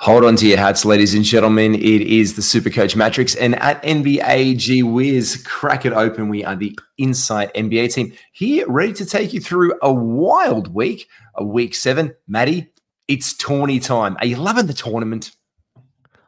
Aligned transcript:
Hold 0.00 0.24
on 0.24 0.34
to 0.36 0.46
your 0.46 0.56
hats, 0.56 0.86
ladies 0.86 1.12
and 1.12 1.22
gentlemen. 1.22 1.74
It 1.74 1.82
is 1.82 2.34
the 2.34 2.40
Super 2.40 2.70
Coach 2.70 2.94
Mattrix, 2.94 3.36
and 3.38 3.54
at 3.56 3.82
NBA 3.82 4.56
G 4.56 4.82
Wiz, 4.82 5.44
crack 5.46 5.84
it 5.84 5.92
open. 5.92 6.30
We 6.30 6.42
are 6.42 6.56
the 6.56 6.74
Insight 6.96 7.52
NBA 7.52 7.92
team 7.92 8.14
here, 8.32 8.66
ready 8.66 8.94
to 8.94 9.04
take 9.04 9.34
you 9.34 9.40
through 9.40 9.74
a 9.82 9.92
wild 9.92 10.72
week, 10.72 11.06
a 11.34 11.44
week 11.44 11.74
seven. 11.74 12.14
Maddie, 12.26 12.72
it's 13.08 13.36
tourney 13.36 13.78
time. 13.78 14.16
Are 14.20 14.26
you 14.26 14.36
loving 14.36 14.68
the 14.68 14.72
tournament? 14.72 15.32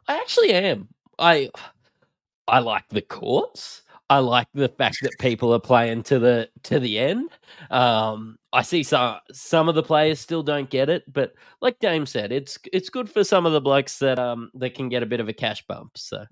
I 0.07 0.17
actually 0.17 0.51
am. 0.51 0.89
I 1.17 1.49
I 2.47 2.59
like 2.59 2.87
the 2.89 3.01
courts. 3.01 3.81
I 4.13 4.19
like 4.19 4.47
the 4.53 4.69
fact 4.69 4.97
that 5.01 5.17
people 5.17 5.51
are 5.55 5.59
playing 5.59 6.03
to 6.03 6.19
the 6.19 6.47
to 6.65 6.79
the 6.79 6.99
end. 6.99 7.31
Um, 7.71 8.37
I 8.53 8.61
see 8.61 8.83
some 8.83 9.17
some 9.31 9.67
of 9.67 9.73
the 9.73 9.81
players 9.81 10.19
still 10.19 10.43
don't 10.43 10.69
get 10.69 10.87
it, 10.87 11.11
but 11.11 11.33
like 11.61 11.79
Dame 11.79 12.05
said, 12.05 12.31
it's 12.31 12.59
it's 12.71 12.89
good 12.89 13.09
for 13.09 13.23
some 13.23 13.47
of 13.47 13.53
the 13.53 13.59
blokes 13.59 13.97
that 13.97 14.19
um 14.19 14.51
that 14.53 14.75
can 14.75 14.87
get 14.87 15.01
a 15.01 15.07
bit 15.07 15.19
of 15.19 15.29
a 15.29 15.33
cash 15.33 15.65
bump. 15.65 15.97
So, 15.97 16.25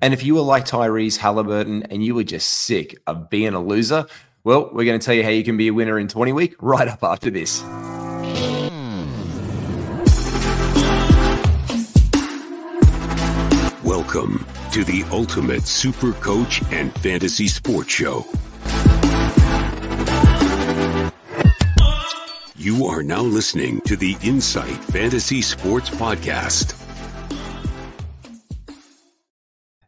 and 0.00 0.14
if 0.14 0.22
you 0.22 0.36
were 0.36 0.42
like 0.42 0.64
Tyrese 0.64 1.16
Halliburton 1.16 1.82
and 1.90 2.04
you 2.04 2.14
were 2.14 2.22
just 2.22 2.48
sick 2.48 2.96
of 3.08 3.30
being 3.30 3.54
a 3.54 3.60
loser, 3.60 4.06
well, 4.44 4.70
we're 4.72 4.84
going 4.84 5.00
to 5.00 5.04
tell 5.04 5.16
you 5.16 5.24
how 5.24 5.30
you 5.30 5.42
can 5.42 5.56
be 5.56 5.66
a 5.66 5.74
winner 5.74 5.98
in 5.98 6.06
twenty 6.06 6.32
week 6.32 6.54
right 6.60 6.86
up 6.86 7.02
after 7.02 7.30
this. 7.30 7.64
Welcome 13.82 14.46
to 14.76 14.84
the 14.84 15.04
Ultimate 15.04 15.62
Super 15.62 16.12
Coach 16.12 16.60
and 16.70 16.94
Fantasy 16.96 17.48
Sports 17.48 17.90
Show. 17.90 18.26
You 22.56 22.84
are 22.84 23.02
now 23.02 23.22
listening 23.22 23.80
to 23.86 23.96
the 23.96 24.18
Insight 24.22 24.76
Fantasy 24.92 25.40
Sports 25.40 25.88
Podcast. 25.88 26.78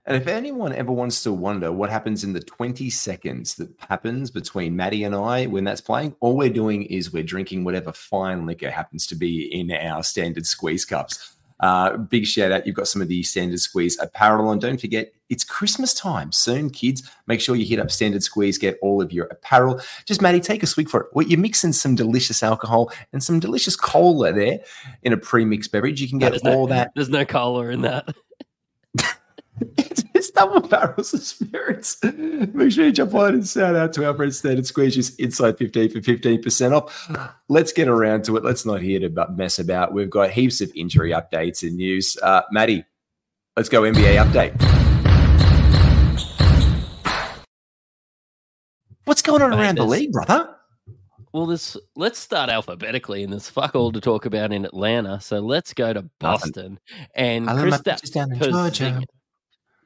And 0.07 0.17
if 0.17 0.27
anyone 0.27 0.73
ever 0.73 0.91
wants 0.91 1.23
to 1.25 1.35
wonder 1.35 1.71
what 1.71 1.91
happens 1.91 2.25
in 2.25 2.33
the 2.33 2.41
20 2.41 2.89
seconds 2.89 3.57
that 3.57 3.69
happens 3.91 4.31
between 4.31 4.75
Maddie 4.75 5.05
and 5.05 5.15
I 5.15 5.45
when 5.49 5.65
that's 5.65 5.83
playing, 5.83 6.17
all 6.21 6.35
we're 6.35 6.49
doing 6.49 6.85
is 6.85 7.13
we're 7.13 7.23
drinking 7.23 7.65
whatever 7.65 7.93
fine 7.93 8.47
liquor 8.47 8.71
happens 8.71 9.07
to 9.09 9.17
be 9.17 9.43
in 9.55 9.71
our 9.71 10.03
standard 10.03 10.47
squeeze 10.47 10.87
cups. 10.87 11.35
Uh, 11.61 11.97
big 11.97 12.27
shout 12.27 12.53
out. 12.53 12.67
You've 12.67 12.77
got 12.77 12.89
some 12.89 13.03
of 13.03 13.09
the 13.09 13.23
Standard 13.23 13.61
Squeeze 13.61 13.99
apparel 13.99 14.49
on. 14.49 14.59
Don't 14.59 14.81
forget, 14.81 15.13
it's 15.29 15.45
Christmas 15.45 15.93
time 15.93 16.33
soon, 16.33 16.71
kids. 16.71 17.09
Make 17.27 17.41
sure 17.41 17.57
you 17.57 17.67
hit 17.67 17.81
up 17.81 17.91
Standard 17.91 18.23
Squeeze, 18.23 18.59
get 18.59 18.79
all 18.81 19.03
of 19.03 19.13
your 19.13 19.27
apparel. 19.27 19.81
Just, 20.07 20.23
Maddie, 20.23 20.41
take 20.41 20.63
a 20.63 20.67
swig 20.67 20.89
for 20.89 21.03
it. 21.03 21.07
Well, 21.13 21.27
you're 21.27 21.39
mixing 21.39 21.73
some 21.73 21.95
delicious 21.95 22.43
alcohol 22.43 22.93
and 23.13 23.23
some 23.23 23.41
delicious 23.41 23.77
cola 23.77 24.33
there 24.33 24.61
in 25.03 25.13
a 25.13 25.17
pre 25.17 25.45
mixed 25.45 25.73
beverage. 25.73 26.01
You 26.01 26.09
can 26.09 26.19
get 26.19 26.35
all 26.47 26.67
no, 26.67 26.75
that. 26.75 26.93
There's 26.95 27.11
no 27.11 27.25
cola 27.25 27.69
in 27.69 27.83
that. 27.83 28.15
Double 30.39 30.61
barrels 30.61 31.13
of 31.13 31.23
spirits. 31.23 31.97
Make 32.05 32.71
sure 32.71 32.85
you 32.85 32.93
jump 32.93 33.13
on 33.13 33.35
and 33.35 33.49
shout 33.49 33.75
out 33.75 33.93
to 33.95 34.07
our 34.07 34.15
friends 34.15 34.39
Standard 34.39 34.67
Squeeze. 34.67 34.95
Just 34.95 35.19
Insight 35.19 35.59
15 35.59 35.91
for 35.91 35.99
15% 35.99 36.73
off. 36.73 37.11
Let's 37.49 37.73
get 37.73 37.89
around 37.89 38.25
to 38.27 38.37
it. 38.37 38.45
Let's 38.45 38.65
not 38.65 38.81
hear 38.81 39.01
to 39.01 39.27
mess 39.31 39.59
about. 39.59 39.93
We've 39.93 40.09
got 40.09 40.31
heaps 40.31 40.61
of 40.61 40.71
injury 40.77 41.11
updates 41.11 41.65
and 41.67 41.77
news. 41.77 42.17
Uh, 42.23 42.43
Maddie, 42.53 42.85
let's 43.57 43.69
go 43.69 43.83
NBA 43.83 44.25
update. 44.25 44.55
What's 49.07 49.23
going 49.23 49.43
on 49.43 49.53
around 49.53 49.79
the 49.79 49.85
league, 49.85 50.13
brother? 50.13 50.55
Well, 51.33 51.47
this 51.47 51.77
let's 51.97 52.19
start 52.19 52.49
alphabetically, 52.49 53.25
and 53.25 53.33
there's 53.33 53.51
fuck 53.51 53.75
all 53.75 53.91
to 53.91 54.01
talk 54.01 54.25
about 54.25 54.53
in 54.53 54.65
Atlanta. 54.65 55.21
So 55.21 55.41
let's 55.41 55.75
go 55.75 55.93
to 55.93 56.09
Boston 56.21 56.79
and 57.15 57.49
Chris 57.49 57.81
down 58.11 58.33
in 58.33 58.39
Georgia. 58.39 59.03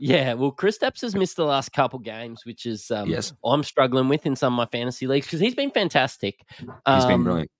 Yeah, 0.02 0.34
well, 0.34 0.50
Chris 0.50 0.78
Kristaps 0.78 1.00
has 1.02 1.14
missed 1.14 1.36
the 1.36 1.44
last 1.44 1.72
couple 1.72 2.00
games, 2.00 2.44
which 2.44 2.66
is 2.66 2.90
um, 2.90 3.08
yes. 3.08 3.32
I'm 3.44 3.62
struggling 3.62 4.08
with 4.08 4.26
in 4.26 4.34
some 4.34 4.52
of 4.52 4.56
my 4.56 4.66
fantasy 4.66 5.06
leagues 5.06 5.26
because 5.26 5.38
he's 5.38 5.54
been 5.54 5.70
fantastic. 5.70 6.44
Um, 6.86 6.96
he's 6.96 7.04
been 7.04 7.14
um, 7.14 7.24
brilliant. 7.24 7.50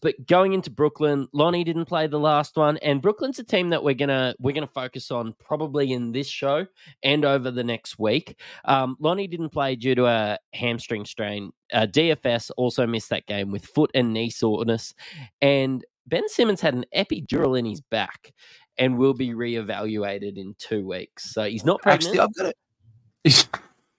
But 0.00 0.26
going 0.26 0.54
into 0.54 0.70
Brooklyn, 0.70 1.28
Lonnie 1.34 1.64
didn't 1.64 1.84
play 1.84 2.06
the 2.06 2.18
last 2.18 2.56
one, 2.56 2.78
and 2.78 3.02
Brooklyn's 3.02 3.38
a 3.38 3.44
team 3.44 3.68
that 3.70 3.84
we're 3.84 3.92
gonna 3.92 4.36
we're 4.38 4.54
gonna 4.54 4.66
focus 4.66 5.10
on 5.10 5.34
probably 5.38 5.92
in 5.92 6.12
this 6.12 6.28
show 6.28 6.66
and 7.02 7.26
over 7.26 7.50
the 7.50 7.64
next 7.64 7.98
week. 7.98 8.40
Um, 8.64 8.96
Lonnie 8.98 9.26
didn't 9.26 9.50
play 9.50 9.76
due 9.76 9.96
to 9.96 10.06
a 10.06 10.38
hamstring 10.54 11.04
strain. 11.04 11.52
Uh, 11.74 11.86
DFS 11.90 12.50
also 12.56 12.86
missed 12.86 13.10
that 13.10 13.26
game 13.26 13.50
with 13.50 13.66
foot 13.66 13.90
and 13.92 14.14
knee 14.14 14.30
soreness, 14.30 14.94
and 15.42 15.84
Ben 16.06 16.26
Simmons 16.30 16.62
had 16.62 16.72
an 16.72 16.86
epidural 16.96 17.58
in 17.58 17.66
his 17.66 17.82
back 17.82 18.32
and 18.78 18.96
will 18.96 19.14
be 19.14 19.30
reevaluated 19.30 20.36
in 20.36 20.54
two 20.58 20.86
weeks. 20.86 21.32
So 21.32 21.44
he's 21.44 21.64
not 21.64 21.82
pregnant. 21.82 22.18
Actually, 22.18 22.20
I've 22.20 22.34
got 22.34 22.46
it. 22.46 23.48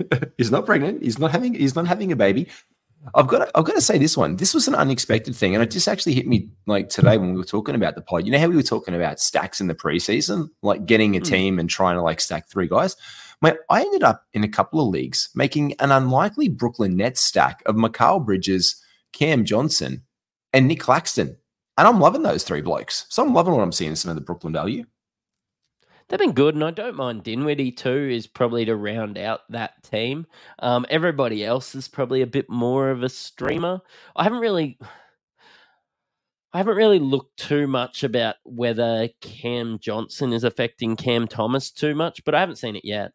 He's, 0.38 0.50
not 0.50 0.66
pregnant. 0.66 1.04
He's 1.04 1.20
not 1.20 1.30
having. 1.32 1.54
He's 1.54 1.76
not 1.76 1.86
having 1.86 2.10
a 2.14 2.16
baby. 2.16 2.48
I've 3.14 3.28
got. 3.28 3.40
To, 3.40 3.52
I've 3.54 3.66
got 3.66 3.76
to 3.76 3.82
say 3.82 3.98
this 3.98 4.16
one. 4.16 4.38
This 4.38 4.54
was 4.54 4.66
an 4.68 4.76
unexpected 4.76 5.36
thing, 5.36 5.54
and 5.54 5.62
it 5.62 5.72
just 5.72 5.90
actually 5.90 6.14
hit 6.14 6.26
me 6.26 6.50
like 6.68 6.88
today 6.88 7.18
when 7.18 7.34
we 7.34 7.38
were 7.38 7.44
talking 7.44 7.76
about 7.76 7.96
the 7.96 8.02
pod. 8.02 8.26
You 8.26 8.32
know 8.32 8.40
how 8.40 8.48
we 8.48 8.56
were 8.56 8.64
talking 8.64 8.96
about 8.96 9.20
stacks 9.20 9.60
in 9.60 9.68
the 9.68 9.76
preseason, 9.76 10.50
like 10.62 10.86
getting 10.86 11.18
a 11.18 11.20
mm. 11.20 11.26
team 11.26 11.60
and 11.60 11.70
trying 11.70 11.98
to 11.98 12.02
like 12.02 12.22
stack 12.22 12.48
three 12.48 12.68
guys. 12.68 12.96
I 13.44 13.82
ended 13.82 14.04
up 14.04 14.26
in 14.34 14.44
a 14.44 14.50
couple 14.50 14.82
of 14.82 14.88
leagues 14.88 15.30
making 15.36 15.74
an 15.80 15.92
unlikely 15.92 16.50
Brooklyn 16.50 16.96
Nets 16.96 17.22
stack 17.22 17.62
of 17.66 17.76
Mikal 17.76 18.26
Bridges, 18.26 18.82
Cam 19.14 19.46
Johnson, 19.46 20.04
and 20.54 20.68
Nick 20.68 20.80
Claxton 20.80 21.38
and 21.80 21.88
I'm 21.88 22.02
loving 22.02 22.24
those 22.24 22.44
three 22.44 22.62
blokes. 22.62 23.06
So 23.08 23.24
I'm 23.24 23.34
loving 23.34 23.54
what 23.54 23.64
I'm 23.64 23.72
seeing 23.72 23.92
in 23.92 23.96
some 23.96 24.10
of 24.10 24.16
the 24.16 24.22
Brooklyn 24.22 24.52
value. 24.52 24.84
They've 26.10 26.20
been 26.20 26.34
good, 26.34 26.54
and 26.56 26.64
I 26.64 26.72
don't 26.72 26.98
mind 26.98 27.24
Dinwiddie 27.24 27.72
too. 27.72 28.10
Is 28.12 28.28
probably 28.28 28.66
to 28.66 28.76
round 28.76 29.18
out 29.18 29.42
that 29.50 29.82
team. 29.84 30.28
Um, 30.60 30.86
everybody 30.90 31.46
else 31.46 31.76
is 31.76 31.88
probably 31.88 32.22
a 32.22 32.28
bit 32.28 32.50
more 32.50 32.90
of 32.90 33.02
a 33.02 33.08
streamer. 33.08 33.80
I 34.18 34.24
haven't 34.24 34.40
really, 34.40 34.78
I 36.52 36.58
haven't 36.58 36.76
really 36.76 37.00
looked 37.00 37.38
too 37.38 37.66
much 37.66 38.04
about 38.04 38.36
whether 38.44 39.08
Cam 39.22 39.80
Johnson 39.80 40.34
is 40.34 40.44
affecting 40.44 40.98
Cam 40.98 41.28
Thomas 41.30 41.72
too 41.72 41.96
much, 41.96 42.26
but 42.26 42.36
I 42.36 42.42
haven't 42.42 42.58
seen 42.58 42.76
it 42.76 42.84
yet. 42.84 43.12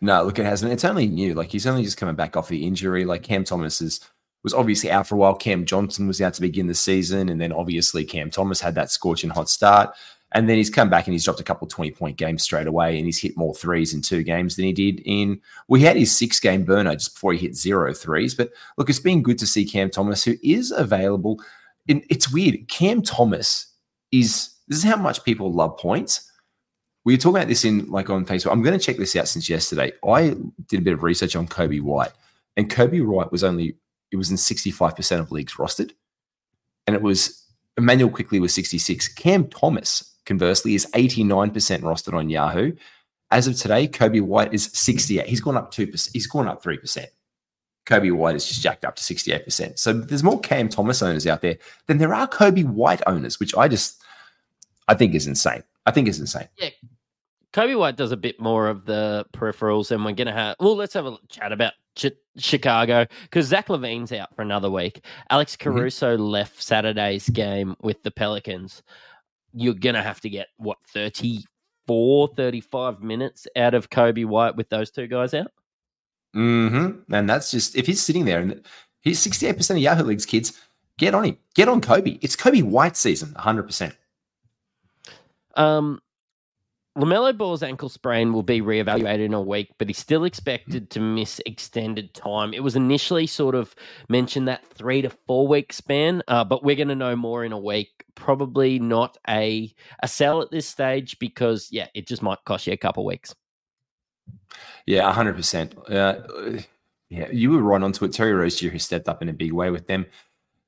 No, 0.00 0.24
look, 0.24 0.40
it 0.40 0.46
hasn't. 0.46 0.72
It's 0.72 0.84
only 0.84 1.06
new. 1.06 1.34
Like 1.34 1.52
he's 1.52 1.66
only 1.68 1.84
just 1.84 1.96
coming 1.96 2.16
back 2.16 2.36
off 2.36 2.48
the 2.48 2.66
injury. 2.66 3.04
Like 3.04 3.22
Cam 3.22 3.44
Thomas 3.44 3.80
is 3.80 4.00
was 4.42 4.54
obviously 4.54 4.90
out 4.90 5.06
for 5.06 5.14
a 5.14 5.18
while. 5.18 5.34
Cam 5.34 5.64
Johnson 5.64 6.06
was 6.06 6.20
out 6.20 6.34
to 6.34 6.40
begin 6.40 6.66
the 6.66 6.74
season, 6.74 7.28
and 7.28 7.40
then 7.40 7.52
obviously 7.52 8.04
Cam 8.04 8.30
Thomas 8.30 8.60
had 8.60 8.74
that 8.74 8.90
scorching 8.90 9.30
hot 9.30 9.48
start. 9.48 9.94
And 10.32 10.48
then 10.48 10.56
he's 10.56 10.70
come 10.70 10.88
back 10.88 11.06
and 11.06 11.12
he's 11.12 11.24
dropped 11.24 11.40
a 11.40 11.44
couple 11.44 11.66
20 11.66 11.90
point 11.90 12.16
games 12.16 12.42
straight 12.42 12.68
away, 12.68 12.96
and 12.96 13.06
he's 13.06 13.20
hit 13.20 13.36
more 13.36 13.54
threes 13.54 13.94
in 13.94 14.02
two 14.02 14.22
games 14.22 14.56
than 14.56 14.64
he 14.64 14.72
did 14.72 15.02
in. 15.04 15.40
Well, 15.66 15.80
had 15.80 15.96
his 15.96 16.16
six 16.16 16.38
game 16.38 16.64
burner 16.64 16.94
just 16.94 17.14
before 17.14 17.32
he 17.32 17.38
hit 17.38 17.56
zero 17.56 17.92
threes. 17.92 18.34
But 18.34 18.50
look, 18.78 18.88
it's 18.88 19.00
been 19.00 19.22
good 19.22 19.38
to 19.40 19.46
see 19.46 19.64
Cam 19.64 19.90
Thomas, 19.90 20.24
who 20.24 20.36
is 20.42 20.70
available. 20.70 21.42
And 21.88 22.04
it's 22.08 22.32
weird. 22.32 22.68
Cam 22.68 23.02
Thomas 23.02 23.66
is 24.12 24.50
this 24.68 24.78
is 24.78 24.84
how 24.84 24.96
much 24.96 25.24
people 25.24 25.52
love 25.52 25.76
points. 25.78 26.30
We 27.04 27.14
were 27.14 27.18
talking 27.18 27.36
about 27.36 27.48
this 27.48 27.64
in 27.64 27.90
like 27.90 28.08
on 28.08 28.24
Facebook. 28.24 28.52
I'm 28.52 28.62
going 28.62 28.78
to 28.78 28.84
check 28.84 28.98
this 28.98 29.16
out 29.16 29.26
since 29.26 29.50
yesterday. 29.50 29.92
I 30.06 30.36
did 30.68 30.80
a 30.80 30.82
bit 30.82 30.94
of 30.94 31.02
research 31.02 31.34
on 31.34 31.48
Coby 31.48 31.80
White, 31.80 32.12
and 32.56 32.70
Coby 32.70 33.04
White 33.04 33.32
was 33.32 33.42
only 33.42 33.74
it 34.10 34.16
was 34.16 34.30
in 34.30 34.36
65% 34.36 35.20
of 35.20 35.30
leagues 35.32 35.54
rostered. 35.54 35.92
And 36.86 36.96
it 36.96 37.02
was 37.02 37.44
Immanuel 37.76 38.10
Quickley 38.10 38.40
was 38.40 38.54
66. 38.54 39.08
Cam 39.08 39.48
Thomas, 39.48 40.16
conversely, 40.26 40.74
is 40.74 40.86
89% 40.94 41.52
rostered 41.80 42.14
on 42.14 42.28
Yahoo. 42.28 42.72
As 43.30 43.46
of 43.46 43.56
today, 43.56 43.86
Coby 43.86 44.20
White 44.20 44.52
is 44.52 44.70
68. 44.72 45.26
He's 45.26 45.40
gone 45.40 45.56
up 45.56 45.72
2%. 45.72 46.10
He's 46.12 46.26
gone 46.26 46.48
up 46.48 46.62
3%. 46.62 47.06
Coby 47.86 48.12
White 48.12 48.36
is 48.36 48.46
just 48.46 48.60
jacked 48.60 48.84
up 48.84 48.96
to 48.96 49.02
68%. 49.02 49.78
So 49.78 49.92
there's 49.92 50.22
more 50.22 50.40
Cam 50.40 50.68
Thomas 50.68 51.02
owners 51.02 51.26
out 51.26 51.40
there 51.40 51.56
than 51.86 51.98
there 51.98 52.14
are 52.14 52.28
Coby 52.28 52.64
White 52.64 53.02
owners, 53.06 53.40
which 53.40 53.56
I 53.56 53.68
just 53.68 54.02
I 54.88 54.94
think 54.94 55.14
is 55.14 55.26
insane. 55.26 55.62
I 55.86 55.90
think 55.90 56.08
is 56.08 56.20
insane. 56.20 56.48
Yeah. 56.58 56.70
Coby 57.52 57.78
White 57.78 57.96
does 57.96 58.12
a 58.12 58.16
bit 58.16 58.38
more 58.40 58.68
of 58.68 58.84
the 58.84 59.26
peripherals, 59.32 59.90
and 59.90 60.04
we're 60.04 60.12
to 60.12 60.32
have. 60.32 60.56
Well, 60.60 60.76
let's 60.76 60.94
have 60.94 61.06
a 61.06 61.16
chat 61.28 61.52
about 61.52 61.72
Ch- 61.96 62.12
Chicago 62.36 63.06
because 63.24 63.46
Zach 63.46 63.68
LaVine's 63.68 64.12
out 64.12 64.34
for 64.34 64.42
another 64.42 64.70
week. 64.70 65.04
Alex 65.30 65.56
mm-hmm. 65.56 65.70
Caruso 65.70 66.14
mm-hmm. 66.14 66.24
left 66.24 66.62
Saturday's 66.62 67.28
game 67.28 67.76
with 67.80 68.02
the 68.02 68.10
Pelicans. 68.10 68.82
You're 69.52 69.74
going 69.74 69.96
to 69.96 70.02
have 70.02 70.20
to 70.20 70.30
get, 70.30 70.48
what, 70.58 70.78
34, 70.88 72.28
35 72.36 73.02
minutes 73.02 73.46
out 73.56 73.74
of 73.74 73.90
Coby 73.90 74.24
White 74.24 74.56
with 74.56 74.68
those 74.68 74.90
two 74.90 75.08
guys 75.08 75.34
out? 75.34 75.50
Mm-hmm. 76.36 77.12
And 77.12 77.28
that's 77.28 77.50
just, 77.50 77.74
if 77.74 77.86
he's 77.86 78.02
sitting 78.02 78.24
there 78.24 78.40
and 78.40 78.64
he's 79.00 79.24
68% 79.24 79.70
of 79.70 79.78
Yahoo 79.78 80.04
League's 80.04 80.26
kids, 80.26 80.60
get 80.98 81.14
on 81.14 81.24
him. 81.24 81.38
Get 81.54 81.68
on 81.68 81.80
Coby. 81.80 82.18
It's 82.22 82.36
Coby 82.36 82.62
White 82.62 82.96
season, 82.96 83.34
100%. 83.34 83.92
Um, 85.56 86.00
LaMelo 86.98 87.36
Ball's 87.36 87.62
ankle 87.62 87.88
sprain 87.88 88.32
will 88.32 88.42
be 88.42 88.60
reevaluated 88.60 89.26
in 89.26 89.34
a 89.34 89.40
week, 89.40 89.70
but 89.78 89.88
he's 89.88 89.98
still 89.98 90.24
expected 90.24 90.90
to 90.90 91.00
miss 91.00 91.40
extended 91.46 92.12
time. 92.14 92.52
It 92.52 92.64
was 92.64 92.74
initially 92.74 93.28
sort 93.28 93.54
of 93.54 93.74
mentioned 94.08 94.48
that 94.48 94.66
three 94.66 95.00
to 95.02 95.10
four 95.10 95.46
week 95.46 95.72
span, 95.72 96.22
uh, 96.26 96.42
but 96.42 96.64
we're 96.64 96.74
going 96.74 96.88
to 96.88 96.96
know 96.96 97.14
more 97.14 97.44
in 97.44 97.52
a 97.52 97.58
week. 97.58 98.04
Probably 98.16 98.80
not 98.80 99.16
a 99.28 99.72
a 100.02 100.08
sell 100.08 100.42
at 100.42 100.50
this 100.50 100.66
stage 100.66 101.18
because 101.20 101.68
yeah, 101.70 101.86
it 101.94 102.08
just 102.08 102.22
might 102.22 102.44
cost 102.44 102.66
you 102.66 102.72
a 102.72 102.76
couple 102.76 103.04
weeks. 103.04 103.34
Yeah, 104.84 105.12
hundred 105.12 105.34
uh, 105.34 105.36
percent. 105.36 105.74
Yeah, 105.88 107.28
you 107.32 107.50
were 107.50 107.62
right 107.62 107.82
onto 107.82 108.04
it. 108.04 108.12
Terry 108.12 108.32
Rozier 108.32 108.70
has 108.70 108.84
stepped 108.84 109.08
up 109.08 109.20
in 109.20 109.28
a 109.28 109.32
big 109.32 109.52
way 109.52 109.70
with 109.70 109.86
them. 109.86 110.06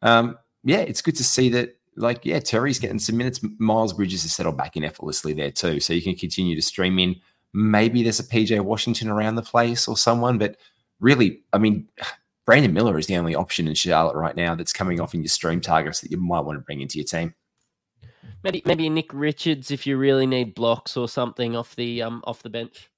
Um, 0.02 0.38
yeah, 0.64 0.78
it's 0.78 1.02
good 1.02 1.16
to 1.16 1.24
see 1.24 1.48
that 1.50 1.78
like, 1.96 2.24
yeah, 2.24 2.38
Terry's 2.38 2.78
getting 2.78 2.98
some 2.98 3.16
minutes. 3.16 3.40
Miles 3.58 3.92
Bridges 3.92 4.22
has 4.22 4.32
settled 4.32 4.56
back 4.56 4.76
in 4.76 4.84
effortlessly 4.84 5.32
there 5.32 5.50
too. 5.50 5.80
So 5.80 5.92
you 5.92 6.02
can 6.02 6.14
continue 6.14 6.56
to 6.56 6.62
stream 6.62 6.98
in. 6.98 7.16
Maybe 7.52 8.02
there's 8.02 8.20
a 8.20 8.24
PJ 8.24 8.60
Washington 8.60 9.08
around 9.08 9.34
the 9.34 9.42
place 9.42 9.86
or 9.86 9.96
someone, 9.96 10.38
but 10.38 10.56
really, 11.00 11.42
I 11.52 11.58
mean, 11.58 11.88
Brandon 12.44 12.72
Miller 12.72 12.98
is 12.98 13.06
the 13.06 13.16
only 13.16 13.36
option 13.36 13.68
in 13.68 13.74
Charlotte 13.74 14.16
right 14.16 14.34
now 14.34 14.56
that's 14.56 14.72
coming 14.72 15.00
off 15.00 15.14
in 15.14 15.22
your 15.22 15.28
stream 15.28 15.60
targets 15.60 16.00
that 16.00 16.10
you 16.10 16.16
might 16.16 16.40
want 16.40 16.58
to 16.58 16.64
bring 16.64 16.80
into 16.80 16.98
your 16.98 17.04
team. 17.04 17.34
Maybe 18.42 18.62
maybe 18.66 18.88
Nick 18.88 19.14
Richards 19.14 19.70
if 19.70 19.86
you 19.86 19.96
really 19.96 20.26
need 20.26 20.56
blocks 20.56 20.96
or 20.96 21.08
something 21.08 21.54
off 21.54 21.76
the 21.76 22.02
um 22.02 22.20
off 22.26 22.42
the 22.42 22.50
bench. 22.50 22.90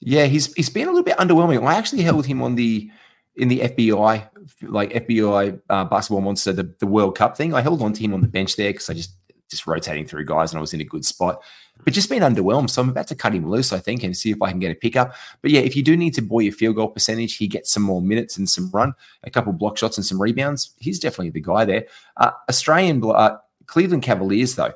Yeah, 0.00 0.26
he's 0.26 0.52
he's 0.54 0.68
been 0.68 0.88
a 0.88 0.90
little 0.90 1.04
bit 1.04 1.16
underwhelming. 1.18 1.64
I 1.64 1.74
actually 1.74 2.02
held 2.02 2.26
him 2.26 2.42
on 2.42 2.56
the 2.56 2.90
in 3.36 3.48
the 3.48 3.60
FBI, 3.60 4.28
like 4.62 4.92
FBI 4.92 5.60
uh, 5.68 5.84
basketball 5.84 6.22
monster, 6.22 6.52
the, 6.52 6.74
the 6.78 6.86
World 6.86 7.16
Cup 7.16 7.36
thing. 7.36 7.54
I 7.54 7.60
held 7.60 7.82
on 7.82 7.92
to 7.92 8.02
him 8.02 8.14
on 8.14 8.20
the 8.20 8.28
bench 8.28 8.56
there 8.56 8.72
because 8.72 8.88
I 8.90 8.94
just 8.94 9.12
just 9.48 9.66
rotating 9.66 10.06
through 10.06 10.24
guys 10.24 10.50
and 10.50 10.58
I 10.58 10.60
was 10.60 10.74
in 10.74 10.80
a 10.80 10.84
good 10.84 11.04
spot, 11.04 11.40
but 11.84 11.94
just 11.94 12.10
been 12.10 12.22
underwhelmed. 12.22 12.70
So 12.70 12.82
I'm 12.82 12.88
about 12.88 13.06
to 13.08 13.14
cut 13.14 13.34
him 13.34 13.48
loose, 13.48 13.72
I 13.72 13.78
think, 13.78 14.02
and 14.02 14.16
see 14.16 14.30
if 14.30 14.42
I 14.42 14.50
can 14.50 14.58
get 14.58 14.72
a 14.72 14.74
pickup. 14.74 15.14
But 15.40 15.50
yeah, 15.50 15.60
if 15.60 15.76
you 15.76 15.82
do 15.82 15.96
need 15.96 16.14
to 16.14 16.22
buoy 16.22 16.44
your 16.44 16.52
field 16.52 16.76
goal 16.76 16.88
percentage, 16.88 17.36
he 17.36 17.46
gets 17.46 17.70
some 17.70 17.82
more 17.82 18.02
minutes 18.02 18.38
and 18.38 18.48
some 18.48 18.70
run, 18.70 18.94
a 19.22 19.30
couple 19.30 19.52
block 19.52 19.78
shots 19.78 19.98
and 19.98 20.04
some 20.04 20.20
rebounds. 20.20 20.74
He's 20.80 20.98
definitely 20.98 21.30
the 21.30 21.40
guy 21.40 21.64
there. 21.64 21.86
Uh, 22.16 22.32
Australian 22.48 23.02
uh, 23.04 23.36
Cleveland 23.66 24.02
Cavaliers 24.02 24.54
though. 24.56 24.72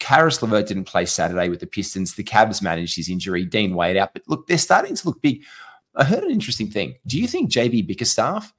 Caris 0.00 0.42
LeVert 0.42 0.66
didn't 0.66 0.84
play 0.84 1.04
Saturday 1.04 1.48
with 1.48 1.58
the 1.58 1.66
Pistons. 1.66 2.14
The 2.14 2.22
Cavs 2.22 2.62
managed 2.62 2.94
his 2.94 3.08
injury. 3.08 3.44
Dean 3.44 3.74
Wade 3.74 3.96
out, 3.96 4.12
but 4.12 4.22
look, 4.28 4.46
they're 4.46 4.58
starting 4.58 4.94
to 4.94 5.06
look 5.08 5.20
big. 5.22 5.42
I 5.98 6.04
heard 6.04 6.22
an 6.22 6.30
interesting 6.30 6.70
thing. 6.70 6.94
Do 7.06 7.18
you 7.18 7.26
think 7.26 7.50
JB 7.50 7.86
Bickerstaff 7.88 8.54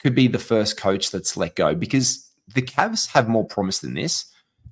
could 0.00 0.14
be 0.14 0.26
the 0.26 0.40
first 0.40 0.76
coach 0.76 1.10
that's 1.12 1.36
let 1.36 1.54
go? 1.54 1.74
Because 1.74 2.28
the 2.52 2.62
Cavs 2.62 3.08
have 3.12 3.28
more 3.28 3.46
promise 3.46 3.78
than 3.78 3.94
this. 3.94 4.26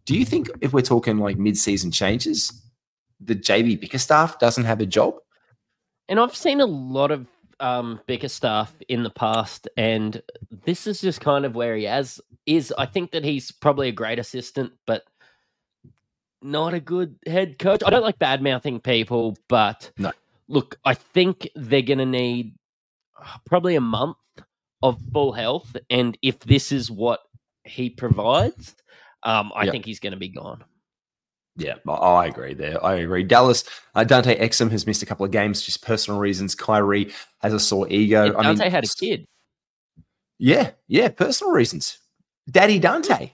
Do 0.05 0.19
you 0.19 0.25
think 0.25 0.51
if 0.61 0.73
we're 0.73 0.83
talking 0.83 1.19
like 1.19 1.39
mid-season 1.39 1.93
changes, 1.93 2.61
the 3.21 3.37
JB 3.37 3.81
Bickerstaff 3.81 4.41
doesn't 4.41 4.65
have 4.65 4.81
a 4.81 4.87
job? 4.87 5.15
And 6.09 6.19
I've 6.19 6.35
seen 6.35 6.61
a 6.61 6.67
lot 6.67 7.13
of 7.13 7.29
um, 7.61 8.01
Bickerstaff 8.07 8.75
in 8.89 9.05
the 9.05 9.11
past, 9.11 9.69
and 9.77 10.21
this 10.65 10.87
is 10.89 11.01
just 11.01 11.21
kind 11.21 11.45
of 11.45 11.55
where 11.55 11.77
he 11.77 11.85
has 11.85 12.21
is. 12.47 12.75
I 12.77 12.87
think 12.87 13.13
that 13.13 13.25
he's 13.25 13.53
probably 13.53 13.89
a 13.89 13.93
great 13.93 14.19
assistant, 14.19 14.73
but 14.87 15.05
not 16.43 16.75
a 16.75 16.81
good 16.81 17.17
head 17.27 17.59
coach. 17.59 17.83
I 17.85 17.91
don't 17.91 18.03
like 18.03 18.19
bad 18.19 18.43
mouthing 18.43 18.81
people, 18.81 19.37
but 19.49 19.91
no 19.99 20.13
look, 20.49 20.79
I 20.85 20.95
think 20.95 21.49
they're 21.55 21.83
going 21.83 21.99
to 21.99 22.07
need 22.07 22.55
uh, 23.21 23.39
probably 23.47 23.77
a 23.77 23.81
month 23.81 24.17
of 24.83 24.99
full 25.13 25.33
health. 25.33 25.77
And 25.91 26.17
if 26.23 26.41
this 26.41 26.73
is 26.73 26.91
what 26.91 27.21
he 27.65 27.91
provides, 27.91 28.75
um, 29.23 29.53
I 29.55 29.65
yep. 29.65 29.73
think 29.73 29.85
he's 29.85 30.01
going 30.01 30.13
to 30.13 30.19
be 30.19 30.29
gone. 30.29 30.65
Yeah, 31.57 31.75
I 31.89 32.27
agree 32.27 32.55
there. 32.55 32.83
I 32.85 32.95
agree. 32.97 33.25
Dallas, 33.25 33.65
uh, 33.97 34.05
Dante 34.05 34.39
Exum 34.39 34.71
has 34.71 34.87
missed 34.87 35.03
a 35.03 35.07
couple 35.07 35.27
of 35.27 35.33
games, 35.33 35.61
just 35.63 35.83
personal 35.85 36.21
reasons. 36.21 36.55
Kyrie 36.55 37.13
has 37.41 37.53
a 37.53 37.59
sore 37.59 37.89
ego. 37.89 38.27
Yeah, 38.27 38.33
Dante 38.33 38.49
I 38.49 38.53
mean, 38.53 38.71
had 38.71 38.85
a 38.85 38.89
kid. 38.89 39.27
Yeah, 40.39 40.71
yeah, 40.87 41.09
personal 41.09 41.53
reasons. 41.53 41.99
Daddy 42.49 42.79
Dante. 42.79 43.33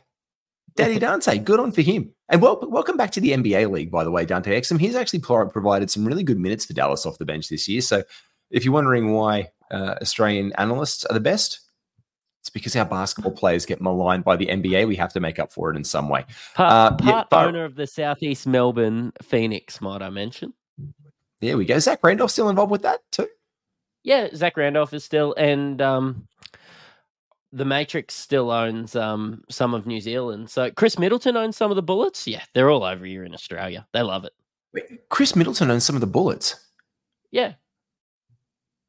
Daddy 0.76 0.98
Dante, 0.98 1.38
good 1.38 1.60
on 1.60 1.70
for 1.70 1.82
him. 1.82 2.12
And 2.28 2.42
well, 2.42 2.58
welcome 2.62 2.96
back 2.96 3.12
to 3.12 3.20
the 3.20 3.30
NBA 3.30 3.70
League, 3.70 3.90
by 3.90 4.02
the 4.02 4.10
way, 4.10 4.24
Dante 4.24 4.58
Exum. 4.58 4.80
He's 4.80 4.96
actually 4.96 5.20
provided 5.20 5.90
some 5.90 6.04
really 6.04 6.24
good 6.24 6.38
minutes 6.38 6.64
for 6.64 6.72
Dallas 6.72 7.06
off 7.06 7.18
the 7.18 7.24
bench 7.24 7.48
this 7.48 7.68
year. 7.68 7.80
So 7.80 8.02
if 8.50 8.64
you're 8.64 8.74
wondering 8.74 9.12
why 9.12 9.50
uh, 9.70 9.96
Australian 10.02 10.52
analysts 10.54 11.04
are 11.04 11.14
the 11.14 11.20
best, 11.20 11.60
it's 12.40 12.50
because 12.50 12.74
our 12.76 12.84
basketball 12.84 13.32
players 13.32 13.64
get 13.64 13.80
maligned 13.80 14.24
by 14.24 14.36
the 14.36 14.46
NBA. 14.46 14.88
We 14.88 14.96
have 14.96 15.12
to 15.12 15.20
make 15.20 15.38
up 15.38 15.52
for 15.52 15.70
it 15.70 15.76
in 15.76 15.84
some 15.84 16.08
way. 16.08 16.26
Part, 16.54 16.72
uh, 16.72 16.96
part 16.96 17.26
yeah, 17.32 17.38
owner 17.46 17.64
of 17.64 17.76
the 17.76 17.86
Southeast 17.86 18.46
Melbourne 18.46 19.12
Phoenix, 19.22 19.80
might 19.80 20.02
I 20.02 20.10
mention? 20.10 20.52
There 21.40 21.56
we 21.56 21.64
go. 21.64 21.78
Zach 21.78 22.00
Randolph 22.02 22.30
still 22.30 22.48
involved 22.48 22.72
with 22.72 22.82
that 22.82 23.00
too? 23.12 23.28
Yeah, 24.02 24.28
Zach 24.34 24.56
Randolph 24.56 24.92
is 24.92 25.04
still, 25.04 25.34
and 25.38 25.80
um, 25.80 26.26
the 27.54 27.64
Matrix 27.64 28.14
still 28.14 28.50
owns 28.50 28.96
um, 28.96 29.42
some 29.48 29.74
of 29.74 29.86
New 29.86 30.00
Zealand. 30.00 30.50
So 30.50 30.70
Khris 30.72 30.98
Middleton 30.98 31.36
owns 31.36 31.56
some 31.56 31.70
of 31.70 31.76
the 31.76 31.82
Bullets. 31.82 32.26
Yeah, 32.26 32.42
they're 32.52 32.68
all 32.68 32.82
over 32.82 33.04
here 33.04 33.24
in 33.24 33.32
Australia. 33.32 33.86
They 33.92 34.02
love 34.02 34.24
it. 34.24 34.32
Wait, 34.74 35.08
Khris 35.08 35.36
Middleton 35.36 35.70
owns 35.70 35.84
some 35.84 35.94
of 35.94 36.00
the 36.00 36.06
Bullets. 36.06 36.56
Yeah. 37.30 37.54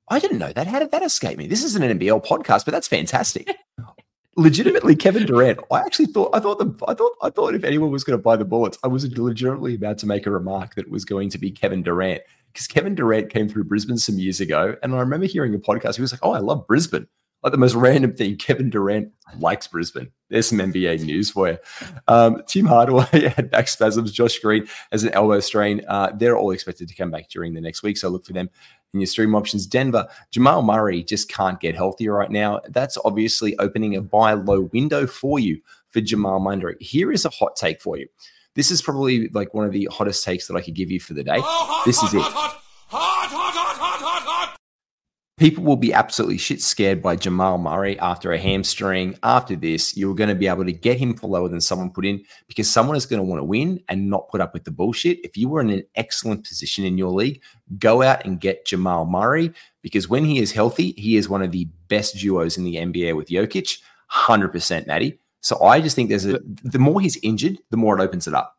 I 0.09 0.19
didn't 0.19 0.39
know 0.39 0.51
that. 0.51 0.67
How 0.67 0.79
did 0.79 0.91
that 0.91 1.03
escape 1.03 1.37
me? 1.37 1.47
This 1.47 1.63
is 1.63 1.75
an 1.75 1.83
NBL 1.83 2.25
podcast, 2.25 2.65
but 2.65 2.71
that's 2.71 2.87
fantastic. 2.87 3.55
legitimately, 4.35 4.95
Kevin 4.95 5.25
Durant. 5.25 5.59
I 5.71 5.79
actually 5.79 6.07
thought 6.07 6.31
I 6.33 6.39
thought 6.39 6.57
the 6.59 6.85
I 6.87 6.93
thought 6.93 7.11
I 7.21 7.29
thought 7.29 7.55
if 7.55 7.63
anyone 7.63 7.91
was 7.91 8.03
going 8.03 8.17
to 8.17 8.21
buy 8.21 8.35
the 8.35 8.45
bullets, 8.45 8.77
I 8.83 8.87
was 8.87 9.05
legitimately 9.17 9.75
about 9.75 9.99
to 9.99 10.07
make 10.07 10.25
a 10.25 10.31
remark 10.31 10.75
that 10.75 10.85
it 10.85 10.91
was 10.91 11.05
going 11.05 11.29
to 11.29 11.37
be 11.37 11.51
Kevin 11.51 11.83
Durant 11.83 12.21
because 12.51 12.67
Kevin 12.67 12.95
Durant 12.95 13.29
came 13.29 13.47
through 13.47 13.65
Brisbane 13.65 13.97
some 13.97 14.17
years 14.17 14.39
ago, 14.39 14.75
and 14.83 14.93
I 14.93 14.99
remember 14.99 15.25
hearing 15.27 15.53
a 15.55 15.59
podcast. 15.59 15.95
He 15.95 16.01
was 16.01 16.11
like, 16.11 16.21
"Oh, 16.23 16.31
I 16.31 16.39
love 16.39 16.67
Brisbane." 16.67 17.07
Like 17.45 17.51
the 17.51 17.59
most 17.59 17.75
random 17.75 18.11
thing. 18.11 18.35
Kevin 18.37 18.71
Durant 18.71 19.11
likes 19.37 19.67
Brisbane. 19.67 20.09
There's 20.29 20.49
some 20.49 20.57
NBA 20.57 21.03
news 21.03 21.29
for 21.29 21.49
you. 21.49 21.57
Um, 22.07 22.41
Tim 22.47 22.65
Hardaway 22.65 23.29
had 23.35 23.51
back 23.51 23.67
spasms. 23.67 24.11
Josh 24.11 24.39
Green 24.39 24.67
has 24.91 25.03
an 25.03 25.11
elbow 25.13 25.39
strain. 25.39 25.81
Uh, 25.87 26.11
they're 26.17 26.35
all 26.35 26.49
expected 26.49 26.87
to 26.87 26.95
come 26.95 27.11
back 27.11 27.29
during 27.29 27.53
the 27.53 27.61
next 27.61 27.83
week. 27.83 27.97
So 27.97 28.09
look 28.09 28.25
for 28.25 28.33
them 28.33 28.49
in 28.95 28.99
your 28.99 29.05
stream 29.05 29.35
options. 29.35 29.67
Denver, 29.67 30.07
Jamal 30.31 30.63
Murray 30.63 31.03
just 31.03 31.29
can't 31.29 31.59
get 31.59 31.75
healthy 31.75 32.09
right 32.09 32.31
now. 32.31 32.61
That's 32.69 32.97
obviously 33.05 33.55
opening 33.59 33.95
a 33.95 34.01
buy 34.01 34.33
low 34.33 34.61
window 34.73 35.05
for 35.05 35.37
you 35.37 35.61
for 35.89 36.01
Jamal 36.01 36.39
Murray. 36.39 36.77
Here 36.79 37.11
is 37.11 37.25
a 37.25 37.29
hot 37.29 37.55
take 37.55 37.79
for 37.79 37.95
you. 37.95 38.07
This 38.55 38.71
is 38.71 38.81
probably 38.81 39.29
like 39.29 39.53
one 39.53 39.65
of 39.65 39.71
the 39.71 39.87
hottest 39.91 40.23
takes 40.23 40.47
that 40.47 40.55
I 40.55 40.61
could 40.61 40.73
give 40.73 40.89
you 40.89 40.99
for 40.99 41.13
the 41.13 41.23
day. 41.23 41.41
This 41.85 42.01
is 42.01 42.11
it. 42.11 42.21
Hot, 42.21 42.59
hot, 42.87 43.29
hot, 43.29 43.44
people 45.37 45.63
will 45.63 45.75
be 45.75 45.93
absolutely 45.93 46.37
shit 46.37 46.61
scared 46.61 47.01
by 47.01 47.15
Jamal 47.15 47.57
Murray 47.57 47.99
after 47.99 48.31
a 48.31 48.37
hamstring. 48.37 49.17
After 49.23 49.55
this, 49.55 49.97
you're 49.97 50.15
going 50.15 50.29
to 50.29 50.35
be 50.35 50.47
able 50.47 50.65
to 50.65 50.71
get 50.71 50.97
him 50.97 51.13
for 51.13 51.27
lower 51.27 51.49
than 51.49 51.61
someone 51.61 51.91
put 51.91 52.05
in 52.05 52.23
because 52.47 52.69
someone 52.69 52.95
is 52.95 53.05
going 53.05 53.19
to 53.19 53.23
want 53.27 53.39
to 53.39 53.45
win 53.45 53.83
and 53.89 54.09
not 54.09 54.29
put 54.29 54.41
up 54.41 54.53
with 54.53 54.63
the 54.63 54.71
bullshit. 54.71 55.19
If 55.23 55.35
you 55.35 55.49
were 55.49 55.61
in 55.61 55.69
an 55.69 55.83
excellent 55.95 56.47
position 56.47 56.85
in 56.85 56.97
your 56.97 57.11
league, 57.11 57.41
go 57.77 58.01
out 58.01 58.25
and 58.25 58.39
get 58.39 58.65
Jamal 58.65 59.05
Murray 59.05 59.51
because 59.81 60.07
when 60.07 60.23
he 60.23 60.39
is 60.39 60.51
healthy, 60.51 60.93
he 60.97 61.17
is 61.17 61.27
one 61.27 61.41
of 61.41 61.51
the 61.51 61.65
best 61.87 62.17
duos 62.17 62.57
in 62.57 62.63
the 62.63 62.75
NBA 62.75 63.15
with 63.15 63.27
Jokic. 63.27 63.79
100% 64.11 64.87
Natty. 64.87 65.19
So 65.41 65.61
I 65.61 65.81
just 65.81 65.95
think 65.95 66.09
there's 66.09 66.25
a 66.25 66.39
the 66.63 66.79
more 66.79 67.01
he's 67.01 67.17
injured, 67.17 67.59
the 67.69 67.77
more 67.77 67.99
it 67.99 68.03
opens 68.03 68.27
it 68.27 68.33
up. 68.33 68.57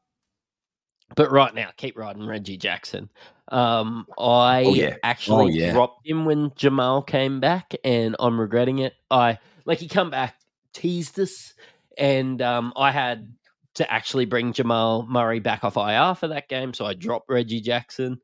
But 1.14 1.30
right 1.30 1.54
now, 1.54 1.71
keep 1.76 1.97
riding 1.97 2.26
Reggie 2.26 2.56
Jackson. 2.56 3.11
Um, 3.48 4.06
I 4.18 4.64
oh, 4.64 4.74
yeah. 4.74 4.96
actually 5.02 5.44
oh, 5.44 5.48
yeah. 5.48 5.72
dropped 5.72 6.06
him 6.06 6.24
when 6.24 6.52
Jamal 6.56 7.02
came 7.02 7.40
back, 7.40 7.74
and 7.84 8.16
I'm 8.18 8.40
regretting 8.40 8.80
it. 8.80 8.94
I 9.10 9.38
like 9.64 9.78
he 9.78 9.88
come 9.88 10.10
back, 10.10 10.36
teased 10.72 11.18
us, 11.20 11.54
and 11.96 12.42
um, 12.42 12.72
I 12.76 12.90
had 12.90 13.32
to 13.74 13.92
actually 13.92 14.24
bring 14.24 14.52
Jamal 14.52 15.06
Murray 15.06 15.38
back 15.38 15.62
off 15.62 15.76
IR 15.76 16.14
for 16.14 16.28
that 16.28 16.48
game, 16.48 16.74
so 16.74 16.86
I 16.86 16.94
dropped 16.94 17.28
Reggie 17.28 17.60
Jackson. 17.60 18.20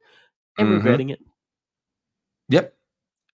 and 0.58 0.68
mm-hmm. 0.68 0.76
regretting 0.76 1.10
it. 1.10 1.20
Yep. 2.48 2.74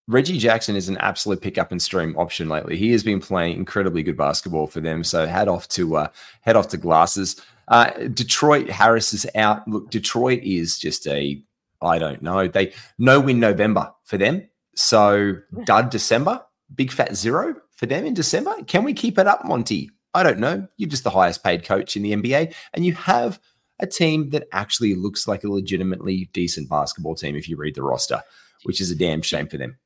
Reggie 0.07 0.39
Jackson 0.39 0.75
is 0.75 0.89
an 0.89 0.97
absolute 0.99 1.41
pick 1.43 1.59
up 1.59 1.71
and 1.71 1.83
stream 1.83 2.17
option 2.17 2.49
lately. 2.49 2.77
He 2.77 2.93
has 2.93 3.03
been 3.03 3.21
playing 3.21 3.57
incredibly 3.57 4.03
good 4.03 4.17
basketball 4.17 4.67
for 4.67 4.81
them. 4.81 5.05
So 5.05 5.27
head 5.27 5.49
off 5.49 5.69
to 5.71 5.97
uh, 5.97 6.09
head 6.41 6.57
off 6.57 6.69
to 6.69 6.79
glasses. 6.79 7.41
Uh, 7.69 7.91
Detroit 8.15 8.71
Harris 8.71 9.13
is 9.13 9.27
out. 9.35 9.69
Look, 9.69 9.91
Detroit 9.91 10.43
is 10.43 10.79
just 10.79 11.07
a 11.07 11.43
I 11.81 11.99
don't 11.99 12.23
know. 12.23 12.49
They 12.49 12.73
no 12.99 13.21
win 13.21 13.41
November 13.41 13.93
for 14.05 14.19
them. 14.19 14.49
So 14.75 15.37
dud 15.65 15.91
December, 15.91 16.45
big 16.75 16.93
fat 16.93 17.15
zero 17.17 17.57
for 17.73 17.87
them 17.87 18.05
in 18.05 18.15
December. 18.15 18.55
Can 18.67 18.85
we 18.85 18.93
keep 18.93 19.19
it 19.19 19.27
up, 19.27 19.45
Monty? 19.45 19.91
I 20.15 20.23
don't 20.23 20.39
know. 20.39 20.67
You're 20.77 20.89
just 20.89 21.05
the 21.05 21.11
highest 21.11 21.45
paid 21.45 21.65
coach 21.65 21.97
in 21.97 22.03
the 22.03 22.13
NBA, 22.13 22.55
and 22.75 22.85
you 22.85 22.95
have 22.95 23.39
a 23.81 23.87
team 23.87 24.31
that 24.31 24.49
actually 24.53 24.95
looks 24.95 25.29
like 25.29 25.45
a 25.45 25.51
legitimately 25.51 26.31
decent 26.33 26.69
basketball 26.69 27.15
team 27.15 27.37
if 27.37 27.49
you 27.49 27.57
read 27.57 27.75
the 27.75 27.83
roster, 27.83 28.23
which 28.65 28.81
is 28.81 28.91
a 28.91 28.97
damn 28.97 29.23
shame 29.23 29.47
for 29.47 29.57
them. 29.57 29.79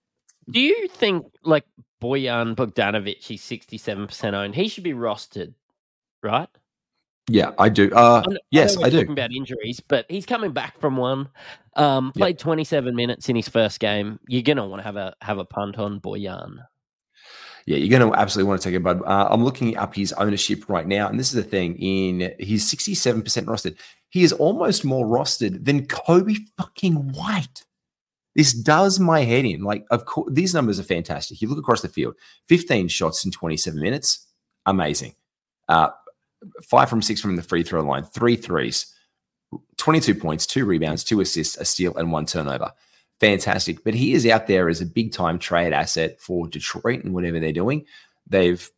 Do 0.50 0.60
you 0.60 0.88
think 0.88 1.26
like 1.44 1.64
Bojan 2.02 2.56
Bogdanovic, 2.56 3.22
he's 3.22 3.42
67% 3.42 4.34
owned, 4.34 4.54
he 4.54 4.68
should 4.68 4.84
be 4.84 4.92
rostered, 4.92 5.54
right? 6.22 6.48
Yeah, 7.28 7.52
I 7.58 7.68
do. 7.68 7.90
Uh, 7.92 8.22
I 8.26 8.36
yes, 8.50 8.76
I, 8.76 8.82
I 8.82 8.90
do. 8.90 8.98
Talking 8.98 9.12
about 9.12 9.32
injuries, 9.32 9.80
but 9.80 10.06
he's 10.08 10.26
coming 10.26 10.52
back 10.52 10.80
from 10.80 10.96
one. 10.96 11.28
Um, 11.76 12.12
played 12.12 12.34
yep. 12.34 12.40
27 12.40 12.94
minutes 12.94 13.28
in 13.28 13.36
his 13.36 13.48
first 13.48 13.80
game. 13.80 14.18
You're 14.26 14.42
gonna 14.42 14.66
want 14.66 14.80
to 14.80 14.84
have 14.84 14.96
a 14.96 15.14
have 15.22 15.38
a 15.38 15.44
punt 15.44 15.78
on 15.78 16.00
Bojan. 16.00 16.58
Yeah, 17.66 17.76
you're 17.76 17.96
going 17.96 18.12
to 18.12 18.18
absolutely 18.18 18.48
want 18.48 18.60
to 18.60 18.68
take 18.68 18.74
it, 18.74 18.82
bud. 18.82 19.02
Uh, 19.02 19.28
I'm 19.30 19.44
looking 19.44 19.76
up 19.76 19.94
his 19.94 20.12
ownership 20.14 20.68
right 20.68 20.86
now, 20.86 21.08
and 21.08 21.18
this 21.18 21.28
is 21.28 21.34
the 21.34 21.48
thing: 21.48 21.76
in 21.76 22.34
he's 22.38 22.68
67% 22.70 23.22
rostered. 23.44 23.78
He 24.08 24.24
is 24.24 24.32
almost 24.32 24.84
more 24.84 25.06
rostered 25.06 25.64
than 25.64 25.86
Coby 25.86 26.38
fucking 26.58 27.12
White. 27.12 27.64
This 28.34 28.52
does 28.52 28.98
my 28.98 29.20
head 29.20 29.44
in. 29.44 29.62
Like, 29.62 29.84
of 29.90 30.06
course, 30.06 30.30
these 30.32 30.54
numbers 30.54 30.80
are 30.80 30.84
fantastic. 30.84 31.40
You 31.40 31.48
look 31.48 31.58
across 31.58 31.82
the 31.82 31.88
field: 31.88 32.16
15 32.48 32.88
shots 32.88 33.24
in 33.24 33.30
27 33.30 33.80
minutes, 33.80 34.26
amazing. 34.66 35.14
Uh, 35.68 35.90
five 36.62 36.88
from 36.88 37.02
six 37.02 37.20
from 37.20 37.36
the 37.36 37.42
free 37.42 37.62
throw 37.62 37.82
line, 37.82 38.04
three 38.04 38.36
threes, 38.36 38.92
22 39.78 40.14
points, 40.14 40.46
two 40.46 40.64
rebounds, 40.64 41.04
two 41.04 41.20
assists, 41.20 41.56
a 41.56 41.64
steal, 41.64 41.94
and 41.96 42.12
one 42.12 42.26
turnover. 42.26 42.72
Fantastic. 43.20 43.84
But 43.84 43.94
he 43.94 44.14
is 44.14 44.26
out 44.26 44.46
there 44.46 44.68
as 44.68 44.80
a 44.80 44.86
big 44.86 45.12
time 45.12 45.38
trade 45.38 45.72
asset 45.72 46.20
for 46.20 46.48
Detroit 46.48 47.04
and 47.04 47.14
whatever 47.14 47.38
they're 47.38 47.52
doing. 47.52 47.84
They've 48.26 48.68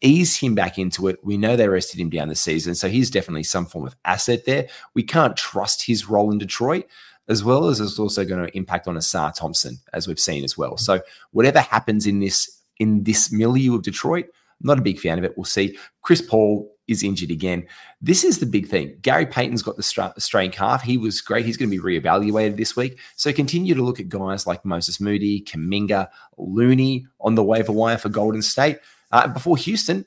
eased 0.00 0.40
him 0.40 0.54
back 0.54 0.78
into 0.78 1.08
it. 1.08 1.18
We 1.22 1.36
know 1.36 1.56
they 1.56 1.68
rested 1.68 2.00
him 2.00 2.10
down 2.10 2.28
the 2.28 2.34
season. 2.34 2.74
So 2.74 2.88
he's 2.88 3.10
definitely 3.10 3.42
some 3.42 3.66
form 3.66 3.86
of 3.86 3.96
asset 4.04 4.44
there. 4.44 4.68
We 4.94 5.02
can't 5.02 5.36
trust 5.36 5.86
his 5.86 6.08
role 6.08 6.30
in 6.30 6.38
Detroit 6.38 6.86
as 7.28 7.42
well 7.42 7.66
as 7.66 7.80
it's 7.80 7.98
also 7.98 8.24
going 8.24 8.44
to 8.44 8.56
impact 8.56 8.86
on 8.86 8.94
Ausar 8.94 9.34
Thompson, 9.34 9.78
as 9.92 10.06
we've 10.06 10.20
seen 10.20 10.44
as 10.44 10.56
well. 10.56 10.76
So 10.76 11.00
whatever 11.32 11.60
happens 11.60 12.06
in 12.06 12.20
this 12.20 12.62
in 12.78 13.04
this 13.04 13.32
milieu 13.32 13.74
of 13.74 13.82
Detroit, 13.82 14.26
not 14.60 14.78
a 14.78 14.82
big 14.82 14.98
fan 14.98 15.18
of 15.18 15.24
it. 15.24 15.36
We'll 15.36 15.44
see. 15.44 15.78
Chris 16.02 16.20
Paul 16.20 16.70
is 16.88 17.02
injured 17.02 17.30
again. 17.30 17.66
This 18.00 18.24
is 18.24 18.38
the 18.38 18.46
big 18.46 18.68
thing. 18.68 18.96
Gary 19.00 19.26
Payton's 19.26 19.62
got 19.62 19.76
the 19.76 19.82
stra- 19.82 20.14
strained 20.18 20.52
calf. 20.52 20.82
He 20.82 20.96
was 20.96 21.20
great. 21.20 21.44
He's 21.44 21.56
going 21.56 21.70
to 21.70 21.76
be 21.76 21.82
reevaluated 21.82 22.56
this 22.56 22.76
week. 22.76 22.98
So 23.16 23.32
continue 23.32 23.74
to 23.74 23.82
look 23.82 24.00
at 24.00 24.08
guys 24.08 24.46
like 24.46 24.64
Moses 24.64 25.00
Moody, 25.00 25.40
Kuminga, 25.42 26.08
Looney 26.36 27.06
on 27.20 27.34
the 27.34 27.42
waiver 27.42 27.72
wire 27.72 27.98
for 27.98 28.08
Golden 28.08 28.42
State. 28.42 28.78
Uh, 29.10 29.28
before 29.28 29.56
Houston, 29.56 30.04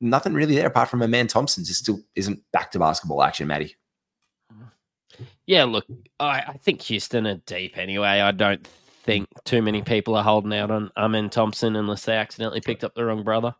nothing 0.00 0.34
really 0.34 0.54
there 0.54 0.66
apart 0.66 0.88
from 0.88 1.02
Amen 1.02 1.26
Thompson. 1.26 1.64
Just 1.64 1.80
still 1.80 2.00
isn't 2.14 2.40
back 2.52 2.70
to 2.72 2.78
basketball 2.78 3.22
action, 3.22 3.48
Matty. 3.48 3.76
Yeah, 5.46 5.64
look, 5.64 5.84
I, 6.18 6.40
I 6.40 6.56
think 6.62 6.80
Houston 6.82 7.26
are 7.26 7.36
deep 7.46 7.76
anyway. 7.78 8.20
I 8.20 8.32
don't 8.32 8.66
think 9.04 9.28
too 9.44 9.60
many 9.60 9.82
people 9.82 10.14
are 10.16 10.24
holding 10.24 10.54
out 10.54 10.70
on 10.70 10.90
Amen 10.96 11.28
Thompson 11.28 11.76
unless 11.76 12.06
they 12.06 12.16
accidentally 12.16 12.60
picked 12.60 12.82
up 12.82 12.94
the 12.94 13.04
wrong 13.04 13.22
brother 13.22 13.54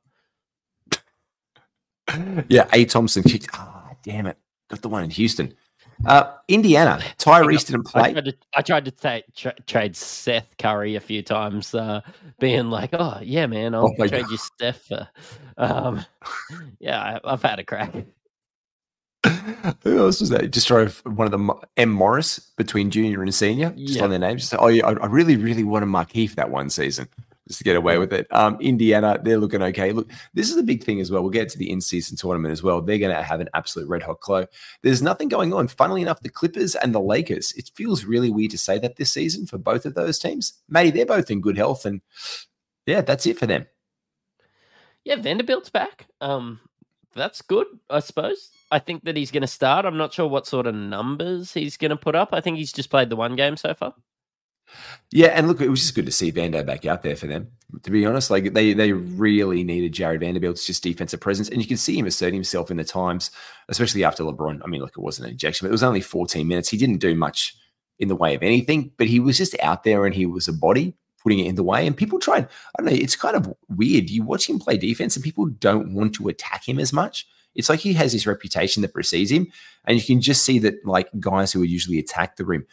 yeah, 2.48 2.68
A. 2.72 2.84
Thompson 2.84 3.22
kicked. 3.22 3.48
Ah, 3.52 3.88
oh, 3.90 3.96
damn 4.02 4.26
it. 4.26 4.36
Got 4.68 4.82
the 4.82 4.88
one 4.88 5.04
in 5.04 5.10
Houston. 5.10 5.54
Uh, 6.04 6.34
Indiana, 6.48 7.00
Tyrese 7.18 7.66
didn't 7.66 7.84
play. 7.84 8.02
I 8.02 8.12
tried 8.12 8.24
to, 8.24 8.34
I 8.54 8.62
tried 8.62 8.84
to 8.84 9.22
tra- 9.36 9.54
trade 9.66 9.96
Seth 9.96 10.56
Curry 10.58 10.96
a 10.96 11.00
few 11.00 11.22
times, 11.22 11.74
uh, 11.74 12.00
being 12.40 12.68
like, 12.68 12.90
"Oh 12.92 13.20
yeah, 13.22 13.46
man, 13.46 13.74
I'll 13.74 13.94
oh 13.98 14.06
trade 14.06 14.22
God. 14.22 14.30
you 14.30 14.36
Steph." 14.36 14.82
For, 14.82 15.08
um, 15.56 16.04
yeah, 16.78 17.20
I, 17.24 17.30
have 17.30 17.42
had 17.42 17.58
a 17.58 17.64
crack. 17.64 17.94
Who 19.82 19.98
else 19.98 20.20
was 20.20 20.30
that? 20.30 20.50
Just 20.50 20.68
drove 20.68 21.00
one 21.06 21.26
of 21.26 21.30
the 21.32 21.54
M. 21.76 21.90
Morris, 21.90 22.38
between 22.56 22.90
junior 22.90 23.22
and 23.22 23.34
senior, 23.34 23.70
just 23.70 24.00
on 24.00 24.10
their 24.10 24.18
names. 24.18 24.42
Just, 24.42 24.54
oh, 24.58 24.68
yeah, 24.68 24.86
I 24.86 25.06
really, 25.06 25.36
really 25.36 25.64
wanted 25.64 25.86
Markieff 25.86 26.34
that 26.34 26.50
one 26.50 26.68
season 26.68 27.08
just 27.46 27.58
to 27.58 27.64
get 27.64 27.76
away 27.76 27.98
with 27.98 28.12
it. 28.12 28.26
Um, 28.30 28.58
Indiana, 28.60 29.18
they're 29.22 29.38
looking 29.38 29.62
okay. 29.62 29.92
Look, 29.92 30.10
this 30.32 30.50
is 30.50 30.56
a 30.56 30.62
big 30.62 30.82
thing 30.82 31.00
as 31.00 31.10
well. 31.10 31.22
We'll 31.22 31.30
get 31.30 31.48
to 31.50 31.58
the 31.58 31.70
in-season 31.70 32.16
tournament 32.16 32.52
as 32.52 32.62
well. 32.62 32.80
They're 32.80 32.98
going 32.98 33.14
to 33.14 33.22
have 33.22 33.40
an 33.40 33.50
absolute 33.54 33.88
red 33.88 34.02
hot 34.02 34.20
glow. 34.20 34.46
There's 34.82 35.02
nothing 35.02 35.28
going 35.28 35.52
on. 35.52 35.68
Funnily 35.68 36.02
enough, 36.02 36.20
the 36.20 36.30
Clippers 36.30 36.74
and 36.74 36.94
the 36.94 37.00
Lakers. 37.00 37.52
It 37.52 37.70
feels 37.74 38.04
really 38.04 38.30
weird 38.30 38.52
to 38.52 38.58
say 38.58 38.78
that 38.78 38.96
this 38.96 39.12
season 39.12 39.46
for 39.46 39.58
both 39.58 39.84
of 39.84 39.94
those 39.94 40.18
teams. 40.18 40.54
Matty, 40.68 40.90
they're 40.90 41.06
both 41.06 41.30
in 41.30 41.40
good 41.40 41.56
health, 41.56 41.84
and 41.84 42.00
yeah, 42.86 43.02
that's 43.02 43.26
it 43.26 43.38
for 43.38 43.46
them. 43.46 43.66
Yeah, 45.04 45.16
Vanderbilt's 45.16 45.68
back. 45.68 46.06
Um, 46.22 46.60
that's 47.14 47.42
good, 47.42 47.66
I 47.90 48.00
suppose. 48.00 48.50
I 48.70 48.78
think 48.78 49.04
that 49.04 49.16
he's 49.16 49.30
going 49.30 49.42
to 49.42 49.46
start. 49.46 49.84
I'm 49.84 49.98
not 49.98 50.14
sure 50.14 50.26
what 50.26 50.46
sort 50.46 50.66
of 50.66 50.74
numbers 50.74 51.52
he's 51.52 51.76
going 51.76 51.90
to 51.90 51.96
put 51.96 52.14
up. 52.14 52.30
I 52.32 52.40
think 52.40 52.56
he's 52.56 52.72
just 52.72 52.90
played 52.90 53.10
the 53.10 53.16
one 53.16 53.36
game 53.36 53.56
so 53.56 53.74
far. 53.74 53.94
Yeah, 55.10 55.28
and 55.28 55.46
look, 55.46 55.60
it 55.60 55.68
was 55.68 55.80
just 55.80 55.94
good 55.94 56.06
to 56.06 56.12
see 56.12 56.32
Vando 56.32 56.64
back 56.64 56.84
out 56.86 57.02
there 57.02 57.16
for 57.16 57.26
them. 57.26 57.52
To 57.82 57.90
be 57.90 58.06
honest, 58.06 58.30
like 58.30 58.52
they 58.52 58.72
they 58.72 58.92
really 58.92 59.64
needed 59.64 59.92
Jared 59.92 60.20
Vanderbilt's 60.20 60.66
just 60.66 60.82
defensive 60.82 61.20
presence, 61.20 61.48
and 61.48 61.60
you 61.60 61.68
can 61.68 61.76
see 61.76 61.98
him 61.98 62.06
asserting 62.06 62.34
himself 62.34 62.70
in 62.70 62.76
the 62.76 62.84
times, 62.84 63.30
especially 63.68 64.04
after 64.04 64.22
LeBron. 64.22 64.60
I 64.64 64.66
mean, 64.68 64.80
look, 64.80 64.96
it 64.96 65.02
wasn't 65.02 65.26
an 65.26 65.32
injection, 65.32 65.64
but 65.64 65.70
it 65.70 65.72
was 65.72 65.82
only 65.82 66.00
14 66.00 66.46
minutes. 66.46 66.68
He 66.68 66.76
didn't 66.76 66.98
do 66.98 67.14
much 67.14 67.56
in 67.98 68.08
the 68.08 68.16
way 68.16 68.34
of 68.34 68.42
anything, 68.42 68.92
but 68.96 69.06
he 69.06 69.20
was 69.20 69.38
just 69.38 69.56
out 69.60 69.84
there 69.84 70.04
and 70.04 70.14
he 70.14 70.26
was 70.26 70.48
a 70.48 70.52
body 70.52 70.96
putting 71.22 71.38
it 71.38 71.46
in 71.46 71.54
the 71.54 71.62
way. 71.62 71.86
And 71.86 71.96
people 71.96 72.18
tried. 72.18 72.44
I 72.44 72.82
don't 72.82 72.86
know. 72.86 72.92
It's 72.92 73.16
kind 73.16 73.36
of 73.36 73.52
weird. 73.68 74.10
You 74.10 74.22
watch 74.22 74.48
him 74.48 74.58
play 74.58 74.76
defense, 74.76 75.16
and 75.16 75.24
people 75.24 75.46
don't 75.46 75.94
want 75.94 76.14
to 76.16 76.28
attack 76.28 76.68
him 76.68 76.78
as 76.78 76.92
much. 76.92 77.26
It's 77.54 77.68
like 77.68 77.80
he 77.80 77.92
has 77.94 78.12
this 78.12 78.26
reputation 78.26 78.82
that 78.82 78.92
precedes 78.92 79.30
him, 79.30 79.46
and 79.84 79.96
you 79.96 80.04
can 80.04 80.20
just 80.20 80.44
see 80.44 80.58
that 80.60 80.84
like 80.84 81.08
guys 81.20 81.52
who 81.52 81.60
would 81.60 81.70
usually 81.70 81.98
attack 81.98 82.36
the 82.36 82.44
rim 82.44 82.66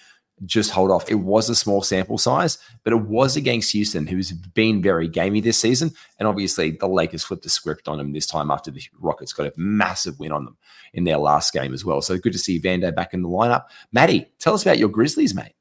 just 0.45 0.71
hold 0.71 0.91
off. 0.91 1.09
It 1.09 1.15
was 1.15 1.49
a 1.49 1.55
small 1.55 1.81
sample 1.81 2.17
size, 2.17 2.57
but 2.83 2.93
it 2.93 3.01
was 3.01 3.35
against 3.35 3.71
Houston, 3.73 4.07
who's 4.07 4.31
been 4.31 4.81
very 4.81 5.07
gamey 5.07 5.41
this 5.41 5.59
season. 5.59 5.91
And 6.19 6.27
obviously, 6.27 6.71
the 6.71 6.87
Lakers 6.87 7.23
flipped 7.23 7.43
the 7.43 7.49
script 7.49 7.87
on 7.87 7.97
them 7.97 8.13
this 8.13 8.25
time 8.25 8.51
after 8.51 8.71
the 8.71 8.81
Rockets 8.99 9.33
got 9.33 9.47
a 9.47 9.53
massive 9.55 10.19
win 10.19 10.31
on 10.31 10.45
them 10.45 10.57
in 10.93 11.03
their 11.03 11.17
last 11.17 11.53
game 11.53 11.73
as 11.73 11.85
well. 11.85 12.01
So 12.01 12.17
good 12.17 12.33
to 12.33 12.39
see 12.39 12.59
Vando 12.59 12.93
back 12.93 13.13
in 13.13 13.21
the 13.21 13.29
lineup. 13.29 13.65
Maddie, 13.91 14.31
tell 14.39 14.53
us 14.53 14.63
about 14.63 14.79
your 14.79 14.89
Grizzlies, 14.89 15.35
mate. 15.35 15.53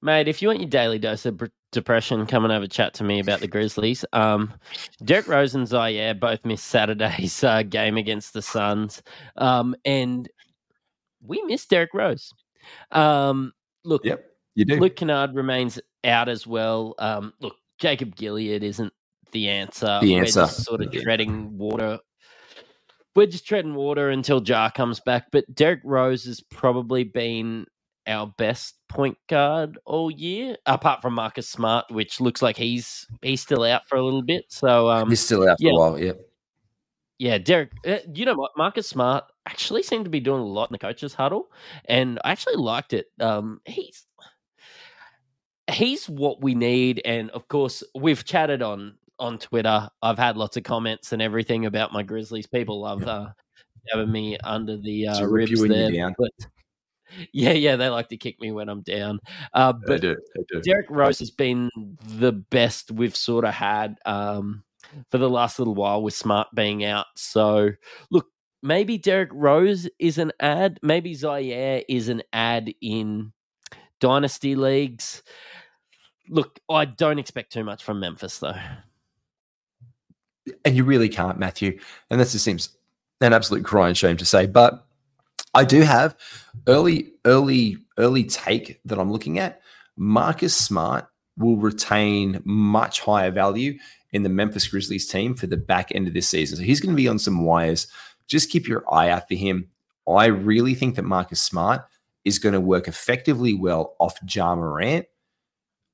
Mate, 0.00 0.28
if 0.28 0.40
you 0.40 0.48
want 0.48 0.60
your 0.60 0.68
daily 0.68 0.98
dose 0.98 1.26
of 1.26 1.42
depression, 1.72 2.24
come 2.26 2.44
and 2.44 2.52
have 2.52 2.62
a 2.62 2.68
chat 2.68 2.94
to 2.94 3.04
me 3.04 3.18
about 3.18 3.40
the 3.40 3.48
Grizzlies. 3.48 4.04
Um, 4.12 4.54
Derrick 5.04 5.26
Rose 5.26 5.56
and 5.56 5.66
Ziaire 5.66 6.18
both 6.18 6.44
missed 6.44 6.66
Saturday's 6.66 7.42
uh, 7.42 7.62
game 7.64 7.96
against 7.96 8.32
the 8.32 8.42
Suns. 8.42 9.02
Um, 9.36 9.74
and 9.84 10.28
we 11.20 11.42
missed 11.42 11.70
Derrick 11.70 11.94
Rose. 11.94 12.32
Um, 12.92 13.52
look, 13.88 14.04
yep, 14.04 14.24
you 14.54 14.64
do. 14.64 14.78
Luke 14.78 14.96
Kennard 14.96 15.34
remains 15.34 15.80
out 16.04 16.28
as 16.28 16.46
well. 16.46 16.94
Um, 16.98 17.32
look, 17.40 17.56
Jacob 17.78 18.14
Gilyard 18.14 18.62
isn't 18.62 18.92
the 19.32 19.48
answer. 19.48 19.98
The 20.00 20.16
answer. 20.16 20.40
We're 20.40 20.46
just 20.46 20.64
sort 20.64 20.82
of 20.82 20.94
yeah. 20.94 21.02
treading 21.02 21.56
water. 21.58 21.98
We're 23.16 23.26
just 23.26 23.46
treading 23.46 23.74
water 23.74 24.10
until 24.10 24.42
Ja 24.42 24.70
comes 24.70 25.00
back. 25.00 25.26
But 25.32 25.52
Derrick 25.52 25.80
Rose 25.84 26.24
has 26.24 26.40
probably 26.40 27.04
been 27.04 27.66
our 28.06 28.32
best 28.38 28.76
point 28.88 29.18
guard 29.28 29.78
all 29.84 30.10
year, 30.10 30.56
apart 30.66 31.02
from 31.02 31.14
Marcus 31.14 31.48
Smart, 31.48 31.86
which 31.90 32.20
looks 32.20 32.42
like 32.42 32.56
he's 32.56 33.06
he's 33.22 33.40
still 33.40 33.64
out 33.64 33.88
for 33.88 33.96
a 33.96 34.04
little 34.04 34.22
bit. 34.22 34.44
So 34.48 34.88
um, 34.90 35.08
he's 35.08 35.20
still 35.20 35.48
out 35.48 35.58
for 35.58 35.66
yeah. 35.66 35.72
a 35.72 35.78
while. 35.78 35.98
Yeah. 35.98 36.12
Yeah, 37.18 37.38
Derrick. 37.38 37.72
Uh, 37.86 37.98
you 38.14 38.24
know 38.24 38.34
what? 38.34 38.52
Marcus 38.56 38.86
Smart 38.86 39.24
actually 39.46 39.82
seemed 39.82 40.04
to 40.04 40.10
be 40.10 40.20
doing 40.20 40.40
a 40.40 40.46
lot 40.46 40.70
in 40.70 40.72
the 40.72 40.78
coaches' 40.78 41.14
huddle, 41.14 41.50
and 41.86 42.20
I 42.24 42.30
actually 42.30 42.56
liked 42.56 42.92
it. 42.92 43.06
Um, 43.18 43.60
he's 43.64 44.06
he's 45.70 46.08
what 46.08 46.40
we 46.40 46.54
need, 46.54 47.02
and 47.04 47.30
of 47.30 47.48
course, 47.48 47.82
we've 47.94 48.24
chatted 48.24 48.62
on 48.62 48.94
on 49.18 49.38
Twitter. 49.38 49.88
I've 50.00 50.18
had 50.18 50.36
lots 50.36 50.56
of 50.56 50.62
comments 50.62 51.12
and 51.12 51.20
everything 51.20 51.66
about 51.66 51.92
my 51.92 52.04
Grizzlies. 52.04 52.46
People 52.46 52.80
love 52.80 53.02
uh, 53.02 53.30
having 53.92 54.12
me 54.12 54.38
under 54.44 54.76
the 54.76 55.08
uh, 55.08 55.26
ribs 55.26 55.60
there, 55.66 56.14
but 56.16 56.30
yeah, 57.32 57.52
yeah, 57.52 57.76
they 57.76 57.88
like 57.88 58.08
to 58.10 58.16
kick 58.16 58.40
me 58.40 58.52
when 58.52 58.68
I'm 58.68 58.82
down. 58.82 59.20
Uh, 59.54 59.72
but 59.72 60.00
do, 60.00 60.16
do. 60.52 60.60
Derrick 60.60 60.90
Rose 60.90 61.18
has 61.18 61.30
been 61.30 61.70
the 62.06 62.32
best 62.32 62.90
we've 62.90 63.16
sort 63.16 63.44
of 63.44 63.54
had. 63.54 63.98
Um, 64.04 64.62
for 65.10 65.18
the 65.18 65.30
last 65.30 65.58
little 65.58 65.74
while 65.74 66.02
with 66.02 66.14
Smart 66.14 66.48
being 66.54 66.84
out. 66.84 67.06
So, 67.16 67.70
look, 68.10 68.26
maybe 68.62 68.98
Derrick 68.98 69.30
Rose 69.32 69.88
is 69.98 70.18
an 70.18 70.32
ad. 70.40 70.78
Maybe 70.82 71.14
Ziaire 71.14 71.84
is 71.88 72.08
an 72.08 72.22
ad 72.32 72.72
in 72.80 73.32
dynasty 74.00 74.54
leagues. 74.54 75.22
Look, 76.28 76.60
I 76.68 76.84
don't 76.84 77.18
expect 77.18 77.52
too 77.52 77.64
much 77.64 77.82
from 77.82 78.00
Memphis, 78.00 78.38
though. 78.38 78.56
And 80.64 80.76
you 80.76 80.84
really 80.84 81.08
can't, 81.08 81.38
Matthew. 81.38 81.78
And 82.10 82.20
this 82.20 82.32
just 82.32 82.44
seems 82.44 82.70
an 83.20 83.32
absolute 83.32 83.64
crying 83.64 83.94
shame 83.94 84.16
to 84.18 84.24
say. 84.24 84.46
But 84.46 84.86
I 85.54 85.64
do 85.64 85.80
have 85.82 86.16
early, 86.66 87.12
early, 87.24 87.78
early 87.98 88.24
take 88.24 88.80
that 88.84 88.98
I'm 88.98 89.10
looking 89.12 89.38
at. 89.38 89.60
Marcus 89.96 90.54
Smart 90.54 91.08
will 91.36 91.56
retain 91.56 92.40
much 92.44 93.00
higher 93.00 93.30
value 93.30 93.78
in 94.12 94.22
the 94.22 94.28
Memphis 94.28 94.68
Grizzlies 94.68 95.06
team 95.06 95.34
for 95.34 95.46
the 95.46 95.56
back 95.56 95.94
end 95.94 96.08
of 96.08 96.14
this 96.14 96.28
season. 96.28 96.56
So 96.56 96.62
he's 96.62 96.80
going 96.80 96.94
to 96.94 96.96
be 96.96 97.08
on 97.08 97.18
some 97.18 97.44
wires. 97.44 97.86
Just 98.26 98.50
keep 98.50 98.66
your 98.66 98.84
eye 98.92 99.10
out 99.10 99.28
for 99.28 99.34
him. 99.34 99.68
I 100.08 100.26
really 100.26 100.74
think 100.74 100.96
that 100.96 101.02
Marcus 101.02 101.42
Smart 101.42 101.82
is 102.24 102.38
going 102.38 102.54
to 102.54 102.60
work 102.60 102.88
effectively 102.88 103.54
well 103.54 103.94
off 104.00 104.18
Ja 104.28 104.54
Morant. 104.54 105.06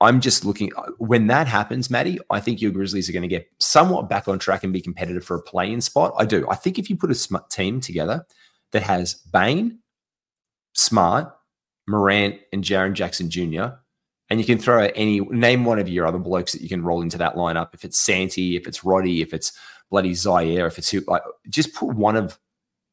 I'm 0.01 0.21
just 0.21 0.45
looking 0.45 0.71
when 0.99 1.29
that 1.29 1.47
happens, 1.47 1.89
Maddie. 1.89 2.19
I 2.31 2.41
think 2.41 2.61
your 2.61 2.73
Grizzlies 2.73 3.09
are 3.09 3.13
going 3.13 3.23
to 3.23 3.29
get 3.29 3.49
somewhat 3.59 4.09
back 4.09 4.29
on 4.29 4.39
track 4.39 4.65
and 4.65 4.73
be 4.73 4.81
competitive 4.81 5.25
for 5.25 5.37
a 5.37 5.43
play-in 5.43 5.81
spot. 5.81 6.13
I 6.19 6.27
do. 6.27 6.47
I 6.49 6.57
think 6.57 6.79
if 6.79 6.91
you 6.91 6.97
put 6.97 7.11
a 7.11 7.15
smart 7.15 7.49
team 7.49 7.81
together 7.81 8.27
that 8.73 8.83
has 8.83 9.15
Bane, 9.15 9.79
Smart, 10.75 11.33
Morant, 11.87 12.41
and 12.53 12.65
Jaren 12.65 12.93
Jackson 12.93 13.31
Jr., 13.31 13.67
and 14.31 14.41
you 14.41 14.47
can 14.47 14.59
throw 14.59 14.89
any 14.95 15.21
name 15.21 15.65
one 15.65 15.79
of 15.79 15.89
your 15.89 16.07
other 16.07 16.19
blokes 16.19 16.53
that 16.53 16.63
you 16.63 16.69
can 16.69 16.83
roll 16.83 17.03
into 17.03 17.19
that 17.19 17.37
lineup. 17.37 17.75
If 17.75 17.85
it's 17.85 18.01
Santi, 18.01 18.57
if 18.57 18.67
it's 18.67 18.85
Roddy, 18.85 19.21
if 19.21 19.35
it's 19.35 19.53
bloody 19.91 20.13
Ziaire, 20.13 20.67
if 20.67 20.79
it's 20.79 20.91
who, 20.91 21.03
like 21.07 21.23
just 21.49 21.75
put 21.75 21.95
one 21.95 22.17
of 22.17 22.39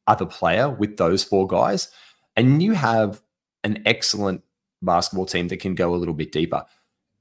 other 0.06 0.26
player 0.26 0.68
with 0.68 0.96
those 0.96 1.24
four 1.24 1.46
guys, 1.46 1.88
and 2.36 2.62
you 2.62 2.72
have 2.72 3.22
an 3.64 3.82
excellent 3.86 4.42
basketball 4.82 5.26
team 5.26 5.48
that 5.48 5.60
can 5.60 5.74
go 5.74 5.94
a 5.94 5.96
little 5.96 6.14
bit 6.14 6.32
deeper. 6.32 6.64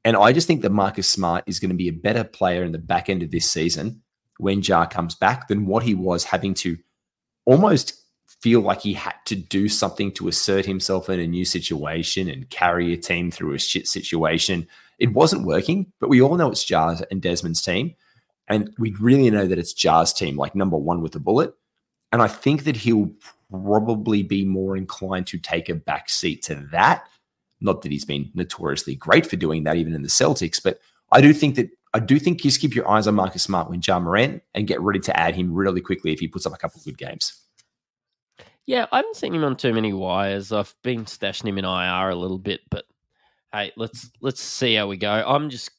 And 0.03 0.18
I 0.18 0.34
just 0.34 0.48
think 0.48 0.63
that 0.63 0.72
Marcus 0.72 1.08
Smart 1.08 1.44
is 1.46 1.60
going 1.60 1.70
to 1.70 1.75
be 1.75 1.88
a 1.88 1.94
better 1.94 2.24
player 2.24 2.63
in 2.63 2.72
the 2.72 2.80
back 2.80 3.10
end 3.10 3.22
of 3.22 3.32
this 3.32 3.50
season 3.50 4.01
when 4.38 4.62
Ja 4.62 4.88
comes 4.88 5.13
back 5.13 5.48
than 5.48 5.68
what 5.68 5.84
he 5.84 5.94
was 5.94 6.24
having 6.24 6.56
to 6.56 6.77
almost 7.46 8.00
feel 8.40 8.62
like 8.62 8.82
he 8.82 8.94
had 8.94 9.16
to 9.26 9.36
do 9.36 9.68
something 9.68 10.12
to 10.14 10.28
assert 10.28 10.66
himself 10.66 11.10
in 11.10 11.20
a 11.20 11.28
new 11.28 11.46
situation 11.46 12.30
and 12.30 12.50
carry 12.50 12.94
a 12.94 12.98
team 12.98 13.32
through 13.32 13.54
a 13.54 13.60
shit 13.60 13.88
situation. 13.88 14.68
It 15.00 15.14
wasn't 15.14 15.46
working, 15.46 15.92
but 16.00 16.10
we 16.10 16.22
all 16.22 16.36
know 16.36 16.52
it's 16.52 16.64
Ja's 16.64 17.02
and 17.12 17.22
Desmond's 17.22 17.62
team. 17.62 17.96
And 18.48 18.74
we 18.78 18.92
really 19.00 19.30
know 19.30 19.48
that 19.48 19.60
it's 19.60 19.74
Ja's 19.74 20.14
team, 20.14 20.38
like 20.38 20.56
number 20.56 20.78
one 20.78 21.02
with 21.02 21.16
a 21.16 21.20
bullet. 21.20 21.54
And 22.12 22.22
I 22.22 22.28
think 22.28 22.66
that 22.66 22.76
he'll 22.76 23.12
probably 23.50 24.24
be 24.24 24.46
more 24.46 24.76
inclined 24.78 25.28
to 25.28 25.38
take 25.38 25.70
a 25.70 25.76
back 25.76 26.10
seat 26.10 26.44
to 26.44 26.56
that 26.72 27.06
not 27.62 27.84
that 27.84 27.92
he's 27.92 28.06
been 28.06 28.30
notoriously 28.34 28.96
great 28.96 29.26
for 29.26 29.36
doing 29.36 29.64
that, 29.64 29.78
even 29.78 29.94
in 29.94 30.02
the 30.02 30.10
Celtics, 30.10 30.62
but 30.62 30.80
I 31.12 31.22
do 31.22 31.32
think 31.32 31.56
that 31.56 31.70
I 31.94 32.00
do 32.00 32.20
think 32.20 32.42
just 32.42 32.62
keep 32.62 32.74
your 32.74 32.90
eyes 32.90 33.06
on 33.06 33.16
Marcus 33.16 33.44
Smart 33.44 33.70
when 33.70 33.82
Ja 33.86 34.00
Morant 34.00 34.42
and 34.56 34.68
get 34.68 34.82
ready 34.82 35.00
to 35.02 35.20
add 35.20 35.36
him 35.36 35.54
really 35.54 35.82
quickly 35.82 36.14
if 36.14 36.20
he 36.20 36.28
puts 36.28 36.46
up 36.46 36.54
a 36.54 36.58
couple 36.58 36.80
of 36.80 36.86
good 36.86 36.98
games. 36.98 37.40
Yeah, 38.72 38.86
I 38.90 39.00
haven't 39.00 39.18
seen 39.18 39.36
him 39.36 39.44
on 39.44 39.58
too 39.58 39.74
many 39.74 39.92
wires. 39.92 40.54
I've 40.54 40.74
been 40.82 41.04
stashing 41.04 41.50
him 41.50 41.58
in 41.58 41.66
IR 41.66 42.10
a 42.10 42.16
little 42.16 42.38
bit, 42.38 42.62
but 42.70 42.86
hey, 43.53 43.72
let's 43.75 44.10
let's 44.22 44.41
see 44.41 44.75
how 44.75 44.88
we 44.88 44.98
go. 44.98 45.12
I'm 45.12 45.50
just 45.50 45.72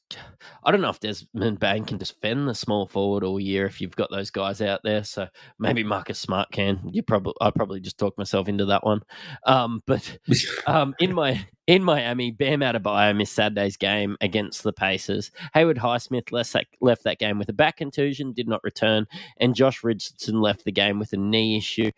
I 0.63 0.71
don't 0.71 0.81
know 0.81 0.89
if 0.89 0.99
Desmond 0.99 1.59
Bane 1.59 1.85
can 1.85 1.97
defend 1.97 2.47
the 2.47 2.55
small 2.55 2.87
forward 2.87 3.23
all 3.23 3.39
year 3.39 3.65
if 3.65 3.81
you've 3.81 3.95
got 3.95 4.11
those 4.11 4.29
guys 4.29 4.61
out 4.61 4.81
there. 4.83 5.03
So 5.03 5.27
maybe 5.59 5.83
Marcus 5.83 6.19
Smart 6.19 6.51
can. 6.51 6.79
You 6.91 7.01
probably 7.03 7.33
I 7.41 7.51
probably 7.51 7.79
just 7.79 7.97
talked 7.97 8.17
myself 8.17 8.47
into 8.47 8.65
that 8.65 8.83
one. 8.83 9.01
Um, 9.45 9.81
but 9.85 10.17
um, 10.67 10.93
in 10.99 11.13
my 11.13 11.45
in 11.65 11.83
Miami, 11.83 12.31
Bam 12.31 12.59
Adebayo 12.59 13.15
missed 13.15 13.33
Saturday's 13.33 13.77
game 13.77 14.17
against 14.21 14.63
the 14.63 14.73
Pacers. 14.73 15.31
Haywood 15.53 15.77
Highsmith 15.77 16.31
left 16.31 16.53
that, 16.53 16.65
left 16.81 17.03
that 17.05 17.19
game 17.19 17.39
with 17.39 17.49
a 17.49 17.53
back 17.53 17.77
contusion, 17.77 18.33
did 18.33 18.47
not 18.47 18.63
return, 18.63 19.07
and 19.37 19.55
Josh 19.55 19.83
Richardson 19.83 20.41
left 20.41 20.65
the 20.65 20.71
game 20.71 20.99
with 20.99 21.13
a 21.13 21.17
knee 21.17 21.57
issue. 21.57 21.91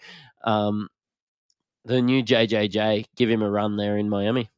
Um, 0.43 0.87
the 1.83 2.01
new 2.01 2.23
JJJ, 2.23 3.05
give 3.15 3.29
him 3.29 3.41
a 3.41 3.49
run 3.49 3.77
there 3.77 3.97
in 3.97 4.09
Miami. 4.09 4.49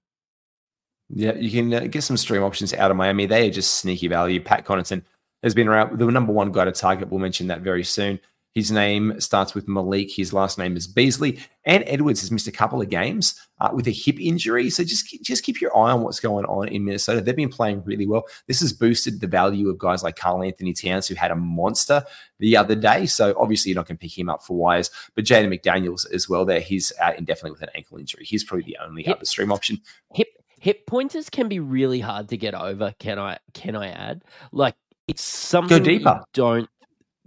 Yeah, 1.09 1.35
you 1.35 1.51
can 1.51 1.73
uh, 1.73 1.79
get 1.87 2.03
some 2.03 2.17
stream 2.17 2.43
options 2.43 2.73
out 2.73 2.91
of 2.91 2.97
Miami. 2.97 3.25
They 3.25 3.47
are 3.47 3.51
just 3.51 3.75
sneaky 3.75 4.07
value. 4.07 4.41
Pat 4.41 4.65
Connaughton 4.65 5.03
has 5.43 5.53
been 5.53 5.67
around, 5.67 5.97
the 5.97 6.05
number 6.05 6.33
one 6.33 6.51
guy 6.51 6.65
to 6.65 6.71
target. 6.71 7.09
We'll 7.09 7.19
mention 7.19 7.47
that 7.47 7.61
very 7.61 7.83
soon. 7.83 8.19
His 8.53 8.71
name 8.71 9.21
starts 9.21 9.53
with 9.53 9.67
Malik. 9.67 10.11
His 10.11 10.33
last 10.33 10.57
name 10.57 10.75
is 10.75 10.87
Beasley. 10.87 11.39
And 11.63 11.83
Edwards 11.85 12.21
has 12.21 12.31
missed 12.31 12.47
a 12.47 12.51
couple 12.51 12.81
of 12.81 12.89
games 12.89 13.39
uh, 13.59 13.69
with 13.71 13.87
a 13.87 13.91
hip 13.91 14.19
injury. 14.19 14.71
So 14.71 14.83
just, 14.83 15.05
just 15.21 15.43
keep 15.43 15.61
your 15.61 15.77
eye 15.77 15.91
on 15.91 16.01
what's 16.01 16.19
going 16.19 16.45
on 16.45 16.67
in 16.69 16.83
Minnesota. 16.83 17.21
They've 17.21 17.35
been 17.35 17.49
playing 17.49 17.83
really 17.85 18.07
well. 18.07 18.23
This 18.47 18.61
has 18.61 18.73
boosted 18.73 19.21
the 19.21 19.27
value 19.27 19.69
of 19.69 19.77
guys 19.77 20.01
like 20.01 20.15
Karl 20.15 20.41
Anthony 20.41 20.73
Towns, 20.73 21.07
who 21.07 21.13
had 21.13 21.29
a 21.29 21.35
monster 21.35 22.03
the 22.39 22.57
other 22.57 22.73
day. 22.73 23.05
So 23.05 23.35
obviously 23.37 23.69
you're 23.69 23.75
not 23.75 23.87
going 23.87 23.97
to 23.97 24.01
pick 24.01 24.17
him 24.17 24.27
up 24.27 24.41
for 24.41 24.57
wires. 24.57 24.89
But 25.13 25.25
Jaden 25.25 25.53
McDaniels 25.53 26.11
as 26.11 26.27
well 26.27 26.43
there. 26.43 26.59
He's 26.59 26.91
out 26.99 27.17
indefinitely 27.17 27.51
with 27.51 27.61
an 27.61 27.69
ankle 27.75 27.99
injury. 27.99 28.25
He's 28.25 28.43
probably 28.43 28.65
the 28.65 28.77
only 28.83 29.03
hip, 29.03 29.17
other 29.17 29.25
stream 29.25 29.51
option. 29.51 29.81
Hip 30.15 30.29
hip 30.59 30.85
pointers 30.87 31.29
can 31.29 31.47
be 31.47 31.59
really 31.59 31.99
hard 31.99 32.29
to 32.29 32.37
get 32.37 32.53
over. 32.53 32.93
Can 32.99 33.19
I 33.19 33.39
can 33.53 33.75
I 33.75 33.89
add? 33.89 34.23
Like 34.51 34.75
it's 35.07 35.23
something 35.23 35.79
Go 35.79 35.83
deeper. 35.83 36.23
don't 36.33 36.69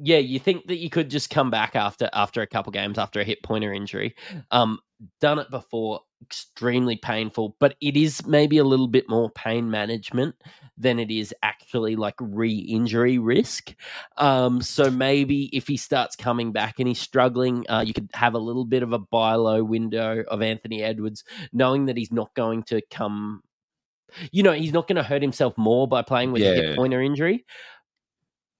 yeah, 0.02 0.18
you 0.18 0.38
think 0.38 0.66
that 0.66 0.78
you 0.78 0.88
could 0.88 1.10
just 1.10 1.28
come 1.30 1.50
back 1.50 1.76
after 1.76 2.08
after 2.12 2.40
a 2.42 2.46
couple 2.46 2.72
games 2.72 2.99
after 2.99 3.20
a 3.20 3.25
hip 3.25 3.42
pointer 3.42 3.72
injury. 3.72 4.14
Um, 4.50 4.78
done 5.20 5.38
it 5.38 5.50
before, 5.50 6.00
extremely 6.23 6.97
painful, 6.97 7.56
but 7.59 7.76
it 7.80 7.97
is 7.97 8.26
maybe 8.26 8.59
a 8.59 8.65
little 8.65 8.89
bit 8.89 9.09
more 9.09 9.30
pain 9.30 9.71
management 9.71 10.35
than 10.76 10.99
it 10.99 11.11
is 11.11 11.35
actually 11.43 11.97
like 11.97 12.15
re-injury 12.21 13.19
risk. 13.19 13.75
Um, 14.17 14.63
so 14.63 14.91
maybe 14.91 15.54
if 15.56 15.67
he 15.67 15.76
starts 15.76 16.17
coming 16.17 16.52
back 16.52 16.78
and 16.78 16.89
he's 16.89 17.00
struggling, 17.00 17.65
uh, 17.69 17.85
you 17.87 17.93
could 17.93 18.09
have 18.15 18.35
a 18.35 18.39
little 18.39 18.65
bit 18.65 18.83
of 18.83 18.93
a 18.93 18.99
buy 18.99 19.35
low 19.35 19.63
window 19.63 20.25
of 20.28 20.43
Anthony 20.43 20.83
Edwards, 20.83 21.25
knowing 21.52 21.87
that 21.87 21.97
he's 21.97 22.13
not 22.13 22.35
going 22.35 22.63
to 22.65 22.80
come. 22.91 23.43
You 24.33 24.43
know, 24.43 24.52
he's 24.52 24.73
not 24.73 24.89
going 24.89 24.97
to 24.97 25.02
hurt 25.02 25.23
himself 25.23 25.56
more 25.56 25.87
by 25.87 26.02
playing 26.02 26.33
with 26.33 26.43
yeah. 26.43 26.50
a 26.50 26.54
hip 26.54 26.76
pointer 26.76 27.00
injury 27.00 27.45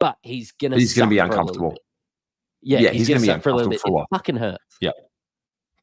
but 0.01 0.17
he's 0.23 0.51
gonna 0.51 0.77
he's 0.77 0.95
gonna 0.95 1.11
be 1.11 1.19
uncomfortable. 1.19 1.77
Yeah, 2.63 2.81
yeah, 2.81 2.91
he's, 2.91 3.07
he's 3.07 3.09
gonna, 3.09 3.27
gonna 3.27 3.39
be 3.39 3.43
for 3.43 3.51
a 3.51 3.55
little 3.55 3.71
bit. 3.71 3.81
For 3.81 4.01
a 4.01 4.03
it 4.03 4.07
fucking 4.13 4.37
hurts. 4.37 4.77
Yeah. 4.81 4.91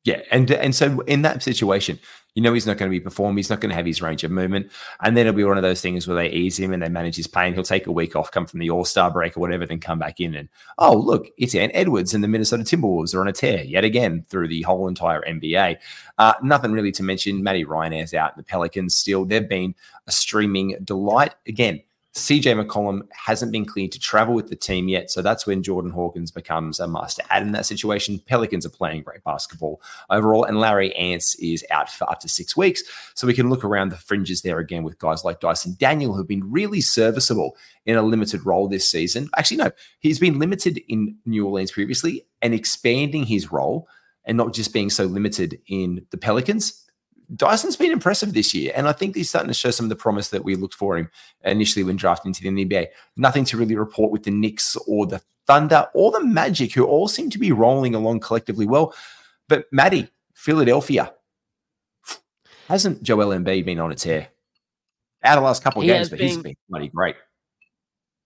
Yeah, 0.07 0.21
and 0.31 0.49
and 0.51 0.73
so 0.73 1.01
in 1.01 1.23
that 1.23 1.43
situation, 1.43 1.99
you 2.33 2.41
know 2.41 2.53
he's 2.53 2.65
not 2.65 2.77
going 2.77 2.89
to 2.89 2.97
be 2.97 3.03
performing. 3.03 3.35
He's 3.35 3.49
not 3.49 3.59
going 3.59 3.71
to 3.71 3.75
have 3.75 3.85
his 3.85 4.01
range 4.01 4.23
of 4.23 4.31
movement, 4.31 4.71
and 5.01 5.17
then 5.17 5.27
it'll 5.27 5.35
be 5.35 5.43
one 5.43 5.57
of 5.57 5.63
those 5.63 5.81
things 5.81 6.07
where 6.07 6.15
they 6.15 6.29
ease 6.29 6.57
him 6.57 6.71
and 6.71 6.81
they 6.81 6.87
manage 6.87 7.17
his 7.17 7.27
pain. 7.27 7.53
He'll 7.53 7.63
take 7.63 7.87
a 7.87 7.91
week 7.91 8.15
off, 8.15 8.31
come 8.31 8.45
from 8.45 8.61
the 8.61 8.69
All 8.69 8.85
Star 8.85 9.11
break 9.11 9.35
or 9.35 9.41
whatever, 9.41 9.65
then 9.65 9.81
come 9.81 9.99
back 9.99 10.21
in 10.21 10.33
and 10.33 10.47
oh 10.77 10.95
look, 10.95 11.27
it's 11.37 11.55
Ant 11.55 11.73
Edwards 11.75 12.13
and 12.13 12.23
the 12.23 12.29
Minnesota 12.29 12.63
Timberwolves 12.63 13.13
are 13.13 13.19
on 13.19 13.27
a 13.27 13.33
tear 13.33 13.65
yet 13.65 13.83
again 13.83 14.23
through 14.29 14.47
the 14.47 14.61
whole 14.61 14.87
entire 14.87 15.23
NBA. 15.23 15.75
Uh, 16.17 16.33
nothing 16.41 16.71
really 16.71 16.93
to 16.93 17.03
mention. 17.03 17.43
Matty 17.43 17.65
Ryan 17.65 17.91
is 17.91 18.13
out. 18.13 18.37
The 18.37 18.43
Pelicans 18.43 18.95
still 18.95 19.25
they've 19.25 19.49
been 19.49 19.75
a 20.07 20.13
streaming 20.13 20.77
delight 20.85 21.35
again. 21.49 21.81
CJ 22.17 22.59
McCollum 22.59 23.01
hasn't 23.11 23.51
been 23.51 23.63
cleared 23.63 23.91
to 23.91 23.99
travel 23.99 24.33
with 24.33 24.49
the 24.49 24.55
team 24.55 24.87
yet. 24.87 25.11
So 25.11 25.21
that's 25.21 25.45
when 25.45 25.61
Jordan 25.61 25.91
Hawkins 25.91 26.31
becomes 26.31 26.79
a 26.79 26.87
must 26.87 27.19
add 27.29 27.43
in 27.43 27.51
that 27.51 27.67
situation. 27.67 28.19
Pelicans 28.25 28.65
are 28.65 28.71
playing 28.71 29.03
great 29.03 29.23
basketball 29.23 29.79
overall, 30.09 30.43
and 30.43 30.59
Larry 30.59 30.89
Nance 30.97 31.35
is 31.35 31.63
out 31.69 31.91
for 31.91 32.09
up 32.09 32.19
to 32.21 32.27
six 32.27 32.57
weeks. 32.57 32.81
So 33.13 33.27
we 33.27 33.35
can 33.35 33.51
look 33.51 33.63
around 33.63 33.89
the 33.89 33.97
fringes 33.97 34.41
there 34.41 34.57
again 34.57 34.83
with 34.83 34.97
guys 34.97 35.23
like 35.23 35.39
Dyson 35.39 35.75
Daniel, 35.77 36.15
who've 36.15 36.27
been 36.27 36.51
really 36.51 36.81
serviceable 36.81 37.55
in 37.85 37.97
a 37.97 38.01
limited 38.01 38.43
role 38.47 38.67
this 38.67 38.89
season. 38.89 39.29
Actually, 39.37 39.57
no, 39.57 39.71
he's 39.99 40.17
been 40.17 40.39
limited 40.39 40.81
in 40.87 41.17
New 41.27 41.45
Orleans 41.45 41.71
previously 41.71 42.25
and 42.41 42.51
expanding 42.51 43.25
his 43.25 43.51
role 43.51 43.87
and 44.25 44.37
not 44.37 44.55
just 44.55 44.73
being 44.73 44.89
so 44.89 45.05
limited 45.05 45.59
in 45.67 46.03
the 46.09 46.17
Pelicans 46.17 46.83
Dyson's 47.35 47.75
been 47.75 47.91
impressive 47.91 48.33
this 48.33 48.53
year, 48.53 48.71
and 48.75 48.87
I 48.87 48.93
think 48.93 49.15
he's 49.15 49.29
starting 49.29 49.49
to 49.49 49.53
show 49.53 49.71
some 49.71 49.85
of 49.85 49.89
the 49.89 49.95
promise 49.95 50.29
that 50.29 50.45
we 50.45 50.55
looked 50.55 50.75
for 50.75 50.97
him 50.97 51.09
initially 51.43 51.83
when 51.83 51.97
drafted 51.97 52.27
into 52.27 52.41
the 52.41 52.49
NBA. 52.49 52.87
Nothing 53.17 53.43
to 53.45 53.57
really 53.57 53.75
report 53.75 54.11
with 54.11 54.23
the 54.23 54.31
Knicks 54.31 54.77
or 54.87 55.05
the 55.05 55.21
Thunder 55.45 55.87
or 55.93 56.11
the 56.11 56.23
Magic, 56.23 56.73
who 56.73 56.85
all 56.85 57.07
seem 57.07 57.29
to 57.31 57.37
be 57.39 57.51
rolling 57.51 57.95
along 57.95 58.21
collectively 58.21 58.65
well. 58.65 58.93
But 59.49 59.65
Maddie, 59.71 60.09
Philadelphia, 60.33 61.13
hasn't 62.69 63.03
Joel 63.03 63.37
Embiid 63.37 63.65
been 63.65 63.79
on 63.79 63.91
its 63.91 64.03
hair? 64.03 64.29
Out 65.23 65.37
of 65.37 65.41
the 65.41 65.47
last 65.47 65.63
couple 65.63 65.81
of 65.81 65.87
he 65.87 65.93
games, 65.93 66.09
but 66.09 66.19
been, 66.19 66.27
he's 66.27 66.37
been 66.37 66.55
bloody 66.69 66.87
great. 66.89 67.15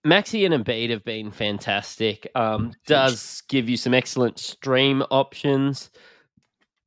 Maxey 0.04 0.44
and 0.44 0.54
Embiid 0.54 0.90
have 0.90 1.04
been 1.04 1.30
fantastic. 1.30 2.30
Um, 2.34 2.72
does 2.86 3.42
give 3.48 3.68
you 3.68 3.76
some 3.76 3.94
excellent 3.94 4.38
stream 4.38 5.02
options 5.10 5.90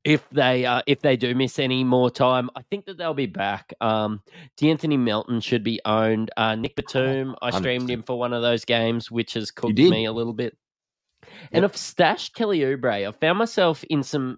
if 0.05 0.29
they 0.29 0.65
uh, 0.65 0.83
if 0.85 1.01
they 1.01 1.17
do 1.17 1.33
miss 1.33 1.57
any 1.59 1.83
more 1.83 2.11
time, 2.11 2.49
I 2.55 2.61
think 2.61 2.85
that 2.85 2.97
they'll 2.97 3.15
be 3.15 3.25
back. 3.25 3.73
Um, 3.81 4.21
De'Anthony 4.57 4.99
Melton 4.99 5.41
should 5.41 5.63
be 5.63 5.81
owned. 5.83 6.31
Uh, 6.37 6.55
Nick 6.55 6.75
Batum, 6.75 7.35
I 7.41 7.49
streamed 7.49 7.89
him 7.89 8.03
for 8.03 8.17
one 8.17 8.31
of 8.31 8.43
those 8.43 8.63
games, 8.63 9.09
which 9.09 9.33
has 9.33 9.51
cooked 9.51 9.77
me 9.77 10.05
a 10.05 10.13
little 10.13 10.33
bit. 10.33 10.55
And 11.51 11.63
yep. 11.63 11.71
I've 11.71 11.77
stashed 11.77 12.35
Kelly 12.35 12.59
Oubre. 12.59 13.07
I've 13.07 13.19
found 13.19 13.39
myself 13.39 13.83
in 13.85 14.03
some 14.03 14.37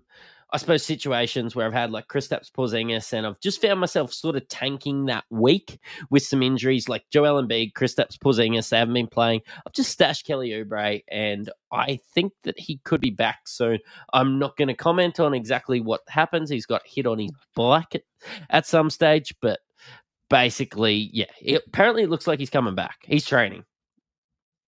I 0.51 0.57
suppose 0.57 0.83
situations 0.83 1.55
where 1.55 1.67
I've 1.67 1.73
had 1.73 1.91
like 1.91 2.07
Kristaps 2.07 2.49
Porzingis, 2.51 3.11
and 3.11 3.27
I've 3.27 3.39
just 3.39 3.61
found 3.61 3.79
myself 3.79 4.13
sort 4.13 4.37
of 4.37 4.47
tanking 4.47 5.05
that 5.05 5.25
week 5.29 5.79
with 6.09 6.23
some 6.23 6.41
injuries, 6.41 6.87
like 6.87 7.03
Joel 7.11 7.43
Embiid, 7.43 7.73
Kristaps 7.73 8.17
Porzingis. 8.17 8.69
They 8.69 8.77
haven't 8.77 8.93
been 8.93 9.07
playing. 9.07 9.41
I've 9.65 9.73
just 9.73 9.91
stashed 9.91 10.25
Kelly 10.25 10.51
Oubre, 10.51 11.03
and 11.09 11.49
I 11.71 11.99
think 12.13 12.31
that 12.43 12.57
he 12.57 12.79
could 12.85 13.01
be 13.01 13.11
back 13.11 13.41
soon. 13.47 13.79
I'm 14.13 14.39
not 14.39 14.55
going 14.55 14.69
to 14.69 14.73
comment 14.73 15.19
on 15.19 15.33
exactly 15.33 15.81
what 15.81 16.01
happens. 16.07 16.49
He's 16.49 16.65
got 16.65 16.87
hit 16.87 17.05
on 17.05 17.19
his 17.19 17.31
bike 17.55 17.95
at, 17.95 18.03
at 18.49 18.65
some 18.65 18.89
stage, 18.89 19.35
but 19.41 19.59
basically, 20.29 21.09
yeah. 21.11 21.25
It, 21.41 21.63
apparently, 21.67 22.03
it 22.03 22.09
looks 22.09 22.27
like 22.27 22.39
he's 22.39 22.49
coming 22.49 22.75
back. 22.75 22.99
He's 23.03 23.25
training 23.25 23.65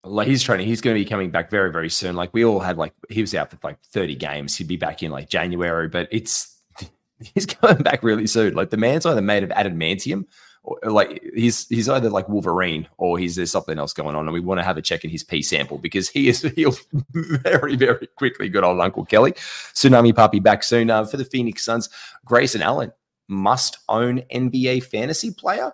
like 0.04 0.28
he's 0.28 0.44
training 0.44 0.68
he's 0.68 0.82
going 0.82 0.96
to 0.96 1.00
be 1.00 1.10
coming 1.10 1.30
back 1.30 1.50
very 1.50 1.72
very 1.72 1.90
soon 1.90 2.16
like 2.16 2.34
we 2.34 2.46
all 2.46 2.60
had 2.60 2.78
like 2.78 2.94
he 3.10 3.22
was 3.22 3.36
out 3.36 3.52
for 3.52 3.58
like 3.64 3.80
30 3.84 4.16
games 4.16 4.56
he'd 4.56 4.68
be 4.68 4.78
back 4.78 5.04
in 5.04 5.12
like 5.12 5.30
january 5.30 5.90
but 5.90 6.08
it's 6.12 6.58
he's 7.34 7.46
coming 7.46 7.84
back 7.84 8.02
really 8.02 8.28
soon 8.28 8.54
like 8.54 8.70
the 8.70 8.78
man's 8.78 9.06
either 9.06 9.22
made 9.22 9.44
of 9.44 9.50
adamantium 9.50 10.26
or 10.64 10.92
like 10.92 11.24
he's 11.36 11.68
he's 11.68 11.90
either 11.90 12.10
like 12.10 12.28
Wolverine 12.28 12.88
or 12.98 13.18
he's 13.18 13.36
there's 13.36 13.52
something 13.52 13.80
else 13.80 13.94
going 13.94 14.16
on, 14.16 14.26
and 14.26 14.34
we 14.34 14.40
want 14.40 14.60
to 14.60 14.64
have 14.64 14.78
a 14.78 14.82
check 14.82 15.04
in 15.04 15.10
his 15.10 15.24
P 15.24 15.42
sample 15.42 15.78
because 15.78 16.10
he 16.10 16.28
is 16.28 16.42
he'll 16.56 16.76
very 17.14 17.76
very 17.76 18.08
quickly. 18.16 18.50
Good 18.50 18.64
old 18.64 18.80
Uncle 18.80 19.06
Kelly, 19.06 19.32
tsunami 19.32 20.14
Papi 20.14 20.42
back 20.42 20.64
soon 20.64 20.90
uh, 20.90 21.06
for 21.06 21.18
the 21.18 21.26
Phoenix 21.26 21.64
Suns. 21.64 21.90
Grayson 22.26 22.62
Allen 22.62 22.92
must 23.28 23.78
own 23.88 24.20
NBA 24.34 24.84
fantasy 24.84 25.32
player. 25.32 25.72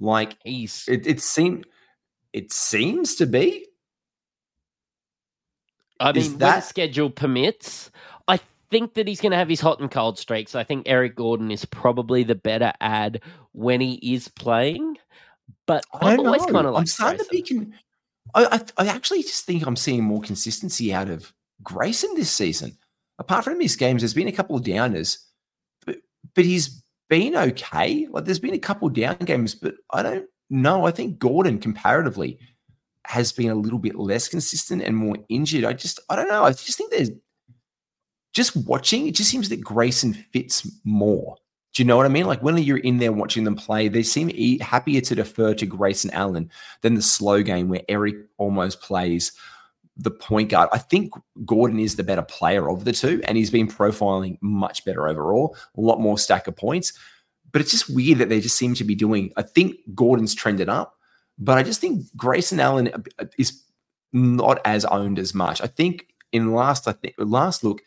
Like 0.00 0.36
He's 0.44 0.86
it, 0.88 1.06
it 1.06 1.20
seemed 1.20 1.66
it 2.32 2.52
seems 2.52 3.14
to 3.16 3.26
be. 3.26 3.66
I 6.00 6.12
mean, 6.12 6.30
when 6.32 6.38
that- 6.38 6.56
the 6.56 6.60
schedule 6.62 7.10
permits, 7.10 7.90
I 8.26 8.40
think 8.70 8.94
that 8.94 9.06
he's 9.06 9.20
going 9.20 9.32
to 9.32 9.38
have 9.38 9.48
his 9.48 9.60
hot 9.60 9.80
and 9.80 9.90
cold 9.90 10.18
streaks. 10.18 10.54
I 10.54 10.64
think 10.64 10.88
Eric 10.88 11.14
Gordon 11.14 11.50
is 11.50 11.64
probably 11.64 12.24
the 12.24 12.34
better 12.34 12.72
ad 12.80 13.20
when 13.52 13.80
he 13.80 13.94
is 14.14 14.28
playing. 14.28 14.96
But 15.66 15.84
I 16.00 16.12
I've 16.12 16.18
always 16.18 16.44
kind 16.46 16.66
of 16.66 16.66
I'm 16.66 16.72
like 16.72 16.88
starting 16.88 17.24
to 17.24 17.30
be. 17.30 17.42
Con- 17.42 17.74
I, 18.34 18.60
I 18.78 18.84
I 18.84 18.86
actually 18.88 19.22
just 19.22 19.44
think 19.44 19.66
I'm 19.66 19.76
seeing 19.76 20.02
more 20.02 20.22
consistency 20.22 20.92
out 20.92 21.08
of 21.08 21.32
Grayson 21.62 22.14
this 22.14 22.30
season. 22.30 22.78
Apart 23.18 23.44
from 23.44 23.60
his 23.60 23.76
games, 23.76 24.02
there's 24.02 24.14
been 24.14 24.28
a 24.28 24.32
couple 24.32 24.56
of 24.56 24.64
downers, 24.64 25.18
but 25.84 25.98
but 26.34 26.44
he's 26.44 26.82
been 27.08 27.36
okay. 27.36 28.08
Like 28.10 28.24
there's 28.24 28.38
been 28.38 28.54
a 28.54 28.58
couple 28.58 28.88
of 28.88 28.94
down 28.94 29.18
games, 29.18 29.54
but 29.54 29.74
I 29.90 30.02
don't 30.02 30.26
know. 30.52 30.86
I 30.86 30.90
think 30.90 31.18
Gordon 31.18 31.58
comparatively 31.58 32.38
has 33.06 33.32
been 33.32 33.50
a 33.50 33.56
little 33.56 33.78
bit 33.78 33.96
less 33.96 34.28
consistent 34.28 34.82
and 34.82 34.96
more 34.96 35.16
injured. 35.28 35.64
I 35.64 35.72
just 35.72 35.98
I 36.08 36.16
don't 36.16 36.28
know. 36.28 36.44
I 36.44 36.50
just 36.52 36.78
think 36.78 36.92
there's 36.92 37.10
just 38.32 38.56
watching. 38.56 39.06
It 39.06 39.14
just 39.14 39.30
seems 39.30 39.48
that 39.48 39.60
Grayson 39.60 40.14
fits 40.14 40.68
more. 40.84 41.36
Do 41.74 41.82
you 41.82 41.86
know 41.86 41.96
what 41.96 42.06
I 42.06 42.10
mean? 42.10 42.26
Like 42.26 42.42
when 42.42 42.58
you're 42.58 42.78
in 42.78 42.98
there 42.98 43.12
watching 43.12 43.44
them 43.44 43.56
play, 43.56 43.88
they 43.88 44.02
seem 44.02 44.30
e- 44.32 44.58
happier 44.58 45.00
to 45.00 45.14
defer 45.14 45.54
to 45.54 45.66
Grayson 45.66 46.10
Allen 46.10 46.50
than 46.82 46.94
the 46.94 47.02
slow 47.02 47.42
game 47.42 47.68
where 47.68 47.82
Eric 47.88 48.16
almost 48.36 48.82
plays 48.82 49.32
the 49.96 50.10
point 50.10 50.50
guard. 50.50 50.68
I 50.72 50.78
think 50.78 51.12
Gordon 51.46 51.78
is 51.78 51.96
the 51.96 52.04
better 52.04 52.22
player 52.22 52.68
of 52.68 52.84
the 52.84 52.92
two, 52.92 53.22
and 53.24 53.36
he's 53.36 53.50
been 53.50 53.68
profiling 53.68 54.38
much 54.42 54.84
better 54.84 55.08
overall, 55.08 55.56
a 55.76 55.80
lot 55.80 56.00
more 56.00 56.18
stack 56.18 56.46
of 56.46 56.56
points. 56.56 56.92
But 57.52 57.60
it's 57.60 57.70
just 57.70 57.90
weird 57.90 58.18
that 58.18 58.28
they 58.28 58.40
just 58.40 58.56
seem 58.56 58.74
to 58.74 58.84
be 58.84 58.94
doing. 58.94 59.32
I 59.36 59.42
think 59.42 59.76
Gordon's 59.94 60.34
trended 60.34 60.68
up, 60.68 60.96
but 61.38 61.58
I 61.58 61.62
just 61.62 61.80
think 61.80 62.04
Grayson 62.16 62.60
Allen 62.60 62.90
uh, 63.18 63.24
is 63.38 63.62
not 64.12 64.60
as 64.64 64.84
owned 64.86 65.18
as 65.18 65.34
much. 65.34 65.60
I 65.60 65.66
think 65.66 66.06
in 66.32 66.52
last, 66.52 66.88
I 66.88 66.92
think 66.92 67.14
last 67.18 67.62
look, 67.62 67.82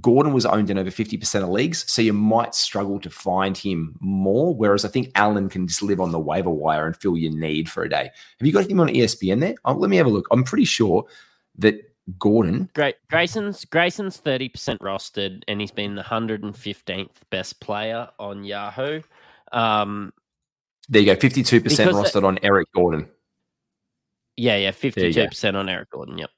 Gordon 0.00 0.32
was 0.32 0.46
owned 0.46 0.70
in 0.70 0.78
over 0.78 0.90
50% 0.90 1.42
of 1.42 1.50
leagues, 1.50 1.90
so 1.92 2.00
you 2.00 2.14
might 2.14 2.54
struggle 2.54 2.98
to 3.00 3.10
find 3.10 3.56
him 3.56 3.94
more. 4.00 4.54
Whereas 4.54 4.86
I 4.86 4.88
think 4.88 5.10
Allen 5.14 5.50
can 5.50 5.68
just 5.68 5.82
live 5.82 6.00
on 6.00 6.12
the 6.12 6.18
waiver 6.18 6.50
wire 6.50 6.86
and 6.86 6.96
fill 6.96 7.18
your 7.18 7.32
need 7.32 7.70
for 7.70 7.82
a 7.82 7.90
day. 7.90 8.04
Have 8.38 8.46
you 8.46 8.52
got 8.52 8.70
him 8.70 8.80
on 8.80 8.88
ESPN 8.88 9.40
there? 9.40 9.54
Oh, 9.66 9.74
let 9.74 9.90
me 9.90 9.98
have 9.98 10.06
a 10.06 10.10
look. 10.10 10.26
I'm 10.30 10.44
pretty 10.44 10.64
sure 10.64 11.04
that 11.58 11.91
Gordon, 12.18 12.68
Great. 12.74 12.96
Grayson's 13.10 13.64
Grayson's 13.64 14.16
thirty 14.16 14.48
percent 14.48 14.80
rostered, 14.80 15.42
and 15.48 15.60
he's 15.60 15.70
been 15.70 15.94
the 15.94 16.02
hundred 16.02 16.42
and 16.42 16.56
fifteenth 16.56 17.20
best 17.30 17.60
player 17.60 18.08
on 18.18 18.44
Yahoo. 18.44 19.00
Um, 19.52 20.12
there 20.88 21.02
you 21.02 21.14
go, 21.14 21.16
52% 21.16 21.62
Because 21.62 21.78
rostered 21.78 22.24
on 22.24 22.38
Eric 22.42 22.66
Gordon. 22.74 23.08
yeah, 24.36 24.56
yeah, 24.56 24.66
you 24.68 24.72
fifty 24.72 25.12
go. 25.12 25.22
two 25.22 25.28
percent 25.28 25.56
on 25.56 25.68
Eric 25.68 25.90
Gordon. 25.90 26.18
Yep. 26.18 26.30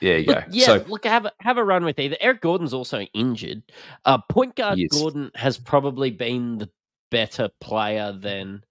There 0.00 0.18
you 0.18 0.26
go. 0.26 0.42
Yeah, 0.50 0.66
So 0.66 0.84
look, 0.88 1.04
have 1.04 1.24
a, 1.24 1.32
have 1.40 1.56
a 1.58 1.64
run 1.64 1.84
with 1.84 1.98
either. 1.98 2.16
Eric 2.20 2.42
Gordon's 2.42 2.74
also 2.74 3.00
injured. 3.14 3.62
Uh, 4.04 4.18
point 4.28 4.54
guard 4.54 4.78
He 4.78 4.84
is. 4.84 4.92
Gordon 4.92 5.30
has 5.34 5.56
probably 5.58 6.10
been 6.10 6.58
the 6.58 6.68
better 7.10 7.48
player 7.60 8.12
than 8.12 8.62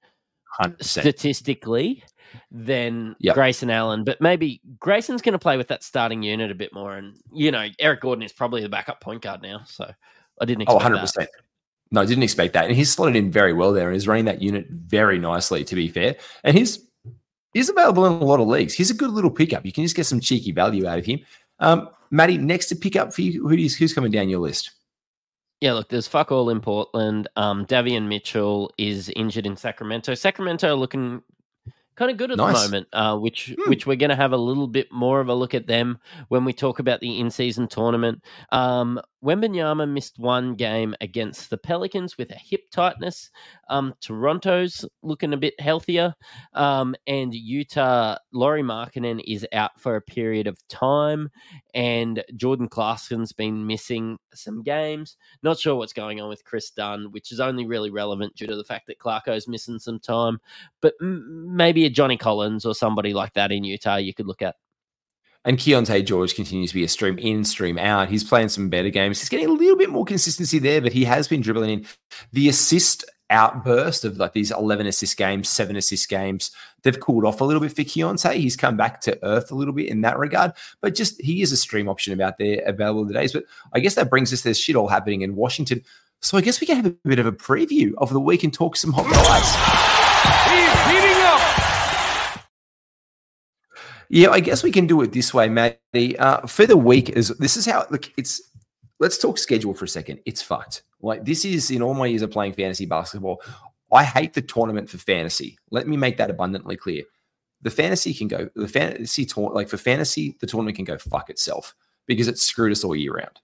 100%. 0.61 0.83
statistically 0.83 2.03
than 2.51 3.15
Yep. 3.19 3.35
Grayson 3.35 3.69
Allen, 3.69 4.03
but 4.03 4.19
maybe 4.21 4.61
Grayson's 4.79 5.21
going 5.21 5.33
to 5.33 5.39
play 5.39 5.57
with 5.57 5.67
that 5.69 5.83
starting 5.83 6.23
unit 6.23 6.51
a 6.51 6.55
bit 6.55 6.73
more. 6.73 6.95
And 6.95 7.15
you 7.33 7.51
know, 7.51 7.67
Eric 7.79 8.01
Gordon 8.01 8.23
is 8.23 8.33
probably 8.33 8.61
the 8.61 8.69
backup 8.69 9.01
point 9.01 9.21
guard 9.21 9.41
now, 9.41 9.61
so 9.65 9.89
I 10.41 10.45
didn't 10.45 10.65
Oh, 10.67 10.75
expect 10.77 10.95
100%. 10.95 11.13
that. 11.15 11.29
No, 11.91 12.01
I 12.01 12.05
didn't 12.05 12.23
expect 12.23 12.53
that. 12.53 12.65
And 12.65 12.75
he's 12.75 12.91
slotted 12.91 13.15
in 13.15 13.31
very 13.31 13.53
well 13.53 13.71
there 13.71 13.87
and 13.87 13.95
is 13.95 14.07
running 14.07 14.25
that 14.25 14.41
unit 14.41 14.67
very 14.69 15.19
nicely, 15.19 15.63
to 15.63 15.75
be 15.75 15.87
fair. 15.87 16.15
And 16.43 16.57
he's 16.57 16.79
he's 17.53 17.69
available 17.69 18.05
in 18.05 18.13
a 18.13 18.25
lot 18.25 18.39
of 18.39 18.47
leagues. 18.47 18.73
He's 18.73 18.89
a 18.91 18.95
good 18.95 19.11
little 19.11 19.31
pickup. 19.31 19.65
You 19.65 19.71
can 19.71 19.83
just 19.83 19.95
get 19.95 20.05
some 20.05 20.19
cheeky 20.19 20.51
value 20.51 20.87
out 20.87 20.99
of 20.99 21.05
him. 21.05 21.19
Um, 21.59 21.89
Matty, 22.11 22.37
next 22.37 22.67
to 22.67 22.75
pick 22.75 22.95
up 22.95 23.13
for 23.13 23.21
you, 23.21 23.47
who 23.47 23.53
is, 23.55 23.75
who's 23.75 23.93
coming 23.93 24.11
down 24.11 24.29
your 24.29 24.39
list? 24.39 24.71
Yeah, 25.61 25.73
look, 25.73 25.87
there's 25.89 26.07
fuck 26.07 26.31
all 26.31 26.49
in 26.49 26.59
Portland. 26.59 27.29
Um, 27.37 27.65
Davion 27.65 28.07
Mitchell 28.07 28.73
is 28.77 29.09
injured 29.15 29.45
in 29.45 29.55
Sacramento. 29.55 30.13
Sacramento 30.15 30.75
looking 30.75 31.21
kind 31.95 32.11
of 32.11 32.17
good 32.17 32.31
at 32.31 32.37
Nice. 32.37 32.61
the 32.61 32.65
moment, 32.67 32.87
uh, 32.93 33.17
which 33.17 33.53
Hmm. 33.57 33.69
which 33.69 33.85
we're 33.87 33.95
going 33.95 34.09
to 34.09 34.15
have 34.15 34.31
a 34.33 34.37
little 34.37 34.67
bit 34.67 34.91
more 34.91 35.19
of 35.21 35.29
a 35.29 35.33
look 35.33 35.53
at 35.53 35.67
them 35.67 35.97
when 36.27 36.45
we 36.45 36.53
talk 36.53 36.79
about 36.79 36.99
the 36.99 37.19
in-season 37.19 37.67
tournament. 37.67 38.23
Um, 38.51 38.99
Wembanyama 39.25 39.89
missed 39.89 40.19
one 40.19 40.53
game 40.53 40.95
against 41.01 41.49
the 41.49 41.57
Pelicans 41.57 42.17
with 42.17 42.29
a 42.31 42.35
hip 42.35 42.69
tightness. 42.71 43.31
Um, 43.69 43.95
Toronto's 43.99 44.85
looking 45.01 45.33
a 45.33 45.37
bit 45.37 45.59
healthier, 45.59 46.13
um, 46.53 46.95
and 47.07 47.33
Utah 47.33 48.17
Lauri 48.31 48.61
Markkanen 48.61 49.21
is 49.25 49.45
out 49.51 49.79
for 49.79 49.95
a 49.95 50.01
period 50.01 50.45
of 50.45 50.65
time, 50.67 51.29
and 51.73 52.23
Jordan 52.35 52.69
Clarkson's 52.69 53.33
been 53.33 53.65
missing 53.65 54.19
some 54.33 54.61
games. 54.61 55.17
Not 55.41 55.57
sure 55.57 55.75
what's 55.75 55.93
going 55.93 56.21
on 56.21 56.29
with 56.29 56.45
Kris 56.45 56.69
Dunn, 56.69 57.11
which 57.11 57.31
is 57.31 57.39
only 57.39 57.65
really 57.65 57.89
relevant 57.89 58.35
due 58.35 58.47
to 58.47 58.55
the 58.55 58.63
fact 58.63 58.85
that 58.87 58.99
Clarko's 58.99 59.47
missing 59.47 59.79
some 59.79 59.99
time. 59.99 60.39
But 60.81 60.93
m- 61.01 61.55
maybe 61.55 61.85
a 61.85 61.89
Johnny 61.89 62.17
Collins 62.17 62.63
or 62.63 62.75
somebody 62.75 63.13
like 63.13 63.33
that 63.33 63.51
in 63.51 63.63
Utah 63.63 63.95
you 63.95 64.13
could 64.13 64.27
look 64.27 64.43
at. 64.43 64.55
And 65.45 65.59
Keyonte 65.59 66.03
George 66.05 66.33
continues 66.33 66.71
to 66.71 66.75
be 66.75 66.83
a 66.83 66.87
stream 66.87 67.19
in, 67.19 67.45
stream 67.45 67.77
out. 67.77 68.09
He's 68.09 68.23
playing 68.23 68.49
some 68.49 68.69
better 68.69 68.89
games. 68.89 69.19
He's 69.19 69.29
getting 69.29 69.47
a 69.47 69.51
little 69.51 69.77
bit 69.77 69.91
more 69.91 70.03
consistency 70.03 70.57
there, 70.57 70.81
but 70.81 70.91
he 70.91 71.05
has 71.05 71.27
been 71.27 71.41
dribbling 71.41 71.69
in 71.69 71.85
the 72.33 72.49
assist 72.49 73.05
outburst 73.29 74.05
of 74.05 74.17
like 74.17 74.33
these 74.33 74.51
11 74.51 74.87
assist 74.87 75.17
games, 75.17 75.49
seven 75.49 75.75
assist 75.75 76.09
games. 76.09 76.51
They've 76.83 76.99
cooled 76.99 77.25
off 77.25 77.41
a 77.41 77.43
little 77.43 77.61
bit 77.61 77.75
for 77.75 77.83
Keyonte. 77.83 78.33
He's 78.33 78.55
come 78.55 78.77
back 78.77 79.01
to 79.01 79.23
earth 79.23 79.51
a 79.51 79.55
little 79.55 79.73
bit 79.73 79.89
in 79.89 80.01
that 80.01 80.17
regard, 80.17 80.53
but 80.81 80.95
just 80.95 81.21
he 81.21 81.41
is 81.41 81.51
a 81.51 81.57
stream 81.57 81.87
option 81.87 82.13
about 82.13 82.37
there 82.37 82.61
available 82.65 83.07
today. 83.07 83.27
But 83.31 83.45
I 83.73 83.79
guess 83.79 83.95
that 83.95 84.09
brings 84.09 84.33
us, 84.33 84.41
there's 84.41 84.59
shit 84.59 84.75
all 84.75 84.87
happening 84.87 85.21
in 85.21 85.35
Washington. 85.35 85.83
So 86.21 86.37
I 86.37 86.41
guess 86.41 86.59
we 86.59 86.67
can 86.67 86.77
have 86.77 86.87
a 86.87 86.95
bit 87.03 87.19
of 87.19 87.27
a 87.27 87.31
preview 87.31 87.93
of 87.97 88.11
the 88.11 88.19
week 88.19 88.43
and 88.43 88.53
talk 88.53 88.75
some 88.75 88.93
hot 88.93 89.11
guys. 89.11 91.14
He's 94.09 94.19
heating 94.19 94.29
up. 94.29 94.33
Yeah, 94.33 94.35
I 94.35 94.39
guess 94.39 94.63
we 94.63 94.71
can 94.71 94.87
do 94.87 95.01
it 95.01 95.11
this 95.11 95.33
way, 95.33 95.49
Matty. 95.49 96.17
Uh, 96.17 96.45
for 96.47 96.65
the 96.65 96.77
week, 96.77 97.09
is 97.09 97.29
this 97.39 97.57
is 97.57 97.65
how 97.65 97.85
look. 97.89 98.11
It's 98.17 98.41
let's 98.99 99.17
talk 99.17 99.37
schedule 99.37 99.73
for 99.73 99.85
a 99.85 99.89
second. 99.89 100.19
It's 100.25 100.41
fucked. 100.41 100.83
Like 101.01 101.25
this 101.25 101.45
is 101.45 101.71
in 101.71 101.81
all 101.81 101.93
my 101.93 102.07
years 102.07 102.21
of 102.21 102.31
playing 102.31 102.53
fantasy 102.53 102.85
basketball. 102.85 103.41
I 103.91 104.03
hate 104.03 104.33
the 104.33 104.41
tournament 104.41 104.89
for 104.89 104.97
fantasy. 104.97 105.57
Let 105.71 105.87
me 105.87 105.97
make 105.97 106.17
that 106.17 106.29
abundantly 106.29 106.75
clear. 106.75 107.03
The 107.61 107.69
fantasy 107.69 108.13
can 108.13 108.27
go. 108.27 108.49
The 108.55 108.67
fantasy 108.67 109.25
tour, 109.25 109.51
like 109.53 109.69
for 109.69 109.77
fantasy, 109.77 110.35
the 110.39 110.47
tournament 110.47 110.75
can 110.75 110.85
go 110.85 110.97
fuck 110.97 111.29
itself 111.29 111.75
because 112.07 112.27
it 112.27 112.39
screwed 112.39 112.71
us 112.71 112.83
all 112.83 112.95
year 112.95 113.13
round. 113.13 113.39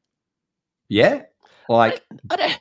Yeah, 0.89 1.23
like 1.69 2.03
I 2.29 2.35
don't, 2.35 2.59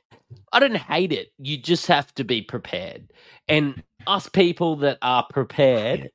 I 0.53 0.61
don't 0.61 0.77
hate 0.77 1.13
it. 1.13 1.33
You 1.39 1.59
just 1.59 1.87
have 1.87 2.15
to 2.15 2.25
be 2.25 2.43
prepared. 2.43 3.13
And 3.49 3.83
us 4.07 4.29
people 4.29 4.77
that 4.77 4.99
are 5.03 5.27
prepared 5.31 6.11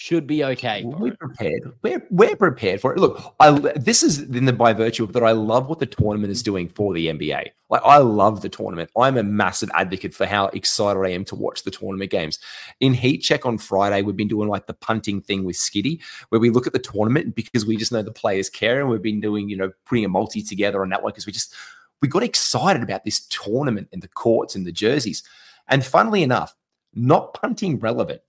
should 0.00 0.26
be 0.26 0.42
okay. 0.42 0.82
We're 0.82 1.12
it. 1.12 1.18
prepared. 1.18 1.72
We're, 1.82 2.06
we're 2.08 2.34
prepared 2.34 2.80
for 2.80 2.94
it. 2.94 2.98
Look, 2.98 3.34
I 3.38 3.50
this 3.50 4.02
is 4.02 4.20
in 4.20 4.46
the 4.46 4.52
by 4.52 4.72
virtue 4.72 5.04
of 5.04 5.12
that. 5.12 5.22
I 5.22 5.32
love 5.32 5.68
what 5.68 5.78
the 5.78 5.84
tournament 5.84 6.32
is 6.32 6.42
doing 6.42 6.70
for 6.70 6.94
the 6.94 7.08
NBA. 7.08 7.50
Like 7.68 7.82
I 7.84 7.98
love 7.98 8.40
the 8.40 8.48
tournament. 8.48 8.88
I'm 8.96 9.18
a 9.18 9.22
massive 9.22 9.70
advocate 9.74 10.14
for 10.14 10.24
how 10.24 10.46
excited 10.46 10.98
I 10.98 11.10
am 11.10 11.26
to 11.26 11.34
watch 11.34 11.64
the 11.64 11.70
tournament 11.70 12.10
games. 12.10 12.38
In 12.80 12.94
Heat 12.94 13.18
Check 13.18 13.44
on 13.44 13.58
Friday, 13.58 14.00
we've 14.00 14.16
been 14.16 14.26
doing 14.26 14.48
like 14.48 14.66
the 14.66 14.72
punting 14.72 15.20
thing 15.20 15.44
with 15.44 15.56
Skiddy, 15.56 16.00
where 16.30 16.40
we 16.40 16.48
look 16.48 16.66
at 16.66 16.72
the 16.72 16.78
tournament 16.78 17.34
because 17.34 17.66
we 17.66 17.76
just 17.76 17.92
know 17.92 18.02
the 18.02 18.10
players 18.10 18.48
care, 18.48 18.80
and 18.80 18.88
we've 18.88 19.02
been 19.02 19.20
doing 19.20 19.50
you 19.50 19.56
know 19.58 19.70
putting 19.84 20.06
a 20.06 20.08
multi 20.08 20.42
together 20.42 20.80
on 20.80 20.88
that 20.88 21.02
one 21.02 21.12
because 21.12 21.26
we 21.26 21.32
just 21.32 21.54
we 22.00 22.08
got 22.08 22.22
excited 22.22 22.82
about 22.82 23.04
this 23.04 23.20
tournament 23.26 23.88
and 23.92 24.00
the 24.00 24.08
courts 24.08 24.54
and 24.54 24.66
the 24.66 24.72
jerseys. 24.72 25.22
And 25.68 25.84
funnily 25.84 26.22
enough, 26.22 26.56
not 26.94 27.34
punting 27.34 27.78
relevant. 27.78 28.22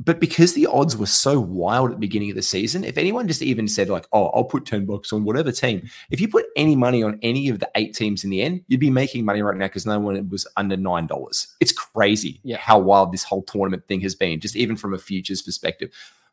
But 0.00 0.18
because 0.18 0.54
the 0.54 0.66
odds 0.66 0.96
were 0.96 1.06
so 1.06 1.38
wild 1.38 1.90
at 1.90 1.96
the 1.96 2.00
beginning 2.00 2.28
of 2.30 2.34
the 2.36 2.42
season, 2.42 2.82
if 2.82 2.98
anyone 2.98 3.28
just 3.28 3.42
even 3.42 3.68
said, 3.68 3.88
like, 3.88 4.06
oh, 4.12 4.26
I'll 4.30 4.42
put 4.44 4.66
10 4.66 4.86
bucks 4.86 5.12
on 5.12 5.22
whatever 5.24 5.52
team, 5.52 5.88
if 6.10 6.20
you 6.20 6.26
put 6.26 6.46
any 6.56 6.74
money 6.74 7.02
on 7.04 7.18
any 7.22 7.48
of 7.48 7.60
the 7.60 7.70
eight 7.76 7.94
teams 7.94 8.24
in 8.24 8.30
the 8.30 8.42
end, 8.42 8.64
you'd 8.66 8.80
be 8.80 8.90
making 8.90 9.24
money 9.24 9.40
right 9.40 9.56
now 9.56 9.66
because 9.66 9.86
no 9.86 10.00
one 10.00 10.28
was 10.28 10.48
under 10.56 10.76
$9. 10.76 11.46
It's 11.60 11.70
crazy 11.72 12.40
Yeah. 12.42 12.56
how 12.56 12.80
wild 12.80 13.12
this 13.12 13.22
whole 13.22 13.42
tournament 13.44 13.86
thing 13.86 14.00
has 14.00 14.16
been, 14.16 14.40
just 14.40 14.56
even 14.56 14.74
from 14.76 14.94
a 14.94 14.98
futures 14.98 15.42
perspective. 15.42 15.90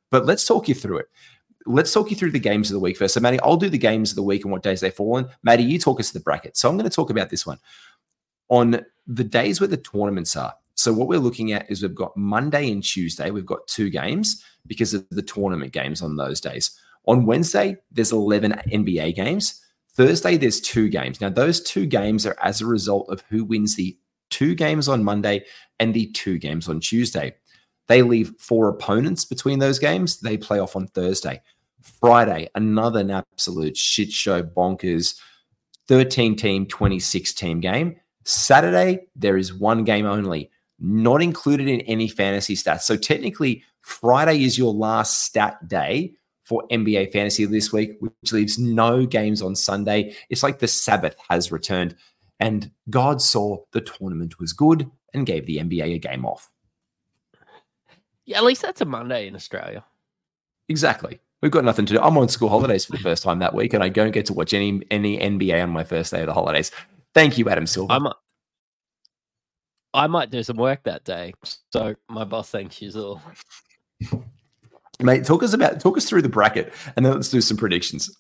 But 0.10 0.26
let's 0.26 0.46
talk 0.46 0.68
you 0.68 0.74
through 0.74 0.98
it. 0.98 1.10
Let's 1.68 1.94
talk 1.94 2.10
you 2.10 2.16
through 2.16 2.32
the 2.32 2.40
games 2.40 2.72
of 2.72 2.74
the 2.74 2.80
week 2.80 2.98
first. 2.98 3.14
So, 3.14 3.20
Matty, 3.20 3.40
I'll 3.42 3.58
do 3.58 3.70
the 3.70 3.78
games 3.78 4.10
of 4.10 4.16
the 4.16 4.24
week 4.24 4.44
and 4.44 4.52
what 4.52 4.64
days 4.64 4.82
they 4.82 4.90
fall 4.90 5.18
on. 5.18 5.30
Matty, 5.44 5.62
you 5.62 5.78
talk 5.78 6.00
us 6.00 6.08
to 6.08 6.14
the 6.16 6.20
bracket. 6.20 6.58
So, 6.58 6.68
I'm 6.68 6.76
going 6.76 6.90
to 6.90 6.96
talk 6.96 7.12
about 7.12 7.30
this 7.30 7.46
one. 7.46 7.60
On 8.50 8.84
the 9.06 9.24
days 9.24 9.62
where 9.62 9.68
the 9.68 9.78
tournaments 9.78 10.36
are, 10.36 10.56
So 10.76 10.94
what 10.94 11.08
we're 11.08 11.20
looking 11.20 11.52
at 11.52 11.70
is 11.70 11.82
we've 11.82 11.94
got 11.94 12.16
Monday 12.16 12.72
and 12.72 12.84
Tuesday. 12.84 13.32
We've 13.32 13.46
got 13.46 13.68
two 13.68 13.90
games 13.90 14.44
because 14.68 14.94
of 14.94 15.08
the 15.10 15.22
tournament 15.22 15.74
games 15.74 16.02
on 16.02 16.16
those 16.16 16.42
days. 16.42 16.78
On 17.06 17.26
Wednesday, 17.26 17.78
there's 17.92 18.12
11 18.12 18.54
NBA 18.72 19.16
games. 19.16 19.62
Thursday, 19.94 20.38
there's 20.38 20.62
two 20.62 20.88
games. 20.90 21.20
Now, 21.20 21.30
those 21.30 21.62
two 21.62 21.86
games 21.86 22.26
are 22.26 22.38
as 22.42 22.62
a 22.62 22.66
result 22.66 23.10
of 23.10 23.24
who 23.30 23.44
wins 23.44 23.76
the 23.76 23.98
two 24.30 24.56
games 24.56 24.88
on 24.88 25.04
Monday 25.04 25.46
and 25.80 25.94
the 25.94 26.08
two 26.12 26.38
games 26.38 26.70
on 26.70 26.80
Tuesday. 26.80 27.36
They 27.88 28.02
leave 28.02 28.34
four 28.40 28.70
opponents 28.70 29.26
between 29.26 29.60
those 29.60 29.80
games. 29.80 30.20
They 30.20 30.38
play 30.38 30.60
off 30.60 30.76
on 30.76 30.88
Thursday. 30.88 31.42
Friday, 32.00 32.48
another 32.56 33.06
absolute 33.12 33.76
shit 33.76 34.12
show, 34.12 34.44
bonkers 34.44 35.20
13 35.88 36.36
team, 36.36 36.66
26 36.68 37.34
team 37.34 37.60
game. 37.60 37.98
Saturday, 38.24 39.08
there 39.16 39.36
is 39.36 39.54
one 39.54 39.84
game 39.84 40.06
only, 40.06 40.52
not 40.82 41.22
included 41.22 41.68
in 41.68 41.82
any 41.82 42.08
fantasy 42.08 42.56
stats. 42.56 42.82
So 42.82 42.98
technically, 42.98 43.64
Friday 43.82 44.44
is 44.44 44.58
your 44.58 44.74
last 44.74 45.24
stat 45.26 45.68
day 45.68 46.14
for 46.44 46.68
NBA 46.70 47.14
fantasy 47.14 47.46
this 47.46 47.72
week, 47.72 47.98
which 48.00 48.34
leaves 48.34 48.58
no 48.58 49.06
games 49.06 49.42
on 49.42 49.56
Sunday. 49.56 50.16
It's 50.30 50.44
like 50.44 50.60
the 50.60 50.68
Sabbath 50.68 51.16
has 51.30 51.52
returned. 51.52 51.96
And 52.40 52.72
God 52.90 53.22
saw 53.22 53.60
the 53.72 53.82
tournament 53.82 54.40
was 54.40 54.52
good 54.52 54.90
and 55.14 55.26
gave 55.26 55.46
the 55.46 55.58
NBA 55.58 55.96
a 55.96 56.00
game 56.00 56.26
off. 56.26 56.52
Yeah, 58.26 58.38
at 58.38 58.44
least 58.44 58.64
that's 58.64 58.82
a 58.82 58.86
Monday 58.86 59.28
in 59.28 59.36
Australia. 59.36 59.86
Exactly. 60.68 61.20
We've 61.42 61.52
got 61.52 61.66
nothing 61.66 61.86
to 61.88 61.94
do. 61.94 62.00
I'm 62.00 62.18
on 62.18 62.30
school 62.30 62.50
holidays 62.50 62.86
for 62.86 62.94
the 62.94 63.00
first 63.00 63.24
time 63.24 63.40
that 63.40 63.54
week, 63.54 63.74
and 63.74 63.84
I 63.84 63.90
don't 63.90 64.12
get 64.12 64.26
to 64.28 64.34
watch 64.34 64.54
any 64.54 64.82
any 64.92 65.18
NBA 65.18 65.62
on 65.62 65.70
my 65.70 65.84
first 65.84 66.12
day 66.12 66.22
of 66.22 66.28
the 66.28 66.34
holidays. 66.34 66.72
Thank 67.14 67.38
you, 67.38 67.50
Adam 67.50 67.68
Silver. 67.68 67.92
I 67.92 68.00
might, 68.00 68.14
I 69.94 70.08
might 70.08 70.30
do 70.30 70.42
some 70.44 70.58
work 70.58 70.84
that 70.84 71.04
day, 71.04 71.34
so 71.72 71.96
my 72.10 72.24
boss 72.24 72.50
thinks 72.50 72.76
she's 72.76 72.96
all. 72.96 73.22
Mate, 75.00 75.26
talk 75.26 75.44
us 75.44 75.54
about 75.54 75.80
talk 75.80 75.98
us 75.98 76.08
through 76.08 76.22
the 76.22 76.30
bracket, 76.30 76.74
and 76.96 77.06
then 77.06 77.14
let's 77.14 77.30
do 77.30 77.42
some 77.42 77.58
predictions. 77.58 78.16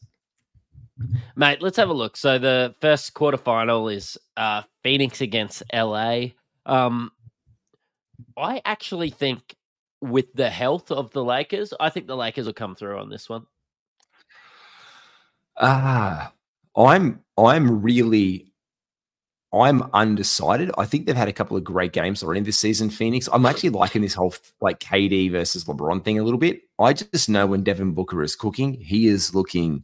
Mate, 1.35 1.61
let's 1.61 1.77
have 1.77 1.89
a 1.89 1.93
look. 1.93 2.17
So 2.17 2.37
the 2.37 2.75
first 2.81 3.13
quarterfinal 3.13 3.93
is 3.93 4.17
uh, 4.37 4.63
Phoenix 4.83 5.21
against 5.21 5.63
LA. 5.73 6.25
Um, 6.65 7.11
I 8.37 8.61
actually 8.65 9.09
think 9.09 9.55
with 10.01 10.33
the 10.33 10.49
health 10.49 10.91
of 10.91 11.11
the 11.11 11.23
Lakers, 11.23 11.73
I 11.79 11.89
think 11.89 12.07
the 12.07 12.17
Lakers 12.17 12.45
will 12.45 12.53
come 12.53 12.75
through 12.75 12.99
on 12.99 13.09
this 13.09 13.29
one. 13.29 13.45
Ah, 15.57 16.33
I'm 16.75 17.21
I'm 17.37 17.81
really 17.81 18.50
I'm 19.53 19.83
undecided. 19.93 20.71
I 20.77 20.85
think 20.85 21.05
they've 21.05 21.15
had 21.15 21.27
a 21.27 21.33
couple 21.33 21.57
of 21.57 21.63
great 21.63 21.91
games 21.91 22.23
already 22.23 22.39
this 22.39 22.57
season. 22.57 22.89
Phoenix. 22.89 23.27
I'm 23.31 23.45
actually 23.45 23.71
liking 23.71 24.01
this 24.01 24.13
whole 24.13 24.33
like 24.61 24.79
KD 24.79 25.29
versus 25.31 25.65
LeBron 25.65 26.05
thing 26.05 26.19
a 26.19 26.23
little 26.23 26.39
bit. 26.39 26.61
I 26.79 26.93
just 26.93 27.27
know 27.27 27.45
when 27.47 27.63
Devin 27.63 27.91
Booker 27.91 28.23
is 28.23 28.35
cooking, 28.35 28.73
he 28.73 29.07
is 29.07 29.35
looking. 29.35 29.83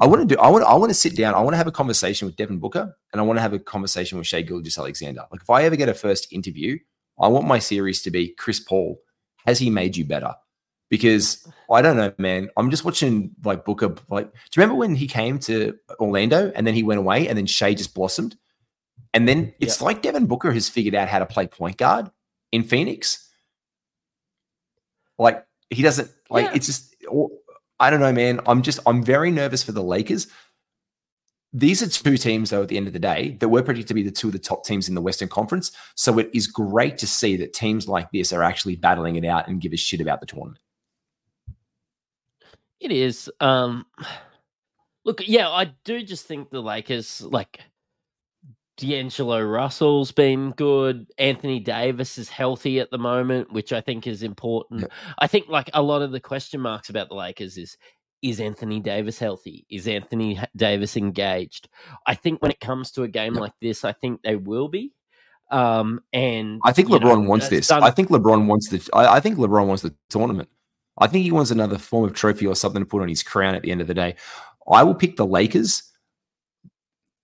I 0.00 0.06
want 0.06 0.28
to 0.28 0.34
do. 0.34 0.40
I 0.40 0.48
want. 0.48 0.64
I 0.64 0.74
want 0.74 0.90
to 0.90 0.94
sit 0.94 1.16
down. 1.16 1.34
I 1.34 1.40
want 1.40 1.52
to 1.52 1.58
have 1.58 1.68
a 1.68 1.72
conversation 1.72 2.26
with 2.26 2.36
Devin 2.36 2.58
Booker, 2.58 2.96
and 3.12 3.20
I 3.20 3.24
want 3.24 3.36
to 3.36 3.42
have 3.42 3.52
a 3.52 3.60
conversation 3.60 4.18
with 4.18 4.26
Shai 4.26 4.42
Gilgeous-Alexander. 4.42 5.22
Like 5.30 5.42
if 5.42 5.50
I 5.50 5.62
ever 5.62 5.76
get 5.76 5.88
a 5.88 5.94
first 5.94 6.32
interview, 6.32 6.78
I 7.20 7.28
want 7.28 7.46
my 7.46 7.60
series 7.60 8.02
to 8.02 8.10
be 8.10 8.34
Chris 8.34 8.58
Paul. 8.58 9.00
Has 9.46 9.60
he 9.60 9.70
made 9.70 9.96
you 9.96 10.04
better? 10.04 10.34
Because 10.90 11.46
I 11.70 11.80
don't 11.80 11.96
know, 11.96 12.12
man. 12.18 12.48
I'm 12.56 12.70
just 12.70 12.84
watching 12.84 13.30
like 13.44 13.64
Booker. 13.64 13.94
Like, 14.10 14.32
do 14.32 14.38
you 14.56 14.62
remember 14.62 14.74
when 14.74 14.96
he 14.96 15.06
came 15.06 15.38
to 15.40 15.78
Orlando 16.00 16.50
and 16.54 16.66
then 16.66 16.74
he 16.74 16.82
went 16.82 16.98
away 16.98 17.28
and 17.28 17.38
then 17.38 17.46
Shai 17.46 17.72
just 17.72 17.94
blossomed? 17.94 18.36
And 19.14 19.28
then 19.28 19.54
it's 19.60 19.80
yeah. 19.80 19.86
like 19.86 20.02
Devin 20.02 20.26
Booker 20.26 20.52
has 20.52 20.68
figured 20.68 20.94
out 20.94 21.08
how 21.08 21.18
to 21.18 21.26
play 21.26 21.46
point 21.46 21.76
guard 21.76 22.10
in 22.52 22.62
Phoenix. 22.62 23.28
Like 25.18 25.44
he 25.70 25.82
doesn't 25.82 26.10
like 26.30 26.46
yeah. 26.46 26.52
it's 26.54 26.66
just 26.66 26.94
I 27.80 27.90
don't 27.90 28.00
know, 28.00 28.12
man. 28.12 28.40
I'm 28.46 28.62
just 28.62 28.80
I'm 28.86 29.02
very 29.02 29.30
nervous 29.30 29.62
for 29.62 29.72
the 29.72 29.82
Lakers. 29.82 30.28
These 31.52 31.82
are 31.82 31.88
two 31.88 32.18
teams, 32.18 32.50
though, 32.50 32.62
at 32.62 32.68
the 32.68 32.76
end 32.76 32.88
of 32.88 32.92
the 32.92 32.98
day, 32.98 33.36
that 33.40 33.48
were 33.48 33.62
predicted 33.62 33.88
to 33.88 33.94
be 33.94 34.02
the 34.02 34.10
two 34.10 34.26
of 34.26 34.34
the 34.34 34.38
top 34.38 34.64
teams 34.66 34.86
in 34.88 34.94
the 34.94 35.00
Western 35.00 35.28
Conference. 35.28 35.72
So 35.94 36.18
it 36.18 36.28
is 36.34 36.46
great 36.46 36.98
to 36.98 37.06
see 37.06 37.36
that 37.38 37.54
teams 37.54 37.88
like 37.88 38.10
this 38.12 38.34
are 38.34 38.42
actually 38.42 38.76
battling 38.76 39.16
it 39.16 39.24
out 39.24 39.48
and 39.48 39.60
give 39.60 39.72
a 39.72 39.76
shit 39.76 40.02
about 40.02 40.20
the 40.20 40.26
tournament. 40.26 40.60
It 42.80 42.92
is. 42.92 43.30
Um 43.40 43.86
look, 45.04 45.26
yeah, 45.26 45.48
I 45.48 45.72
do 45.84 46.02
just 46.02 46.26
think 46.26 46.50
the 46.50 46.62
Lakers 46.62 47.22
like 47.22 47.60
D'Angelo 48.78 49.42
Russell's 49.42 50.12
been 50.12 50.52
good. 50.52 51.06
Anthony 51.18 51.58
Davis 51.58 52.16
is 52.16 52.28
healthy 52.28 52.78
at 52.78 52.90
the 52.90 52.98
moment, 52.98 53.52
which 53.52 53.72
I 53.72 53.80
think 53.80 54.06
is 54.06 54.22
important. 54.22 54.82
Yep. 54.82 54.92
I 55.18 55.26
think 55.26 55.48
like 55.48 55.68
a 55.74 55.82
lot 55.82 56.00
of 56.00 56.12
the 56.12 56.20
question 56.20 56.60
marks 56.60 56.88
about 56.88 57.08
the 57.08 57.16
Lakers 57.16 57.58
is 57.58 57.76
is 58.22 58.40
Anthony 58.40 58.80
Davis 58.80 59.18
healthy? 59.18 59.66
Is 59.70 59.86
Anthony 59.86 60.40
Davis 60.56 60.96
engaged? 60.96 61.68
I 62.06 62.14
think 62.14 62.40
when 62.40 62.50
it 62.50 62.60
comes 62.60 62.90
to 62.92 63.02
a 63.02 63.08
game 63.08 63.34
yep. 63.34 63.42
like 63.42 63.52
this, 63.60 63.84
I 63.84 63.92
think 63.92 64.22
they 64.22 64.36
will 64.36 64.68
be. 64.68 64.92
Um, 65.50 66.00
and 66.12 66.60
I 66.64 66.72
think 66.72 66.88
LeBron 66.88 67.22
know, 67.22 67.28
wants 67.28 67.48
this. 67.48 67.68
Done- 67.68 67.82
I 67.82 67.90
think 67.90 68.08
LeBron 68.08 68.46
wants 68.46 68.68
the. 68.68 68.88
I, 68.92 69.16
I 69.16 69.20
think 69.20 69.38
LeBron 69.38 69.66
wants 69.66 69.82
the 69.82 69.94
tournament. 70.08 70.48
I 70.98 71.06
think 71.06 71.24
he 71.24 71.32
wants 71.32 71.50
another 71.50 71.78
form 71.78 72.04
of 72.04 72.14
trophy 72.14 72.46
or 72.46 72.56
something 72.56 72.82
to 72.82 72.86
put 72.86 73.02
on 73.02 73.08
his 73.08 73.22
crown 73.22 73.54
at 73.54 73.62
the 73.62 73.70
end 73.70 73.80
of 73.80 73.86
the 73.86 73.94
day. 73.94 74.16
I 74.70 74.82
will 74.82 74.94
pick 74.94 75.16
the 75.16 75.26
Lakers 75.26 75.87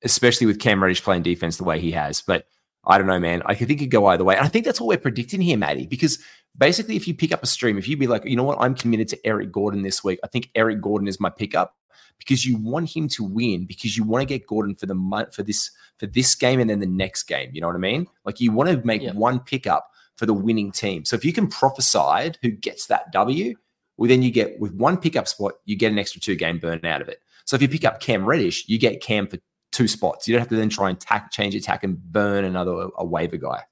especially 0.05 0.47
with 0.47 0.61
Cam 0.61 0.83
Reddish 0.83 1.03
playing 1.03 1.23
defense 1.23 1.57
the 1.57 1.64
way 1.64 1.81
he 1.81 1.90
has. 1.93 2.21
But 2.21 2.47
I 2.87 2.99
don't 2.99 3.07
know, 3.07 3.19
man. 3.19 3.43
I 3.47 3.55
think 3.55 3.71
it 3.71 3.77
could 3.77 3.90
go 3.90 4.07
either 4.07 4.25
way. 4.25 4.37
And 4.37 4.45
I 4.45 4.49
think 4.49 4.64
that's 4.64 4.81
what 4.81 4.88
we're 4.88 4.99
predicting 4.99 5.40
here, 5.40 5.57
Maddie, 5.57 5.87
because 5.87 6.19
basically, 6.57 6.97
if 6.97 7.09
you 7.09 7.14
pick 7.14 7.33
up 7.33 7.43
a 7.43 7.47
stream, 7.47 7.79
if 7.79 7.88
you 7.88 7.97
be 7.97 8.07
like, 8.07 8.25
you 8.25 8.37
know 8.37 8.45
what, 8.45 8.61
I'm 8.61 8.75
committed 8.75 9.09
to 9.09 9.27
Eric 9.27 9.51
Gordon 9.51 9.83
this 9.83 10.05
week, 10.05 10.19
I 10.23 10.27
think 10.27 10.51
Eric 10.55 10.81
Gordon 10.81 11.09
is 11.09 11.19
my 11.19 11.31
pickup 11.31 11.77
because 12.19 12.47
you 12.47 12.57
want 12.57 12.95
him 12.95 13.09
to 13.09 13.25
win 13.25 13.64
because 13.64 13.97
you 13.97 14.05
want 14.05 14.23
to 14.23 14.27
get 14.27 14.47
Gordon 14.47 14.75
for 14.75 14.87
the 14.87 14.95
month 14.95 15.35
for 15.35 15.43
this 15.43 15.71
for 15.97 16.07
this 16.07 16.35
game 16.35 16.61
and 16.61 16.69
then 16.69 16.81
the 16.81 16.87
next 16.87 17.25
game. 17.25 17.51
You 17.53 17.61
know 17.61 17.67
what 17.67 17.77
I 17.77 17.81
mean? 17.81 18.07
Like 18.25 18.40
you 18.40 18.53
want 18.53 18.71
to 18.71 18.87
make 18.87 19.03
yeah. 19.03 19.12
one 19.12 19.40
pickup 19.40 19.90
for 20.17 20.27
the 20.27 20.35
winning 20.35 20.71
team. 20.71 21.05
So 21.05 21.17
if 21.17 21.25
you 21.25 21.33
can 21.33 21.49
prophesy 21.49 22.33
who 22.43 22.51
gets 22.51 22.87
that 22.87 23.11
W, 23.12 23.55
well, 23.97 24.09
then 24.09 24.23
you 24.23 24.31
get 24.31 24.59
with 24.61 24.75
one 24.75 24.97
pickup 24.97 25.29
spot, 25.29 25.55
you 25.64 25.77
get 25.77 25.93
an 25.93 25.99
extra 25.99 26.21
two 26.21 26.37
game 26.37 26.59
burn 26.59 26.85
out 26.85 27.03
of 27.03 27.09
it. 27.09 27.21
So 27.45 27.57
if 27.57 27.62
you 27.62 27.69
pick 27.69 27.85
up 27.85 28.01
Cam 28.01 28.25
Reddish, 28.25 28.69
you 28.69 28.79
get 28.79 29.03
Cam 29.03 29.27
for 29.27 29.38
two 29.75 29.89
spots. 29.89 30.27
You 30.27 30.33
don't 30.33 30.41
have 30.41 30.49
to 30.49 30.57
then 30.57 30.69
try 30.69 30.89
and 30.89 30.99
tack, 30.99 31.31
change 31.33 31.55
attack 31.55 31.85
and 31.85 32.01
burn 32.13 32.45
another 32.45 32.89
a 32.97 33.05
waiver 33.05 33.37
guy. 33.37 33.63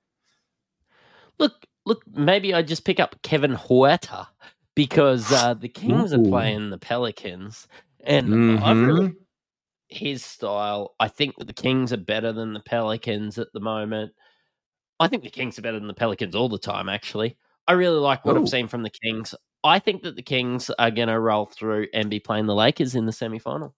Look, 1.38 1.66
look, 1.86 2.02
maybe 2.12 2.52
I 2.52 2.62
just 2.62 2.84
pick 2.84 3.00
up 3.00 3.22
Kevin 3.22 3.54
Huerter 3.54 4.26
because 4.74 5.30
uh, 5.32 5.54
the 5.54 5.68
Kings 5.68 6.12
Ooh. 6.12 6.20
are 6.20 6.24
playing 6.24 6.70
the 6.70 6.78
Pelicans, 6.78 7.68
and 8.04 8.28
mm-hmm. 8.28 8.64
I 8.64 8.72
really 8.72 9.14
his 9.88 10.24
style. 10.24 10.94
I 10.98 11.08
think 11.08 11.36
that 11.36 11.46
the 11.46 11.52
Kings 11.52 11.92
are 11.92 11.98
better 11.98 12.32
than 12.32 12.52
the 12.52 12.60
Pelicans 12.60 13.38
at 13.38 13.52
the 13.52 13.60
moment. 13.60 14.12
I 14.98 15.08
think 15.08 15.22
the 15.22 15.30
Kings 15.30 15.58
are 15.58 15.62
better 15.62 15.78
than 15.78 15.88
the 15.88 15.94
Pelicans 15.94 16.34
all 16.34 16.48
the 16.48 16.58
time. 16.58 16.88
Actually, 16.88 17.36
I 17.68 17.72
really 17.72 17.98
like 17.98 18.24
what 18.24 18.36
Ooh. 18.36 18.42
I've 18.42 18.48
seen 18.48 18.68
from 18.68 18.82
the 18.82 18.90
Kings. 18.90 19.34
I 19.64 19.78
think 19.78 20.02
that 20.02 20.16
the 20.16 20.22
Kings 20.22 20.70
are 20.78 20.90
going 20.90 21.08
to 21.08 21.20
roll 21.20 21.46
through 21.46 21.86
and 21.94 22.10
be 22.10 22.18
playing 22.18 22.46
the 22.46 22.54
Lakers 22.54 22.94
in 22.96 23.06
the 23.06 23.12
semifinal. 23.12 23.74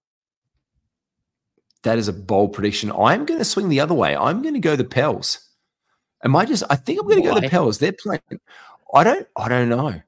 That 1.85 1.99
is 1.99 2.09
a 2.09 2.13
bold 2.13 2.55
prediction. 2.55 2.91
I'm 2.91 3.25
going 3.27 3.39
to 3.39 3.45
swing 3.45 3.69
the 3.69 3.81
other 3.81 3.95
way. 3.95 4.17
I'm 4.17 4.43
going 4.43 4.55
to 4.55 4.61
go 4.61 4.75
the 4.75 4.85
Pels. 4.85 5.39
Am 6.25 6.35
I 6.35 6.47
just? 6.47 6.65
I 6.71 6.77
think 6.77 6.99
I'm 6.99 7.07
going 7.07 7.23
to 7.23 7.29
go 7.29 7.39
the 7.39 7.49
Pels. 7.49 7.79
They're 7.79 7.93
playing. 7.93 8.21
I 8.93 9.05
don't. 9.05 9.29
I 9.37 9.49
don't 9.49 9.69
know. 9.69 10.01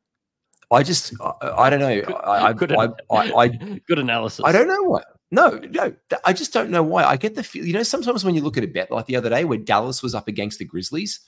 I 0.71 0.83
just. 0.83 1.13
I, 1.21 1.33
I 1.43 1.71
don't 1.71 1.81
know. 1.81 2.01
Good, 2.01 2.15
I, 2.15 2.53
good, 2.55 2.73
I, 2.73 2.89
I, 3.11 3.33
I, 3.33 3.49
good 3.89 3.99
analysis. 3.99 4.45
I 4.45 4.53
don't 4.53 4.69
know 4.69 4.83
what. 4.83 5.05
No, 5.31 5.61
no. 5.71 5.95
I 6.25 6.33
just 6.33 6.53
don't 6.53 6.71
know 6.71 6.83
why. 6.83 7.05
I 7.05 7.17
get 7.17 7.35
the 7.35 7.43
feel. 7.43 7.67
You 7.67 7.75
know, 7.75 7.83
sometimes 7.83 8.25
when 8.25 8.35
you 8.35 8.41
look 8.41 8.57
at 8.57 8.65
a 8.65 8.69
bet 8.69 8.91
like 8.91 9.07
the 9.07 9.17
other 9.17 9.29
day 9.29 9.45
where 9.45 9.59
Dallas 9.59 10.03
was 10.03 10.15
up 10.15 10.29
against 10.29 10.59
the 10.59 10.65
Grizzlies, 10.65 11.21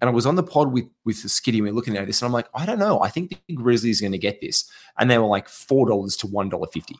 and 0.00 0.10
I 0.10 0.12
was 0.12 0.26
on 0.26 0.34
the 0.34 0.42
pod 0.42 0.72
with 0.72 0.86
with 1.04 1.16
Skitty 1.16 1.54
and 1.54 1.62
we 1.62 1.70
are 1.70 1.72
looking 1.72 1.96
at 1.96 2.04
this, 2.06 2.20
and 2.20 2.26
I'm 2.26 2.32
like, 2.32 2.48
I 2.52 2.66
don't 2.66 2.80
know. 2.80 3.00
I 3.00 3.10
think 3.10 3.40
the 3.46 3.54
Grizzlies 3.54 4.00
are 4.00 4.04
going 4.04 4.12
to 4.12 4.18
get 4.18 4.40
this, 4.40 4.68
and 4.98 5.08
they 5.08 5.18
were 5.18 5.26
like 5.26 5.48
four 5.48 5.86
dollars 5.86 6.16
to 6.18 6.26
one 6.26 6.48
dollar 6.48 6.66
fifty. 6.66 6.96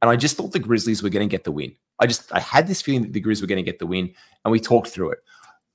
And 0.00 0.10
I 0.10 0.14
just 0.14 0.36
thought 0.36 0.52
the 0.52 0.60
Grizzlies 0.60 1.02
were 1.02 1.08
going 1.08 1.28
to 1.28 1.32
get 1.32 1.42
the 1.42 1.50
win. 1.50 1.74
I 1.98 2.06
just 2.06 2.32
I 2.32 2.40
had 2.40 2.66
this 2.66 2.82
feeling 2.82 3.02
that 3.02 3.12
the 3.12 3.22
Grizz 3.22 3.40
were 3.40 3.46
going 3.46 3.62
to 3.64 3.70
get 3.70 3.78
the 3.78 3.86
win, 3.86 4.12
and 4.44 4.52
we 4.52 4.60
talked 4.60 4.88
through 4.88 5.10
it. 5.12 5.18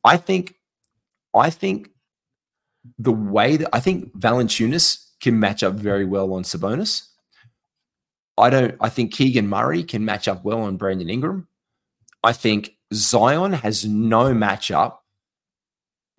I 0.04 0.18
think, 0.18 0.56
I 1.36 1.50
think 1.50 1.90
the 2.98 3.12
way 3.12 3.58
that 3.58 3.70
I 3.74 3.80
think 3.80 4.16
Valanciunas 4.18 5.10
can 5.20 5.40
match 5.40 5.64
up 5.64 5.76
very 5.76 6.06
well 6.06 6.34
on 6.34 6.44
Sabonis. 6.44 7.08
I 8.38 8.50
don't. 8.50 8.76
I 8.80 8.90
think 8.90 9.14
Keegan 9.14 9.48
Murray 9.48 9.84
can 9.84 10.06
match 10.06 10.28
up 10.28 10.44
well 10.44 10.62
on 10.62 10.78
Brandon 10.78 11.10
Ingram. 11.10 11.48
I 12.24 12.34
think 12.34 12.72
Zion 12.94 13.54
has 13.54 13.86
no 13.86 14.34
matchup 14.34 14.98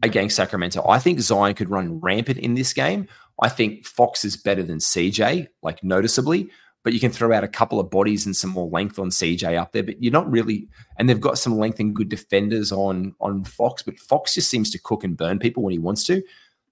against 0.02 0.36
Sacramento. 0.36 0.86
I 0.88 0.98
think 0.98 1.20
Zion 1.20 1.54
could 1.54 1.70
run 1.70 2.00
rampant 2.00 2.38
in 2.38 2.54
this 2.54 2.72
game. 2.72 3.08
I 3.40 3.48
think 3.48 3.86
Fox 3.86 4.24
is 4.24 4.36
better 4.36 4.62
than 4.62 4.78
CJ, 4.78 5.48
like 5.62 5.82
noticeably. 5.82 6.50
But 6.82 6.92
you 6.92 7.00
can 7.00 7.12
throw 7.12 7.32
out 7.32 7.44
a 7.44 7.48
couple 7.48 7.78
of 7.78 7.90
bodies 7.90 8.26
and 8.26 8.34
some 8.34 8.50
more 8.50 8.68
length 8.68 8.98
on 8.98 9.10
CJ 9.10 9.56
up 9.58 9.72
there. 9.72 9.82
But 9.82 10.02
you're 10.02 10.12
not 10.12 10.30
really, 10.30 10.68
and 10.96 11.08
they've 11.08 11.20
got 11.20 11.38
some 11.38 11.58
length 11.58 11.80
and 11.80 11.94
good 11.94 12.08
defenders 12.08 12.72
on 12.72 13.14
on 13.20 13.44
Fox, 13.44 13.82
but 13.82 13.98
Fox 13.98 14.34
just 14.34 14.50
seems 14.50 14.70
to 14.70 14.78
cook 14.78 15.04
and 15.04 15.16
burn 15.16 15.38
people 15.38 15.62
when 15.62 15.72
he 15.72 15.78
wants 15.78 16.04
to. 16.04 16.22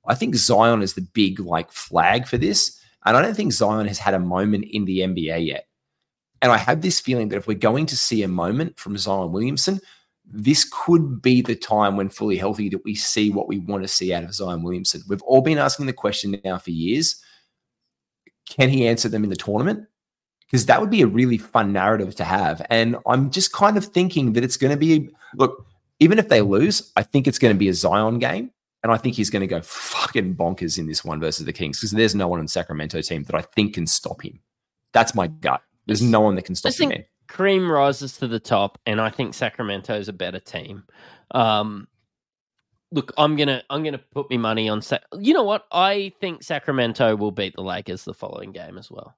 I 0.06 0.14
think 0.14 0.34
Zion 0.34 0.82
is 0.82 0.94
the 0.94 1.02
big 1.02 1.40
like 1.40 1.70
flag 1.70 2.26
for 2.26 2.38
this, 2.38 2.80
and 3.04 3.16
I 3.16 3.22
don't 3.22 3.34
think 3.34 3.52
Zion 3.52 3.86
has 3.86 3.98
had 3.98 4.14
a 4.14 4.20
moment 4.20 4.64
in 4.64 4.84
the 4.84 5.00
NBA 5.00 5.46
yet. 5.46 5.66
And 6.42 6.50
I 6.50 6.56
have 6.56 6.80
this 6.80 7.00
feeling 7.00 7.28
that 7.28 7.36
if 7.36 7.46
we're 7.46 7.58
going 7.58 7.86
to 7.86 7.96
see 7.96 8.22
a 8.22 8.28
moment 8.28 8.78
from 8.78 8.96
Zion 8.96 9.30
Williamson, 9.30 9.80
this 10.24 10.68
could 10.70 11.20
be 11.20 11.42
the 11.42 11.54
time 11.54 11.96
when 11.96 12.08
fully 12.08 12.36
healthy 12.36 12.68
that 12.70 12.84
we 12.84 12.94
see 12.94 13.30
what 13.30 13.48
we 13.48 13.58
want 13.58 13.82
to 13.82 13.88
see 13.88 14.14
out 14.14 14.24
of 14.24 14.34
Zion 14.34 14.62
Williamson. 14.62 15.02
We've 15.08 15.22
all 15.22 15.42
been 15.42 15.58
asking 15.58 15.86
the 15.86 15.92
question 15.92 16.40
now 16.44 16.58
for 16.58 16.70
years. 16.70 17.22
Can 18.48 18.68
he 18.68 18.86
answer 18.86 19.08
them 19.08 19.24
in 19.24 19.30
the 19.30 19.36
tournament? 19.36 19.86
Because 20.50 20.66
that 20.66 20.80
would 20.80 20.90
be 20.90 21.02
a 21.02 21.06
really 21.06 21.38
fun 21.38 21.72
narrative 21.72 22.14
to 22.16 22.24
have. 22.24 22.64
And 22.70 22.96
I'm 23.06 23.30
just 23.30 23.52
kind 23.52 23.76
of 23.76 23.84
thinking 23.84 24.32
that 24.32 24.44
it's 24.44 24.56
going 24.56 24.72
to 24.72 24.76
be 24.76 25.08
look, 25.36 25.66
even 26.00 26.18
if 26.18 26.28
they 26.28 26.40
lose, 26.40 26.90
I 26.96 27.02
think 27.02 27.26
it's 27.26 27.38
going 27.38 27.54
to 27.54 27.58
be 27.58 27.68
a 27.68 27.74
Zion 27.74 28.18
game. 28.18 28.50
And 28.82 28.90
I 28.90 28.96
think 28.96 29.14
he's 29.14 29.28
going 29.28 29.40
to 29.40 29.46
go 29.46 29.60
fucking 29.60 30.36
bonkers 30.36 30.78
in 30.78 30.86
this 30.86 31.04
one 31.04 31.20
versus 31.20 31.44
the 31.44 31.52
Kings 31.52 31.78
because 31.78 31.90
there's 31.90 32.14
no 32.14 32.28
one 32.28 32.40
on 32.40 32.48
Sacramento 32.48 33.02
team 33.02 33.24
that 33.24 33.34
I 33.34 33.42
think 33.42 33.74
can 33.74 33.86
stop 33.86 34.22
him. 34.22 34.40
That's 34.92 35.14
my 35.14 35.26
gut. 35.26 35.62
There's 35.86 36.02
no 36.02 36.20
one 36.20 36.34
that 36.36 36.46
can 36.46 36.54
stop 36.54 36.72
him. 36.74 37.04
Cream 37.28 37.70
rises 37.70 38.16
to 38.16 38.26
the 38.26 38.40
top, 38.40 38.78
and 38.86 39.00
I 39.00 39.10
think 39.10 39.34
Sacramento 39.34 39.94
is 39.94 40.08
a 40.08 40.12
better 40.12 40.40
team. 40.40 40.82
Um, 41.30 41.86
look, 42.90 43.12
I'm 43.16 43.36
gonna 43.36 43.62
I'm 43.70 43.84
gonna 43.84 43.98
put 43.98 44.30
my 44.30 44.36
money 44.36 44.68
on. 44.68 44.82
Sa- 44.82 44.98
you 45.16 45.32
know 45.32 45.44
what? 45.44 45.66
I 45.70 46.12
think 46.20 46.42
Sacramento 46.42 47.14
will 47.14 47.30
beat 47.30 47.54
the 47.54 47.62
Lakers 47.62 48.04
the 48.04 48.14
following 48.14 48.50
game 48.50 48.78
as 48.78 48.90
well. 48.90 49.16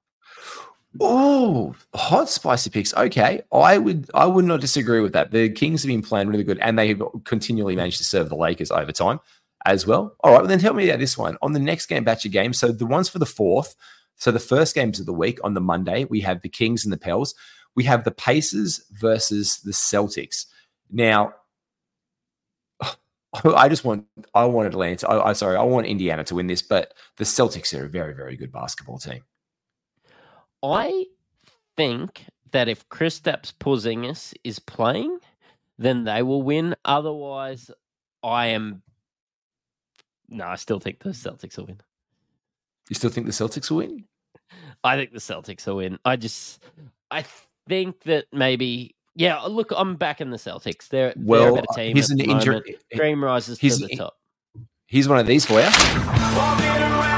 Oh, 0.99 1.75
hot 1.95 2.29
spicy 2.29 2.69
picks. 2.69 2.93
Okay, 2.93 3.41
I 3.51 3.77
would 3.77 4.09
I 4.13 4.27
would 4.27 4.45
not 4.45 4.61
disagree 4.61 5.01
with 5.01 5.13
that. 5.13 5.31
The 5.31 5.49
Kings 5.49 5.81
have 5.81 5.87
been 5.87 6.03
playing 6.03 6.27
really 6.27 6.43
good, 6.43 6.59
and 6.59 6.77
they 6.77 6.89
have 6.89 7.01
continually 7.23 7.75
managed 7.75 7.97
to 7.97 8.03
serve 8.03 8.29
the 8.29 8.35
Lakers 8.35 8.69
over 8.69 8.91
time 8.91 9.19
as 9.65 9.87
well. 9.87 10.15
All 10.19 10.31
right, 10.31 10.39
well 10.39 10.47
then 10.47 10.59
tell 10.59 10.73
me 10.73 10.89
about 10.89 10.99
this 10.99 11.17
one 11.17 11.37
on 11.41 11.53
the 11.53 11.59
next 11.59 11.87
game 11.87 12.03
batch 12.03 12.25
of 12.25 12.31
games. 12.31 12.59
So 12.59 12.71
the 12.71 12.85
ones 12.85 13.09
for 13.09 13.19
the 13.19 13.25
fourth. 13.25 13.75
So 14.17 14.31
the 14.31 14.39
first 14.39 14.75
games 14.75 14.99
of 14.99 15.07
the 15.07 15.13
week 15.13 15.39
on 15.43 15.55
the 15.55 15.61
Monday, 15.61 16.05
we 16.05 16.21
have 16.21 16.41
the 16.41 16.49
Kings 16.49 16.85
and 16.85 16.93
the 16.93 16.97
Pels. 16.97 17.33
We 17.75 17.83
have 17.85 18.03
the 18.03 18.11
Pacers 18.11 18.85
versus 18.91 19.59
the 19.61 19.71
Celtics. 19.71 20.45
Now, 20.91 21.33
I 23.43 23.67
just 23.67 23.83
want 23.83 24.05
I 24.35 24.45
wanted 24.45 24.73
Atlanta. 24.73 25.09
I, 25.09 25.29
I 25.29 25.33
sorry, 25.33 25.57
I 25.57 25.63
want 25.63 25.87
Indiana 25.87 26.23
to 26.25 26.35
win 26.35 26.45
this, 26.45 26.61
but 26.61 26.93
the 27.17 27.23
Celtics 27.23 27.77
are 27.77 27.85
a 27.85 27.89
very 27.89 28.13
very 28.13 28.37
good 28.37 28.51
basketball 28.51 28.99
team. 28.99 29.23
I 30.63 31.05
think 31.75 32.25
that 32.51 32.69
if 32.69 32.87
Kristaps 32.87 33.53
Porzingis 33.53 34.33
is 34.43 34.59
playing, 34.59 35.19
then 35.77 36.05
they 36.05 36.23
will 36.23 36.41
win. 36.41 36.75
Otherwise, 36.85 37.69
I 38.23 38.47
am. 38.47 38.81
No, 40.29 40.45
I 40.45 40.55
still 40.55 40.79
think 40.79 40.99
the 40.99 41.09
Celtics 41.09 41.57
will 41.57 41.65
win. 41.65 41.81
You 42.89 42.95
still 42.95 43.09
think 43.09 43.27
the 43.27 43.33
Celtics 43.33 43.69
will 43.69 43.77
win? 43.77 44.05
I 44.83 44.95
think 44.95 45.11
the 45.11 45.19
Celtics 45.19 45.67
will 45.67 45.77
win. 45.77 45.99
I 46.05 46.15
just, 46.15 46.63
I 47.11 47.25
think 47.67 48.01
that 48.03 48.25
maybe, 48.31 48.95
yeah. 49.15 49.41
Look, 49.41 49.71
I'm 49.75 49.95
back 49.95 50.21
in 50.21 50.29
the 50.29 50.37
Celtics. 50.37 50.87
They're 50.87 51.13
well. 51.17 51.41
They're 51.41 51.49
a 51.49 51.55
better 51.55 51.67
uh, 51.69 51.75
team. 51.75 51.95
Here's 51.95 52.09
an 52.09 52.21
injury. 52.21 52.77
Dream 52.95 53.23
rises 53.23 53.59
to 53.59 53.69
the 53.69 53.95
top. 53.97 54.15
Here's 54.87 55.09
one 55.09 55.19
of 55.19 55.27
these 55.27 55.45
for 55.45 55.59
you. 55.59 57.12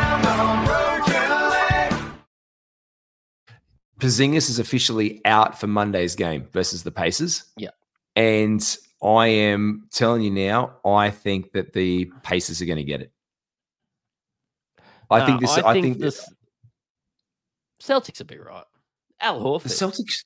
Porzingis 4.00 4.50
is 4.50 4.60
officially 4.60 5.22
out 5.26 5.60
for 5.60 5.68
Monday's 5.68 6.16
game 6.16 6.48
versus 6.52 6.84
the 6.84 6.92
Pacers. 6.92 7.44
Yeah. 7.58 7.70
And 8.16 8.78
I 9.02 9.28
am 9.28 9.88
telling 9.92 10.22
you 10.22 10.32
now, 10.32 10.78
I 10.86 11.12
think 11.12 11.52
that 11.54 11.74
the 11.74 12.12
Pacers 12.24 12.62
are 12.62 12.66
going 12.66 12.78
to 12.78 12.84
get 12.84 13.02
it. 13.02 13.12
I 15.10 15.20
uh, 15.20 15.26
think 15.26 15.42
this. 15.42 15.58
I, 15.58 15.70
I 15.70 15.82
think, 15.82 16.00
this. 16.00 16.28
Celtics 17.82 18.20
will 18.20 18.26
be 18.26 18.38
right. 18.38 18.64
Al 19.22 19.40
Horford. 19.40 19.64
The 19.64 19.70
Celtics. 19.70 20.24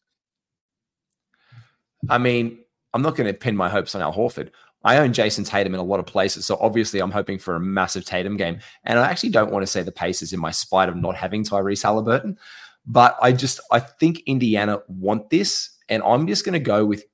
I 2.10 2.18
mean, 2.18 2.60
I'm 2.94 3.02
not 3.02 3.16
going 3.16 3.28
to 3.28 3.34
pin 3.34 3.56
my 3.56 3.70
hopes 3.70 3.94
on 3.94 4.02
Al 4.02 4.14
Horford. 4.14 4.52
I 4.84 4.98
own 4.98 5.12
Jayson 5.12 5.44
Tatum 5.44 5.74
in 5.74 5.80
a 5.80 5.84
lot 5.84 6.00
of 6.00 6.06
places, 6.06 6.46
so 6.46 6.58
obviously 6.62 7.02
I'm 7.02 7.12
hoping 7.12 7.38
for 7.38 7.56
a 7.56 7.60
massive 7.60 8.06
Tatum 8.06 8.38
game. 8.38 8.60
And 8.86 8.98
I 8.98 9.10
actually 9.10 9.32
don't 9.32 9.52
want 9.52 9.64
to 9.64 9.68
say 9.68 9.84
the 9.84 9.92
Pacers 9.92 10.32
in 10.32 10.40
my 10.40 10.52
spite 10.52 10.88
of 10.88 10.96
not 10.96 11.16
having 11.16 11.44
Tyrese 11.44 11.84
Halliburton. 11.84 12.38
But 12.90 13.16
I 13.22 13.32
just 13.32 13.62
I 13.72 13.80
think 13.80 14.24
Indiana 14.26 14.80
want 14.88 15.30
this, 15.30 15.78
and 15.88 16.02
I'm 16.04 16.28
just 16.28 16.44
going 16.44 16.54
to 16.54 16.60
go 16.60 16.86
with. 16.86 17.06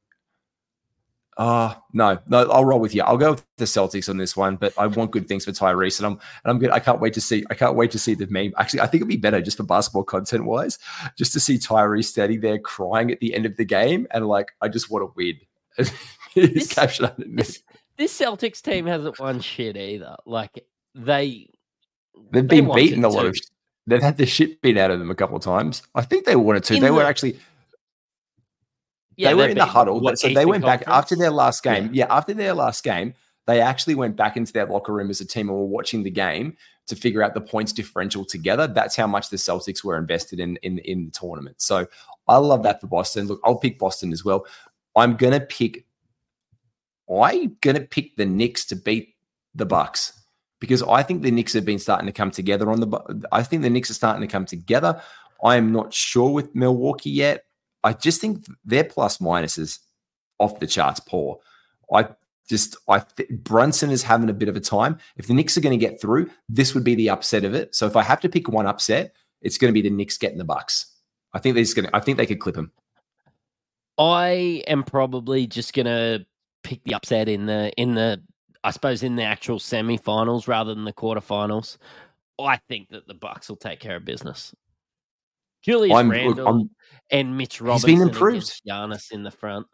Uh 1.37 1.73
no, 1.91 2.17
no, 2.27 2.49
I'll 2.49 2.63
roll 2.63 2.79
with 2.79 2.95
you. 2.95 3.03
I'll 3.03 3.17
go 3.17 3.31
with 3.31 3.45
the 3.57 3.65
Celtics 3.65 4.07
on 4.07 4.15
this 4.15 4.37
one, 4.37 4.55
but 4.55 4.73
I 4.77 4.87
want 4.87 5.11
good 5.11 5.27
things 5.27 5.43
for 5.43 5.51
Tyrese, 5.51 5.99
and 5.99 6.07
I'm 6.07 6.13
and 6.13 6.19
I'm 6.45 6.59
good. 6.59 6.71
I 6.71 6.79
can't 6.79 7.01
wait 7.01 7.13
to 7.15 7.19
see. 7.19 7.43
I 7.49 7.55
can't 7.55 7.75
wait 7.75 7.91
to 7.91 7.99
see 7.99 8.13
the 8.13 8.25
meme. 8.27 8.53
Actually, 8.57 8.79
I 8.79 8.87
think 8.87 9.01
it'd 9.01 9.09
be 9.09 9.17
better 9.17 9.41
just 9.41 9.57
for 9.57 9.63
basketball 9.63 10.05
content 10.05 10.45
wise, 10.45 10.79
just 11.17 11.33
to 11.33 11.41
see 11.41 11.57
Tyrese 11.57 12.05
standing 12.05 12.39
there 12.39 12.57
crying 12.57 13.11
at 13.11 13.19
the 13.19 13.35
end 13.35 13.45
of 13.45 13.57
the 13.57 13.65
game, 13.65 14.07
and 14.11 14.25
like 14.27 14.53
I 14.61 14.69
just 14.69 14.89
want 14.89 15.03
to 15.03 15.13
win. 15.17 15.37
this, 15.77 15.91
this, 16.33 17.63
this 17.97 18.17
Celtics 18.17 18.61
team 18.61 18.85
hasn't 18.85 19.19
won 19.19 19.41
shit 19.41 19.75
either. 19.75 20.15
Like 20.25 20.65
they 20.93 21.49
they've 22.31 22.47
been 22.47 22.73
beaten 22.73 23.03
a 23.03 23.09
lot 23.09 23.25
of 23.25 23.35
They've 23.87 24.01
had 24.01 24.17
the 24.17 24.25
shit 24.25 24.61
beat 24.61 24.77
out 24.77 24.91
of 24.91 24.99
them 24.99 25.11
a 25.11 25.15
couple 25.15 25.35
of 25.35 25.43
times. 25.43 25.83
I 25.93 26.01
think 26.01 26.25
they 26.25 26.35
wanted 26.35 26.63
to. 26.65 26.75
In 26.75 26.81
they 26.81 26.87
the, 26.87 26.93
were 26.93 27.03
actually. 27.03 27.39
Yeah, 29.15 29.29
they 29.29 29.35
were 29.35 29.47
in 29.47 29.57
the 29.57 29.65
huddle. 29.65 30.01
What, 30.01 30.17
so 30.17 30.29
they 30.29 30.45
went 30.45 30.63
back 30.63 30.83
after 30.87 31.15
their 31.15 31.29
last 31.29 31.63
game. 31.63 31.85
Yeah. 31.93 32.05
yeah, 32.05 32.15
after 32.15 32.33
their 32.33 32.53
last 32.53 32.83
game, 32.83 33.13
they 33.47 33.61
actually 33.61 33.95
went 33.95 34.15
back 34.15 34.35
into 34.37 34.51
their 34.51 34.65
locker 34.65 34.91
room 34.91 35.09
as 35.09 35.21
a 35.21 35.25
team 35.25 35.49
and 35.49 35.57
were 35.57 35.65
watching 35.65 36.03
the 36.03 36.09
game 36.09 36.57
to 36.87 36.95
figure 36.95 37.23
out 37.23 37.33
the 37.33 37.41
points 37.41 37.71
differential 37.71 38.25
together. 38.25 38.67
That's 38.67 38.95
how 38.95 39.07
much 39.07 39.29
the 39.29 39.37
Celtics 39.37 39.83
were 39.83 39.97
invested 39.97 40.39
in 40.39 40.57
in, 40.57 40.79
in 40.79 41.05
the 41.05 41.11
tournament. 41.11 41.61
So 41.61 41.87
I 42.27 42.37
love 42.37 42.63
that 42.63 42.81
for 42.81 42.87
Boston. 42.87 43.27
Look, 43.27 43.39
I'll 43.43 43.57
pick 43.57 43.77
Boston 43.77 44.11
as 44.11 44.25
well. 44.25 44.45
I'm 44.95 45.15
gonna 45.15 45.41
pick. 45.41 45.85
I'm 47.09 47.55
gonna 47.61 47.81
pick 47.81 48.15
the 48.15 48.25
Knicks 48.25 48.65
to 48.65 48.75
beat 48.75 49.15
the 49.53 49.65
Bucks 49.65 50.24
because 50.59 50.83
I 50.83 51.03
think 51.03 51.21
the 51.21 51.31
Knicks 51.31 51.53
have 51.53 51.65
been 51.65 51.79
starting 51.79 52.07
to 52.07 52.11
come 52.11 52.31
together 52.31 52.69
on 52.69 52.79
the. 52.79 53.27
I 53.31 53.43
think 53.43 53.61
the 53.61 53.69
Knicks 53.69 53.89
are 53.89 53.95
starting 53.95 54.21
to 54.21 54.31
come 54.31 54.45
together. 54.45 55.01
I 55.43 55.57
am 55.57 55.71
not 55.71 55.93
sure 55.93 56.31
with 56.31 56.55
Milwaukee 56.55 57.11
yet. 57.11 57.45
I 57.83 57.93
just 57.93 58.21
think 58.21 58.45
their 58.63 58.83
plus 58.83 59.21
minus 59.21 59.57
is 59.57 59.79
off 60.39 60.59
the 60.59 60.67
charts 60.67 60.99
poor. 60.99 61.39
I 61.93 62.07
just 62.49 62.77
I 62.87 62.99
th- 62.99 63.29
Brunson 63.29 63.91
is 63.91 64.03
having 64.03 64.29
a 64.29 64.33
bit 64.33 64.49
of 64.49 64.55
a 64.55 64.61
time. 64.61 64.97
If 65.17 65.27
the 65.27 65.33
Knicks 65.33 65.57
are 65.57 65.61
going 65.61 65.77
to 65.77 65.85
get 65.85 66.01
through, 66.01 66.29
this 66.49 66.73
would 66.73 66.83
be 66.83 66.95
the 66.95 67.09
upset 67.09 67.43
of 67.43 67.53
it. 67.53 67.75
So 67.75 67.85
if 67.85 67.95
I 67.95 68.03
have 68.03 68.21
to 68.21 68.29
pick 68.29 68.47
one 68.47 68.67
upset, 68.67 69.13
it's 69.41 69.57
going 69.57 69.69
to 69.69 69.73
be 69.73 69.87
the 69.87 69.95
Knicks 69.95 70.17
getting 70.17 70.37
the 70.37 70.45
Bucks. 70.45 70.87
I 71.33 71.39
think 71.39 71.55
they're 71.55 71.63
just 71.63 71.75
going. 71.75 71.89
I 71.93 71.99
think 71.99 72.17
they 72.17 72.25
could 72.25 72.39
clip 72.39 72.55
them. 72.55 72.71
I 73.97 74.63
am 74.67 74.83
probably 74.83 75.47
just 75.47 75.73
going 75.73 75.85
to 75.85 76.25
pick 76.63 76.83
the 76.83 76.95
upset 76.95 77.29
in 77.29 77.45
the 77.45 77.71
in 77.77 77.95
the 77.95 78.21
I 78.65 78.71
suppose 78.71 79.03
in 79.03 79.15
the 79.15 79.21
actual 79.23 79.59
semi-finals 79.59 80.47
rather 80.47 80.73
than 80.73 80.85
the 80.85 80.91
quarterfinals, 80.91 81.77
I 82.39 82.57
think 82.67 82.89
that 82.89 83.07
the 83.07 83.13
Bucks 83.13 83.47
will 83.47 83.57
take 83.57 83.79
care 83.79 83.95
of 83.95 84.05
business. 84.05 84.55
Julius 85.61 85.95
I'm, 85.95 86.09
Randle 86.09 86.61
look, 86.61 86.67
and 87.11 87.37
Mitch 87.37 87.61
Robinson 87.61 87.89
he's 87.91 87.99
been 87.99 88.07
improved. 88.07 88.61
Giannis 88.67 89.11
in 89.11 89.21
the 89.21 89.29
front. 89.29 89.67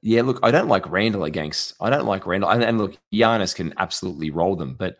Yeah, 0.00 0.22
look, 0.22 0.40
I 0.42 0.50
don't 0.50 0.68
like 0.68 0.90
Randle 0.90 1.24
against. 1.24 1.74
I 1.78 1.90
don't 1.90 2.06
like 2.06 2.26
Randle, 2.26 2.48
and, 2.48 2.64
and 2.64 2.78
look, 2.78 2.96
Giannis 3.12 3.54
can 3.54 3.74
absolutely 3.76 4.30
roll 4.30 4.56
them, 4.56 4.76
but 4.78 4.96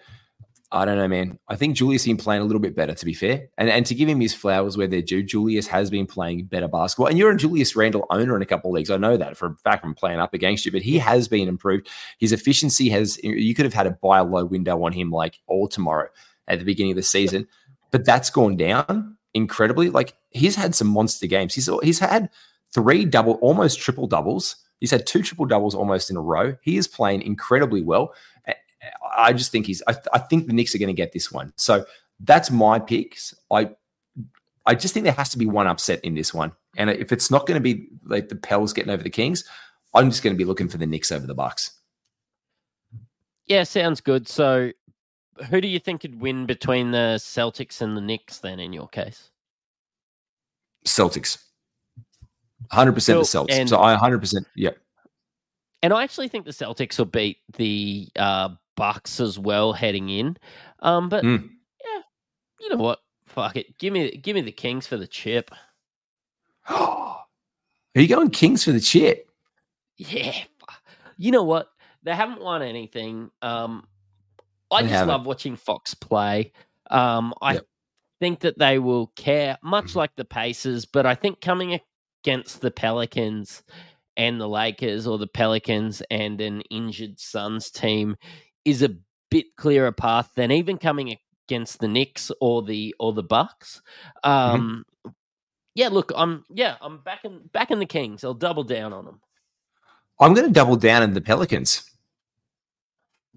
I 0.72 0.84
don't 0.84 0.96
know, 0.96 1.08
man. 1.08 1.38
I 1.48 1.56
think 1.56 1.76
Julius 1.76 2.04
been 2.04 2.16
playing 2.16 2.42
a 2.42 2.44
little 2.44 2.60
bit 2.60 2.76
better, 2.76 2.94
to 2.94 3.04
be 3.04 3.12
fair. 3.12 3.48
And 3.58 3.68
and 3.68 3.84
to 3.86 3.94
give 3.94 4.08
him 4.08 4.20
his 4.20 4.34
flowers 4.34 4.76
where 4.76 4.86
they're 4.86 5.02
due, 5.02 5.22
Julius 5.22 5.66
has 5.66 5.90
been 5.90 6.06
playing 6.06 6.44
better 6.44 6.68
basketball. 6.68 7.08
And 7.08 7.18
you're 7.18 7.32
a 7.32 7.36
Julius 7.36 7.74
Randle 7.74 8.06
owner 8.10 8.36
in 8.36 8.42
a 8.42 8.46
couple 8.46 8.70
of 8.70 8.74
leagues. 8.74 8.90
I 8.90 8.96
know 8.96 9.16
that 9.16 9.36
for 9.36 9.46
a 9.46 9.56
fact 9.56 9.82
from 9.82 9.94
playing 9.94 10.20
up 10.20 10.32
against 10.32 10.64
you, 10.64 10.70
but 10.70 10.82
he 10.82 10.98
has 10.98 11.26
been 11.26 11.48
improved. 11.48 11.88
His 12.18 12.30
efficiency 12.30 12.88
has, 12.90 13.18
you 13.24 13.54
could 13.54 13.64
have 13.64 13.74
had 13.74 13.88
a 13.88 13.90
buy 13.90 14.20
low 14.20 14.44
window 14.44 14.84
on 14.84 14.92
him 14.92 15.10
like 15.10 15.40
all 15.46 15.66
tomorrow 15.66 16.08
at 16.46 16.60
the 16.60 16.64
beginning 16.64 16.92
of 16.92 16.96
the 16.96 17.02
season, 17.02 17.48
but 17.90 18.04
that's 18.04 18.30
gone 18.30 18.56
down 18.56 19.16
incredibly. 19.34 19.90
Like 19.90 20.14
he's 20.30 20.56
had 20.56 20.74
some 20.74 20.88
monster 20.88 21.26
games. 21.26 21.54
He's 21.54 21.68
he's 21.82 21.98
had 21.98 22.30
three 22.72 23.04
double, 23.04 23.34
almost 23.34 23.80
triple 23.80 24.06
doubles. 24.06 24.56
He's 24.78 24.90
had 24.90 25.06
two 25.06 25.22
triple 25.22 25.46
doubles 25.46 25.74
almost 25.74 26.10
in 26.10 26.16
a 26.16 26.22
row. 26.22 26.56
He 26.62 26.76
is 26.76 26.88
playing 26.88 27.22
incredibly 27.22 27.82
well. 27.82 28.14
I 29.16 29.32
just 29.32 29.52
think 29.52 29.66
he's. 29.66 29.82
I, 29.86 29.96
I 30.12 30.18
think 30.18 30.46
the 30.46 30.52
Knicks 30.52 30.74
are 30.74 30.78
going 30.78 30.88
to 30.88 30.92
get 30.94 31.12
this 31.12 31.30
one. 31.30 31.52
So 31.56 31.84
that's 32.20 32.50
my 32.50 32.78
picks. 32.78 33.34
I 33.50 33.70
I 34.66 34.74
just 34.74 34.94
think 34.94 35.04
there 35.04 35.12
has 35.12 35.30
to 35.30 35.38
be 35.38 35.46
one 35.46 35.66
upset 35.66 36.00
in 36.04 36.14
this 36.14 36.32
one, 36.32 36.52
and 36.76 36.90
if 36.90 37.12
it's 37.12 37.30
not 37.30 37.46
going 37.46 37.62
to 37.62 37.62
be 37.62 37.88
like 38.04 38.28
the 38.28 38.36
Pels 38.36 38.72
getting 38.72 38.90
over 38.90 39.02
the 39.02 39.10
Kings, 39.10 39.44
I'm 39.94 40.10
just 40.10 40.22
going 40.22 40.34
to 40.34 40.38
be 40.38 40.44
looking 40.44 40.68
for 40.68 40.78
the 40.78 40.86
Knicks 40.86 41.12
over 41.12 41.26
the 41.26 41.34
Bucks. 41.34 41.72
Yeah, 43.46 43.64
sounds 43.64 44.00
good. 44.00 44.28
So, 44.28 44.70
who 45.50 45.60
do 45.60 45.68
you 45.68 45.80
think 45.80 46.02
could 46.02 46.20
win 46.20 46.46
between 46.46 46.92
the 46.92 47.16
Celtics 47.18 47.80
and 47.80 47.96
the 47.96 48.00
Knicks 48.00 48.38
then? 48.38 48.60
In 48.60 48.72
your 48.72 48.88
case, 48.88 49.30
Celtics. 50.86 51.38
100% 52.72 52.94
the 52.94 53.02
Celtics. 53.02 53.52
And- 53.52 53.68
so 53.68 53.80
I 53.82 53.96
100%, 53.96 54.44
yeah. 54.54 54.70
And 55.82 55.94
I 55.94 56.02
actually 56.04 56.28
think 56.28 56.44
the 56.44 56.50
Celtics 56.50 56.98
will 56.98 57.06
beat 57.06 57.38
the 57.56 58.08
uh, 58.16 58.50
Bucks 58.76 59.20
as 59.20 59.38
well 59.38 59.72
heading 59.72 60.08
in. 60.08 60.36
Um, 60.80 61.08
but 61.08 61.24
Mm. 61.24 61.50
yeah, 61.84 62.00
you 62.60 62.68
know 62.70 62.76
what? 62.76 63.00
Fuck 63.26 63.56
it. 63.56 63.78
Give 63.78 63.92
me 63.92 64.10
give 64.16 64.34
me 64.34 64.40
the 64.40 64.52
Kings 64.52 64.86
for 64.86 64.96
the 64.96 65.06
chip. 65.06 65.50
Are 66.68 67.16
you 67.94 68.08
going 68.08 68.30
Kings 68.30 68.64
for 68.64 68.72
the 68.72 68.80
chip? 68.80 69.28
Yeah. 69.96 70.34
You 71.16 71.30
know 71.32 71.42
what? 71.42 71.68
They 72.02 72.14
haven't 72.14 72.40
won 72.40 72.62
anything. 72.62 73.30
Um, 73.42 73.86
I 74.70 74.82
They 74.82 74.88
just 74.88 74.98
haven't. 74.98 75.08
love 75.08 75.26
watching 75.26 75.56
Fox 75.56 75.92
play. 75.94 76.52
Um, 76.90 77.34
I 77.42 77.54
Yep. 77.54 77.66
think 78.20 78.40
that 78.40 78.58
they 78.58 78.78
will 78.78 79.08
care, 79.08 79.58
much 79.62 79.94
like 79.94 80.14
the 80.16 80.24
Pacers, 80.24 80.86
but 80.86 81.04
I 81.06 81.14
think 81.14 81.40
coming 81.40 81.78
against 82.24 82.60
the 82.60 82.70
Pelicans 82.70 83.62
and 84.16 84.40
the 84.40 84.48
Lakers 84.48 85.06
or 85.06 85.18
the 85.18 85.26
Pelicans 85.26 86.02
and 86.10 86.40
an 86.40 86.62
injured 86.62 87.18
Suns 87.20 87.70
team 87.70 88.16
is 88.64 88.82
a 88.82 88.96
bit 89.30 89.56
clearer 89.56 89.92
path 89.92 90.30
than 90.34 90.50
even 90.50 90.78
coming 90.78 91.16
against 91.48 91.80
the 91.80 91.88
Knicks 91.88 92.30
or 92.40 92.62
the 92.62 92.94
or 92.98 93.12
the 93.12 93.22
Bucks. 93.22 93.82
Um, 94.24 94.84
yeah, 95.74 95.88
look, 95.88 96.12
I'm 96.16 96.44
yeah, 96.50 96.76
I'm 96.80 96.98
back 96.98 97.24
in 97.24 97.40
back 97.52 97.70
in 97.70 97.78
the 97.78 97.86
Kings. 97.86 98.24
I'll 98.24 98.34
double 98.34 98.64
down 98.64 98.92
on 98.92 99.04
them. 99.04 99.20
I'm 100.18 100.34
going 100.34 100.46
to 100.46 100.52
double 100.52 100.76
down 100.76 101.02
in 101.02 101.14
the 101.14 101.20
Pelicans. 101.20 101.90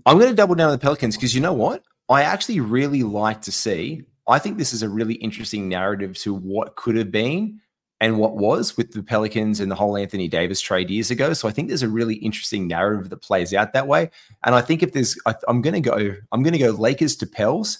I'm 0.05 0.17
going 0.17 0.29
to 0.29 0.35
double 0.35 0.55
down 0.55 0.67
on 0.67 0.73
the 0.73 0.79
Pelicans 0.79 1.15
because 1.15 1.33
you 1.33 1.41
know 1.41 1.53
what? 1.53 1.83
I 2.09 2.23
actually 2.23 2.59
really 2.59 3.03
like 3.03 3.41
to 3.43 3.51
see. 3.51 4.03
I 4.27 4.39
think 4.39 4.57
this 4.57 4.73
is 4.73 4.83
a 4.83 4.89
really 4.89 5.15
interesting 5.15 5.69
narrative 5.69 6.17
to 6.19 6.33
what 6.33 6.75
could 6.75 6.97
have 6.97 7.11
been 7.11 7.61
and 8.01 8.17
what 8.17 8.35
was 8.35 8.75
with 8.75 8.91
the 8.91 9.03
Pelicans 9.03 9.59
and 9.59 9.71
the 9.71 9.75
whole 9.75 9.95
Anthony 9.95 10.27
Davis 10.27 10.59
trade 10.59 10.89
years 10.89 11.09
ago. 11.09 11.33
So 11.33 11.47
I 11.47 11.51
think 11.51 11.67
there's 11.69 11.83
a 11.83 11.89
really 11.89 12.15
interesting 12.15 12.67
narrative 12.67 13.09
that 13.09 13.21
plays 13.21 13.53
out 13.53 13.73
that 13.73 13.87
way. 13.87 14.09
And 14.43 14.55
I 14.55 14.61
think 14.61 14.83
if 14.83 14.91
there's, 14.91 15.17
I, 15.25 15.35
I'm 15.47 15.61
going 15.61 15.75
to 15.75 15.79
go, 15.81 16.15
I'm 16.31 16.43
going 16.43 16.53
to 16.53 16.59
go 16.59 16.71
Lakers 16.71 17.15
to 17.17 17.25
Pels. 17.25 17.79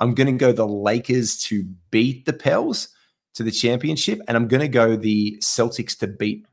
I'm 0.00 0.14
going 0.14 0.26
to 0.26 0.32
go 0.32 0.52
the 0.52 0.66
Lakers 0.66 1.38
to 1.44 1.64
beat 1.90 2.26
the 2.26 2.32
Pels 2.32 2.88
to 3.34 3.42
the 3.42 3.50
championship, 3.50 4.20
and 4.28 4.36
I'm 4.36 4.46
going 4.46 4.60
to 4.60 4.68
go 4.68 4.94
the 4.94 5.38
Celtics 5.40 5.98
to 6.00 6.06
beat 6.06 6.44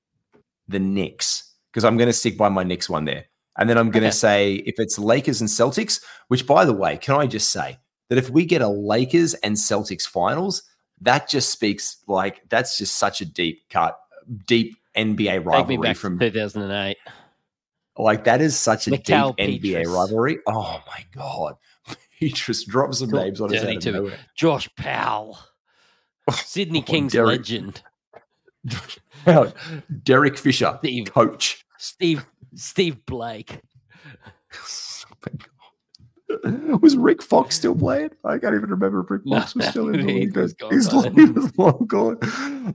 the 0.68 0.80
Knicks 0.80 1.51
because 1.72 1.84
I'm 1.84 1.97
going 1.97 2.07
to 2.07 2.14
stick 2.14 2.38
by 2.38 2.47
my 2.47 2.64
Knicks 2.64 2.89
one 2.89 3.05
there. 3.05 3.26
And 3.57 3.70
then 3.70 3.78
I'm 3.78 3.91
going 3.91 4.03
to 4.03 4.07
Okay. 4.10 4.16
say 4.16 4.53
if 4.66 4.76
it's 4.78 4.97
Lakers 4.97 5.41
and 5.41 5.49
Celtics, 5.49 6.01
which 6.30 6.47
by 6.47 6.64
the 6.64 6.74
way, 6.74 6.95
can 6.97 7.16
I 7.16 7.28
just 7.28 7.49
say 7.49 7.80
that 8.07 8.18
if 8.18 8.30
we 8.30 8.45
get 8.45 8.62
a 8.62 8.70
Lakers 8.70 9.34
and 9.34 9.55
Celtics 9.55 10.07
finals, 10.07 10.64
that 11.02 11.30
just 11.30 11.50
speaks 11.52 11.97
like 12.08 12.41
that's 12.50 12.78
just 12.78 12.95
such 12.97 13.22
a 13.22 13.26
deep 13.26 13.62
cut, 13.70 13.97
deep 14.45 14.76
NBA 14.95 15.45
rivalry 15.45 15.93
from 15.93 16.18
2008. 16.20 16.97
like 17.97 18.24
that 18.26 18.41
is 18.41 18.58
such 18.58 18.88
a 18.88 18.91
Mikal 18.91 19.36
deep 19.38 19.62
NBA 19.64 19.86
rivalry. 19.88 20.39
Oh 20.47 20.82
my 20.88 21.06
god. 21.16 21.56
Petrus 22.20 22.66
drop 22.66 22.93
some 22.93 23.10
Cool. 23.12 23.24
names 23.24 23.39
on 23.41 23.56
us 23.56 23.62
out 23.62 23.66
Dirty 23.66 23.76
of 23.78 23.82
too. 23.84 24.12
Josh 24.36 24.68
Powell, 24.76 25.39
Sydney 26.32 26.80
Oh, 26.80 26.84
Kings 26.84 27.14
Derek. 27.14 27.38
legend, 27.39 27.82
Derek 30.04 30.38
Fisher, 30.38 30.78
Steve 30.80 31.08
coach. 31.14 31.66
Steve 31.78 32.26
Steve 32.56 33.06
Blake. 33.06 33.62
Oh 34.54 35.30
Was 36.82 36.95
Rick 36.95 37.21
Fox 37.23 37.55
still 37.55 37.75
playing? 37.75 38.11
I 38.23 38.38
can't 38.38 38.53
even 38.55 38.69
remember 38.69 39.01
if 39.01 39.09
Rick 39.09 39.23
No, 39.25 39.39
Fox 39.39 39.55
was 39.55 39.65
still 39.67 39.89
in 39.89 40.05
the 40.05 40.07
he 40.13 40.19
league. 40.21 40.38
was 40.38 40.53
gone 40.53 40.71
He's 40.73 40.93
long, 40.93 41.15
he 41.15 41.25
was 41.25 41.57
long 41.57 41.86
gone. 41.88 42.17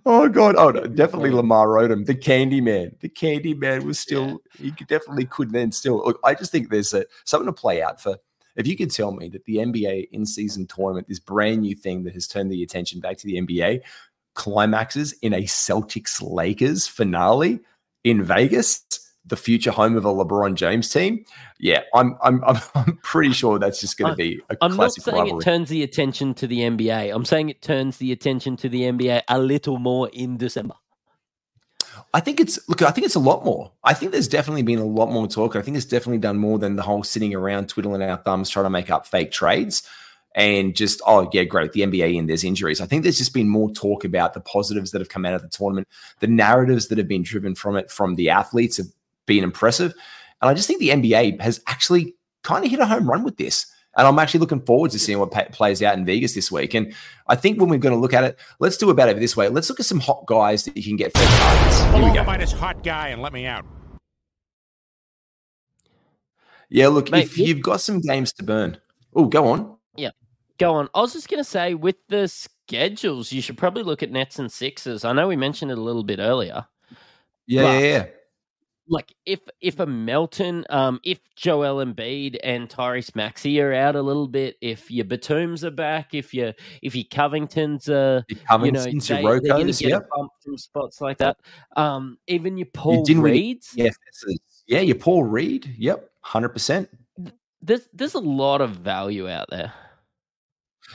Oh 0.05 0.29
god! 0.29 0.57
Oh, 0.57 0.69
oh 0.69 0.71
no, 0.71 0.87
definitely 0.87 1.31
Lamar 1.31 1.69
Odom, 1.69 2.05
the 2.05 2.15
Candy 2.15 2.61
Man. 2.61 2.97
The 3.01 3.09
Candy 3.09 3.55
Man 3.55 3.87
was 3.87 3.99
still. 3.99 4.41
He 4.59 4.71
definitely 4.71 5.27
could 5.27 5.53
then 5.53 5.71
still. 5.73 5.99
Look, 6.05 6.19
I 6.25 6.35
just 6.35 6.51
think 6.51 6.69
there's 6.69 6.93
a 6.95 7.05
something 7.25 7.47
to 7.47 7.53
play 7.53 7.83
out 7.83 8.01
for. 8.01 8.17
If 8.57 8.67
you 8.67 8.77
could 8.77 8.91
tell 8.91 9.13
me 9.13 9.29
that 9.31 9.45
the 9.47 9.57
NBA 9.57 10.09
in-season 10.13 10.67
tournament, 10.69 11.09
this 11.09 11.19
brand 11.19 11.63
new 11.63 11.75
thing 11.75 12.05
that 12.05 12.15
has 12.15 12.29
turned 12.29 12.53
the 12.53 12.63
attention 12.63 13.01
back 13.01 13.17
to 13.19 13.27
the 13.27 13.41
NBA, 13.41 13.81
climaxes 14.35 15.13
in 15.23 15.33
a 15.33 15.43
Celtics 15.43 16.23
Lakers 16.23 16.87
finale 16.87 17.61
in 18.05 18.23
Vegas, 18.23 18.85
the 19.27 19.37
future 19.37 19.71
home 19.71 19.97
of 19.97 20.05
a 20.05 20.09
LeBron 20.09 20.55
James 20.55 20.91
team. 20.91 21.25
Yeah, 21.59 21.83
I'm 21.95 22.17
I'm 22.23 22.43
I'm, 22.45 22.59
I'm 22.75 22.97
pretty 23.03 23.33
sure 23.33 23.59
that's 23.59 23.81
just 23.81 23.97
going 23.99 24.13
to 24.13 24.17
be 24.17 24.43
a 24.51 24.57
I'm 24.61 24.73
not 24.73 24.77
classic 24.77 25.05
saying 25.05 25.17
rivalry. 25.17 25.41
it 25.41 25.45
turns 25.45 25.69
the 25.69 25.83
attention 25.83 26.35
to 26.35 26.47
the 26.47 26.61
NBA. 26.61 27.15
I'm 27.15 27.25
saying 27.25 27.49
it 27.49 27.63
turns 27.63 27.99
the 27.99 28.13
attention 28.13 28.57
to 28.59 28.69
the 28.69 28.83
NBA 28.83 29.23
a 29.29 29.39
little 29.39 29.79
more 29.79 30.09
in 30.13 30.37
December. 30.37 30.75
I 32.13 32.21
think 32.21 32.41
it's 32.41 32.59
look. 32.69 32.83
I 32.83 32.91
think 32.91 33.07
it's 33.07 33.15
a 33.15 33.21
lot 33.21 33.45
more. 33.45 33.73
I 33.83 33.95
think 33.95 34.13
there's 34.13 34.29
definitely 34.29 34.63
been 34.63 34.79
a 34.79 34.85
lot 34.85 35.11
more 35.11 35.27
talk. 35.27 35.57
I 35.57 35.63
think 35.63 35.77
it's 35.77 35.87
definitely 35.87 36.19
done 36.19 36.39
more 36.39 36.59
than 36.59 36.77
the 36.77 36.83
whole 36.83 37.03
sitting 37.03 37.35
around 37.35 37.69
twiddling 37.69 38.03
our 38.03 38.17
thumbs 38.19 38.51
trying 38.51 38.67
to 38.67 38.71
make 38.71 38.91
up 38.91 39.07
fake 39.07 39.33
trades 39.33 39.89
and 40.35 40.75
just 40.75 41.01
oh 41.07 41.29
yeah, 41.33 41.45
great 41.45 41.73
the 41.73 41.81
NBA 41.81 42.19
and 42.19 42.29
there's 42.29 42.45
injuries. 42.45 42.81
I 42.81 42.87
think 42.87 43.03
there's 43.03 43.19
just 43.19 43.35
been 43.35 43.49
more 43.49 43.71
talk 43.71 44.05
about 44.05 44.35
the 44.35 44.41
positives 44.41 44.91
that 44.91 45.01
have 45.01 45.09
come 45.09 45.25
out 45.25 45.35
of 45.35 45.43
the 45.43 45.49
tournament, 45.49 45.89
the 46.21 46.27
narratives 46.27 46.89
that 46.89 46.99
have 46.99 47.09
been 47.09 47.23
driven 47.23 47.55
from 47.55 47.77
it 47.77 47.91
from 47.91 48.17
the 48.17 48.31
athletes 48.31 48.79
have 48.79 48.89
been 49.27 49.45
impressive, 49.45 49.93
and 50.41 50.51
I 50.51 50.55
just 50.55 50.67
think 50.67 50.81
the 50.81 50.91
NBA 50.91 51.41
has 51.41 51.61
actually 51.67 52.15
kind 52.43 52.65
of 52.65 52.71
hit 52.71 52.81
a 52.81 52.87
home 52.87 53.09
run 53.09 53.25
with 53.25 53.37
this. 53.37 53.67
And 53.97 54.09
I'm 54.09 54.19
actually 54.19 54.41
looking 54.41 54.61
forward 54.61 54.91
to 54.91 54.99
seeing 54.99 55.21
what 55.21 55.31
pa- 55.31 55.45
plays 55.53 55.81
out 55.81 55.97
in 55.97 56.05
Vegas 56.05 56.35
this 56.35 56.51
week. 56.51 56.75
And 56.75 56.93
I 57.29 57.37
think 57.37 57.61
when 57.61 57.69
we're 57.69 57.79
going 57.79 57.95
to 57.95 58.01
look 58.01 58.13
at 58.13 58.25
it, 58.25 58.37
let's 58.59 58.77
do 58.77 58.91
about 58.91 59.09
it 59.09 59.21
this 59.21 59.37
way. 59.37 59.49
Let's 59.49 59.69
look 59.71 59.79
at 59.79 59.87
some 59.87 60.01
hot 60.01 60.27
guys 60.27 60.65
that 60.65 60.77
you 60.77 60.83
can 60.83 60.97
get 60.97 61.17
for 61.17 61.23
targets. 61.23 61.81
Here 61.81 61.93
Pull 61.93 62.05
we 62.11 62.13
go. 62.13 62.25
by 62.25 62.37
this 62.37 62.51
hot 62.51 62.83
guy 62.83 63.11
and 63.11 63.23
let 63.23 63.33
me 63.33 63.47
out. 63.47 63.65
Yeah, 66.69 66.89
look, 66.89 67.11
Mate, 67.11 67.25
if 67.25 67.39
you- 67.39 67.47
you've 67.47 67.63
got 67.63 67.81
some 67.81 68.01
games 68.01 68.33
to 68.35 68.43
burn, 68.43 68.79
oh, 69.15 69.27
go 69.27 69.47
on. 69.49 69.77
Yeah, 69.97 70.11
go 70.59 70.75
on. 70.75 70.89
I 70.95 71.01
was 71.01 71.13
just 71.13 71.29
going 71.29 71.43
to 71.43 71.49
say, 71.49 71.75
with 71.75 71.97
the 72.09 72.27
schedules, 72.27 73.31
you 73.33 73.41
should 73.41 73.57
probably 73.59 73.85
look 73.85 74.03
at 74.03 74.11
Nets 74.11 74.39
and 74.41 74.51
Sixers. 74.51 75.05
I 75.05 75.13
know 75.13 75.29
we 75.29 75.37
mentioned 75.37 75.71
it 75.71 75.79
a 75.79 75.83
little 75.83 76.03
bit 76.05 76.19
earlier. 76.19 76.67
Yeah, 77.47 77.63
But- 77.63 77.69
yeah, 77.75 77.79
yeah. 77.87 78.07
Like 78.87 79.15
if 79.25 79.41
if 79.61 79.81
a 79.81 79.87
Melton, 79.87 80.65
um, 80.69 81.01
if 81.05 81.19
Joel 81.37 81.85
Embiid 81.85 82.37
and 82.45 82.69
Tyrese 82.69 83.15
Maxey 83.15 83.61
are 83.61 83.73
out 83.73 83.97
a 83.97 84.03
little 84.03 84.29
bit, 84.29 84.57
if 84.61 84.91
your 84.91 85.07
Batums 85.07 85.65
are 85.65 85.71
back, 85.71 86.13
if 86.13 86.35
your 86.35 86.53
if 86.83 86.95
your 86.95 87.05
Covingtons 87.05 87.89
are 87.89 88.25
Your 88.29 88.39
you 88.67 88.73
know, 88.73 88.81
Covingtons, 88.81 89.09
they, 89.09 89.23
your 89.23 89.41
they're 89.41 89.53
going 89.55 89.67
to 89.67 89.73
get 89.73 89.91
yeah. 89.91 89.97
a 89.97 90.17
bump 90.17 90.33
from 90.43 90.59
spots 90.59 91.01
like 91.01 91.19
that. 91.19 91.39
Um, 91.77 92.19
even 92.27 92.59
your 92.59 92.69
Paul 92.75 93.05
didn't 93.05 93.23
Reeds. 93.23 93.73
Yeah, 93.75 93.91
yeah, 94.67 94.81
your 94.81 94.97
Paul 94.97 95.25
Reed. 95.25 95.75
Yep, 95.79 96.11
100%. 96.27 96.89
There's 97.63 97.89
there's 97.95 98.15
a 98.15 98.21
lot 98.21 98.61
of 98.61 98.73
value 98.73 99.29
out 99.29 99.49
there. 99.51 99.73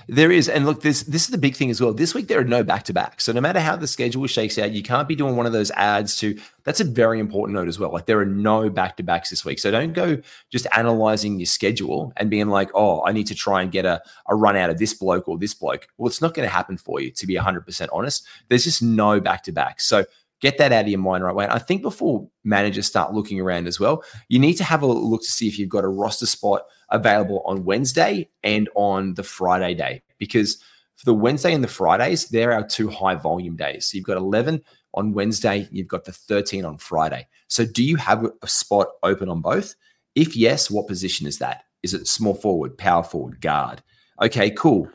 There 0.07 0.31
is. 0.31 0.49
And 0.49 0.65
look, 0.65 0.81
this 0.81 1.03
this 1.03 1.23
is 1.23 1.29
the 1.29 1.37
big 1.37 1.55
thing 1.55 1.69
as 1.69 1.81
well. 1.81 1.93
This 1.93 2.13
week, 2.13 2.27
there 2.27 2.39
are 2.39 2.45
no 2.45 2.63
back 2.63 2.83
to 2.85 2.93
back. 2.93 3.21
So 3.21 3.31
no 3.31 3.41
matter 3.41 3.59
how 3.59 3.75
the 3.75 3.87
schedule 3.87 4.25
shakes 4.27 4.57
out, 4.57 4.71
you 4.71 4.83
can't 4.83 5.07
be 5.07 5.15
doing 5.15 5.35
one 5.35 5.45
of 5.45 5.51
those 5.51 5.71
ads 5.71 6.17
to. 6.17 6.39
That's 6.63 6.79
a 6.79 6.83
very 6.83 7.19
important 7.19 7.55
note 7.55 7.67
as 7.67 7.79
well. 7.79 7.91
Like 7.91 8.05
there 8.05 8.19
are 8.19 8.25
no 8.25 8.69
back 8.69 8.97
to 8.97 9.03
backs 9.03 9.29
this 9.29 9.43
week. 9.43 9.59
So 9.59 9.71
don't 9.71 9.93
go 9.93 10.21
just 10.51 10.67
analyzing 10.75 11.39
your 11.39 11.47
schedule 11.47 12.13
and 12.17 12.29
being 12.29 12.47
like, 12.47 12.69
oh, 12.75 13.03
I 13.05 13.11
need 13.11 13.27
to 13.27 13.35
try 13.35 13.61
and 13.61 13.71
get 13.71 13.85
a, 13.85 14.01
a 14.27 14.35
run 14.35 14.55
out 14.55 14.69
of 14.69 14.77
this 14.77 14.93
bloke 14.93 15.27
or 15.27 15.37
this 15.37 15.53
bloke. 15.53 15.87
Well, 15.97 16.07
it's 16.07 16.21
not 16.21 16.33
going 16.33 16.47
to 16.47 16.53
happen 16.53 16.77
for 16.77 17.01
you, 17.01 17.11
to 17.11 17.25
be 17.25 17.35
100% 17.35 17.87
honest. 17.91 18.27
There's 18.49 18.65
just 18.65 18.83
no 18.83 19.19
back 19.19 19.43
to 19.43 19.51
back. 19.51 19.81
So 19.81 20.05
get 20.39 20.57
that 20.57 20.71
out 20.71 20.85
of 20.85 20.87
your 20.89 20.99
mind 20.99 21.23
right 21.23 21.31
away. 21.31 21.47
I 21.49 21.59
think 21.59 21.81
before 21.81 22.27
managers 22.43 22.87
start 22.87 23.13
looking 23.13 23.39
around 23.39 23.67
as 23.67 23.79
well, 23.79 24.03
you 24.27 24.39
need 24.39 24.55
to 24.55 24.63
have 24.63 24.81
a 24.81 24.87
look 24.87 25.21
to 25.21 25.31
see 25.31 25.47
if 25.47 25.59
you've 25.59 25.69
got 25.69 25.83
a 25.83 25.89
roster 25.89 26.25
spot 26.25 26.63
available 26.91 27.41
on 27.45 27.65
Wednesday 27.65 28.29
and 28.43 28.69
on 28.75 29.13
the 29.15 29.23
Friday 29.23 29.73
day. 29.73 30.01
Because 30.17 30.61
for 30.95 31.05
the 31.05 31.13
Wednesday 31.13 31.53
and 31.53 31.63
the 31.63 31.67
Fridays, 31.69 32.27
they're 32.27 32.51
our 32.51 32.67
two 32.67 32.89
high 32.89 33.15
volume 33.15 33.55
days. 33.55 33.85
So 33.85 33.97
you've 33.97 34.05
got 34.05 34.17
11 34.17 34.61
on 34.93 35.13
Wednesday, 35.13 35.67
you've 35.71 35.87
got 35.87 36.05
the 36.05 36.11
13 36.11 36.65
on 36.65 36.77
Friday. 36.77 37.27
So 37.47 37.65
do 37.65 37.83
you 37.83 37.95
have 37.95 38.25
a 38.41 38.47
spot 38.47 38.87
open 39.03 39.29
on 39.29 39.41
both? 39.41 39.75
If 40.15 40.35
yes, 40.35 40.69
what 40.69 40.87
position 40.87 41.27
is 41.27 41.37
that? 41.39 41.63
Is 41.83 41.93
it 41.93 42.07
small 42.07 42.33
forward, 42.33 42.77
power 42.77 43.03
forward, 43.03 43.39
guard? 43.39 43.81
Okay, 44.21 44.51
cool. 44.51 44.89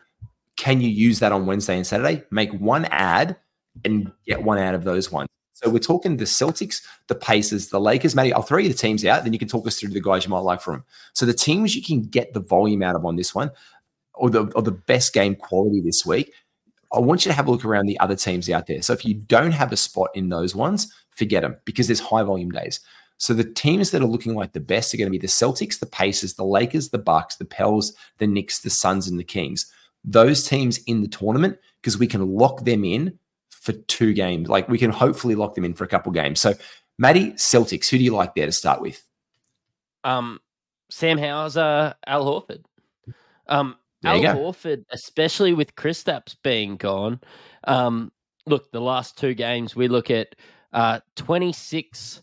Can 0.57 0.81
you 0.81 0.89
use 0.89 1.21
that 1.21 1.33
on 1.33 1.47
Wednesday 1.47 1.77
and 1.77 1.87
Saturday? 1.87 2.23
Make 2.31 2.53
one 2.53 2.85
ad 2.87 3.37
and 3.85 4.13
get 4.27 4.43
one 4.43 4.59
out 4.59 4.75
of 4.75 4.85
those 4.85 5.11
ones. 5.11 5.29
So 5.65 5.71
we're 5.71 5.79
talking 5.79 6.17
the 6.17 6.25
Celtics, 6.25 6.83
the 7.07 7.15
Pacers, 7.15 7.69
the 7.69 7.81
Lakers. 7.81 8.15
Matty, 8.15 8.35
I'll 8.35 8.43
throw 8.43 8.59
you 8.59 8.69
the 8.69 8.75
teams 8.75 9.05
out, 9.05 9.25
then 9.25 9.33
you 9.33 9.39
can 9.39 9.49
talk 9.49 9.67
us 9.67 9.81
through 9.81 9.91
the 9.91 10.01
guys 10.01 10.25
you 10.25 10.31
might 10.31 10.41
like 10.41 10.61
from 10.61 10.75
them. 10.75 10.85
So 11.15 11.25
the 11.25 11.33
teams 11.33 11.75
you 11.75 11.83
can 11.83 12.03
get 12.03 12.35
the 12.35 12.41
volume 12.41 12.83
out 12.83 12.97
of 12.97 13.07
on 13.07 13.17
this 13.17 13.35
one, 13.35 13.51
or 14.13 14.29
the 14.29 14.45
or 14.55 14.63
the 14.63 14.73
best 14.73 15.13
game 15.15 15.35
quality 15.35 15.81
this 15.81 16.05
week. 16.05 16.33
I 16.93 17.01
want 17.01 17.25
you 17.25 17.31
to 17.31 17.35
have 17.35 17.49
a 17.49 17.51
look 17.51 17.65
around 17.65 17.87
the 17.87 17.99
other 17.99 18.15
teams 18.15 18.49
out 18.51 18.67
there. 18.67 18.81
So 18.83 18.93
if 18.93 19.05
you 19.05 19.15
don't 19.15 19.51
have 19.51 19.73
a 19.73 19.77
spot 19.77 20.11
in 20.15 20.29
those 20.29 20.55
ones, 20.55 20.93
forget 21.11 21.43
them 21.43 21.57
because 21.65 21.89
there's 21.89 21.99
high 21.99 22.23
volume 22.23 22.51
days. 22.51 22.81
So 23.17 23.35
the 23.35 23.43
teams 23.43 23.91
that 23.91 24.03
are 24.03 24.07
looking 24.07 24.35
like 24.35 24.53
the 24.53 24.61
best 24.61 24.93
are 24.93 24.97
going 24.97 25.07
to 25.07 25.11
be 25.11 25.19
the 25.19 25.27
Celtics, 25.27 25.81
the 25.81 25.87
Pacers, 25.87 26.35
the 26.35 26.45
Lakers, 26.45 26.91
the 26.91 26.99
Bucks, 26.99 27.37
the 27.37 27.45
Pels, 27.45 27.95
the 28.19 28.27
Knicks, 28.27 28.61
the 28.61 28.71
Suns, 28.71 29.09
and 29.09 29.19
the 29.19 29.25
Kings. 29.25 29.73
Those 30.05 30.47
teams 30.47 30.79
in 30.85 31.01
the 31.01 31.09
tournament 31.09 31.59
because 31.81 31.99
we 31.99 32.07
can 32.07 32.29
lock 32.29 32.65
them 32.65 32.85
in 32.85 33.19
for 33.65 33.73
two 33.73 34.13
games. 34.13 34.49
Like 34.49 34.69
we 34.69 34.79
can 34.79 34.91
hopefully 34.91 35.35
lock 35.35 35.55
them 35.55 35.65
in 35.65 35.75
for 35.75 35.85
a 35.85 35.89
couple 35.89 36.13
games. 36.13 36.39
So, 36.39 36.53
Maddie, 36.99 37.33
Celtics, 37.33 37.89
who 37.89 37.97
do 37.97 38.05
you 38.05 38.15
like 38.15 38.35
there 38.35 38.47
to 38.47 38.53
start 38.53 38.81
with? 38.81 39.03
Um, 40.05 40.39
Sam 40.91 41.19
Hauser, 41.19 41.95
Al 42.07 42.25
Horford. 42.25 42.65
Um, 43.49 43.77
Al 44.05 44.21
Horford, 44.21 44.85
especially 44.91 45.55
with 45.55 45.75
Kristaps 45.77 46.37
being 46.45 46.77
gone. 46.77 47.21
Um, 47.65 48.13
look, 48.47 48.71
the 48.71 48.83
last 48.83 49.17
two 49.17 49.33
games 49.33 49.75
we 49.75 49.89
look 49.89 50.11
at 50.11 50.37
uh, 50.75 51.01
26 51.17 52.23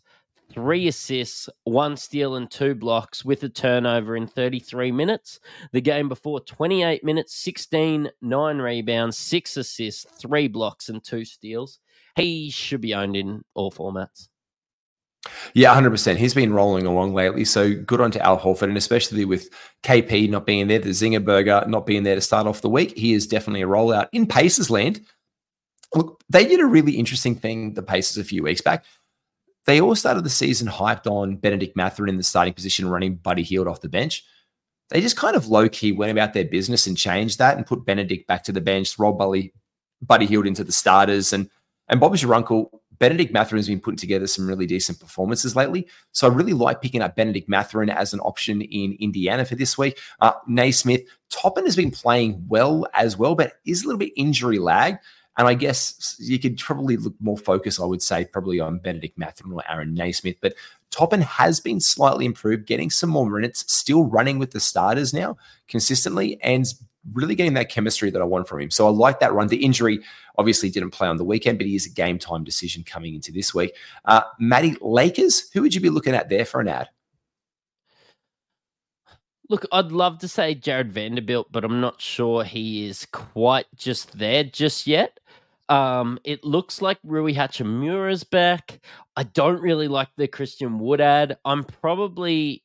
three 0.54 0.88
assists, 0.88 1.50
one 1.64 1.98
steal, 1.98 2.36
and 2.36 2.50
two 2.50 2.76
blocks 2.76 3.24
with 3.24 3.44
a 3.44 3.50
turnover 3.50 4.16
in 4.16 4.28
33 4.28 4.92
minutes. 4.92 5.40
The 5.72 5.82
game 5.82 6.10
before, 6.10 6.40
28 6.40 7.04
minutes, 7.04 7.36
16, 7.36 8.10
nine 8.22 8.58
rebounds, 8.60 9.18
six 9.18 9.58
assists, 9.58 10.06
three 10.20 10.48
blocks, 10.48 10.90
and 10.90 11.04
two 11.04 11.26
steals. 11.26 11.80
He 12.16 12.50
should 12.50 12.82
be 12.82 12.94
owned 12.94 13.16
in 13.16 13.44
all 13.54 13.72
formats. 13.72 14.28
Yeah, 15.54 15.76
100%. 15.80 16.18
He's 16.18 16.34
been 16.34 16.54
rolling 16.54 16.86
along 16.86 17.14
lately. 17.14 17.46
So 17.46 17.74
good 17.76 18.02
on 18.02 18.12
to 18.12 18.26
Al 18.26 18.40
Horford. 18.40 18.64
And 18.64 18.78
especially 18.78 19.24
with 19.24 19.50
KP 19.84 20.30
not 20.30 20.46
being 20.46 20.68
there, 20.68 20.80
the 20.80 20.90
Zinger 20.90 21.24
Burger 21.24 21.64
not 21.68 21.86
being 21.86 22.04
there 22.04 22.16
to 22.16 22.22
start 22.22 22.48
off 22.48 22.62
the 22.62 22.70
week, 22.70 22.98
he 22.98 23.14
is 23.14 23.28
definitely 23.28 23.62
a 23.62 23.68
rollout. 23.68 24.08
In 24.14 24.26
Pacers 24.26 24.72
land, 24.72 25.02
look, 25.94 26.24
they 26.30 26.46
did 26.48 26.60
a 26.60 26.66
really 26.66 26.94
interesting 26.94 27.36
thing, 27.36 27.76
the 27.76 27.84
Pacers, 27.84 28.18
a 28.18 28.24
few 28.24 28.42
weeks 28.42 28.62
back 28.62 28.84
they 29.66 29.80
all 29.80 29.96
started 29.96 30.24
the 30.24 30.30
season 30.30 30.68
hyped 30.68 31.08
on 31.08 31.36
Benedict 31.36 31.76
Mathurin 31.76 32.10
in 32.10 32.18
the 32.18 32.24
starting 32.24 32.54
position, 32.54 32.90
running 32.90 33.16
Buddy 33.16 33.44
Hield 33.44 33.68
off 33.68 33.82
the 33.82 33.90
bench. 33.90 34.24
They 34.90 35.02
just 35.02 35.18
kind 35.18 35.36
of 35.36 35.48
low 35.48 35.70
key 35.70 35.92
went 35.92 36.12
about 36.12 36.34
their 36.34 36.46
business 36.46 36.88
and 36.88 36.98
changed 36.98 37.40
that 37.40 37.56
and 37.56 37.66
put 37.66 37.86
Benedict 37.86 38.28
back 38.28 38.44
to 38.46 38.52
the 38.52 38.62
bench, 38.62 38.98
roll 39.00 39.14
Buddy, 39.14 39.54
Buddy 40.02 40.26
Hield 40.26 40.48
into 40.48 40.64
the 40.64 40.72
starters. 40.72 41.32
And 41.32 41.50
and 41.88 42.00
Bob's 42.00 42.22
your 42.22 42.34
uncle. 42.34 42.82
Benedict 43.00 43.34
Mathurin 43.34 43.58
has 43.58 43.68
been 43.68 43.80
putting 43.80 43.98
together 43.98 44.28
some 44.28 44.48
really 44.48 44.68
decent 44.68 45.00
performances 45.00 45.56
lately. 45.56 45.88
So 46.12 46.30
I 46.30 46.34
really 46.34 46.54
like 46.54 46.82
picking 46.82 47.02
up 47.02 47.16
Benedict 47.16 47.50
Mathurin 47.50 47.90
as 47.90 48.14
an 48.14 48.20
option 48.20 48.62
in 48.62 48.96
Indiana 49.00 49.44
for 49.44 49.56
this 49.56 49.76
week. 49.76 50.00
Uh, 50.20 50.34
Nesmith, 50.48 51.02
Toppin 51.32 51.66
has 51.66 51.76
been 51.76 51.90
playing 51.90 52.46
well 52.48 52.86
as 52.94 53.18
well, 53.18 53.34
but 53.34 53.54
is 53.66 53.84
a 53.84 53.88
little 53.88 53.98
bit 53.98 54.14
injury 54.16 54.60
lag. 54.60 54.98
And 55.38 55.48
I 55.48 55.54
guess 55.54 56.16
you 56.20 56.40
could 56.40 56.58
probably 56.58 56.98
look 56.98 57.16
more 57.20 57.38
focus, 57.38 57.80
I 57.80 57.86
would 57.86 58.02
say, 58.02 58.26
probably 58.26 58.60
on 58.60 58.80
Benedict 58.80 59.18
Mathurin 59.18 59.54
or 59.54 59.64
Aaron 59.70 59.94
Nesmith. 59.94 60.36
But 60.42 60.56
Toppin 60.90 61.22
has 61.22 61.60
been 61.60 61.80
slightly 61.80 62.26
improved, 62.26 62.68
getting 62.68 62.90
some 62.90 63.10
more 63.10 63.30
minutes, 63.30 63.72
still 63.74 64.04
running 64.04 64.40
with 64.40 64.52
the 64.52 64.60
starters 64.60 65.14
now 65.14 65.38
consistently, 65.70 66.42
and 66.44 66.66
really 67.14 67.34
getting 67.34 67.54
that 67.54 67.70
chemistry 67.70 68.12
that 68.12 68.22
I 68.22 68.26
want 68.26 68.48
from 68.48 68.62
him. 68.62 68.72
So 68.72 68.88
I 68.88 68.92
like 68.92 69.20
that 69.22 69.34
run. 69.34 69.48
The 69.48 69.64
injury 69.64 70.00
obviously 70.38 70.70
didn't 70.70 70.92
play 70.92 71.08
on 71.08 71.18
the 71.18 71.24
weekend, 71.24 71.58
but 71.58 71.68
he 71.68 71.76
is 71.76 71.86
a 71.86 71.90
game 71.90 72.20
time 72.20 72.44
decision 72.44 72.84
coming 72.84 73.16
into 73.16 73.32
this 73.32 73.54
week. 73.54 73.74
Uh, 74.06 74.22
Matty 74.40 74.76
Lakers, 74.82 75.50
who 75.52 75.62
would 75.62 75.74
you 75.74 75.82
be 75.82 75.90
looking 75.90 76.14
at 76.14 76.30
there 76.30 76.46
for 76.46 76.60
an 76.62 76.68
ad? 76.68 76.90
Look, 79.50 79.66
I'd 79.72 79.92
love 79.92 80.20
to 80.20 80.30
say 80.30 80.56
Jared 80.56 80.94
Vanderbilt, 80.94 81.52
but 81.52 81.66
I'm 81.66 81.82
not 81.82 82.00
sure 82.00 82.44
he 82.44 82.88
is 82.88 83.06
quite 83.12 83.66
just 83.76 84.18
there 84.18 84.46
just 84.46 84.88
yet. 84.88 85.20
Um, 85.72 86.20
it 86.26 86.44
looks 86.44 86.82
like 86.82 87.00
Rui 87.02 87.34
Hachimura's 87.34 88.26
back. 88.26 88.82
I 89.16 89.24
don't 89.24 89.62
really 89.62 89.88
like 89.88 90.10
the 90.18 90.28
Christian 90.28 90.80
Wood 90.80 91.00
ad. 91.00 91.38
I'm 91.46 91.64
probably, 91.64 92.62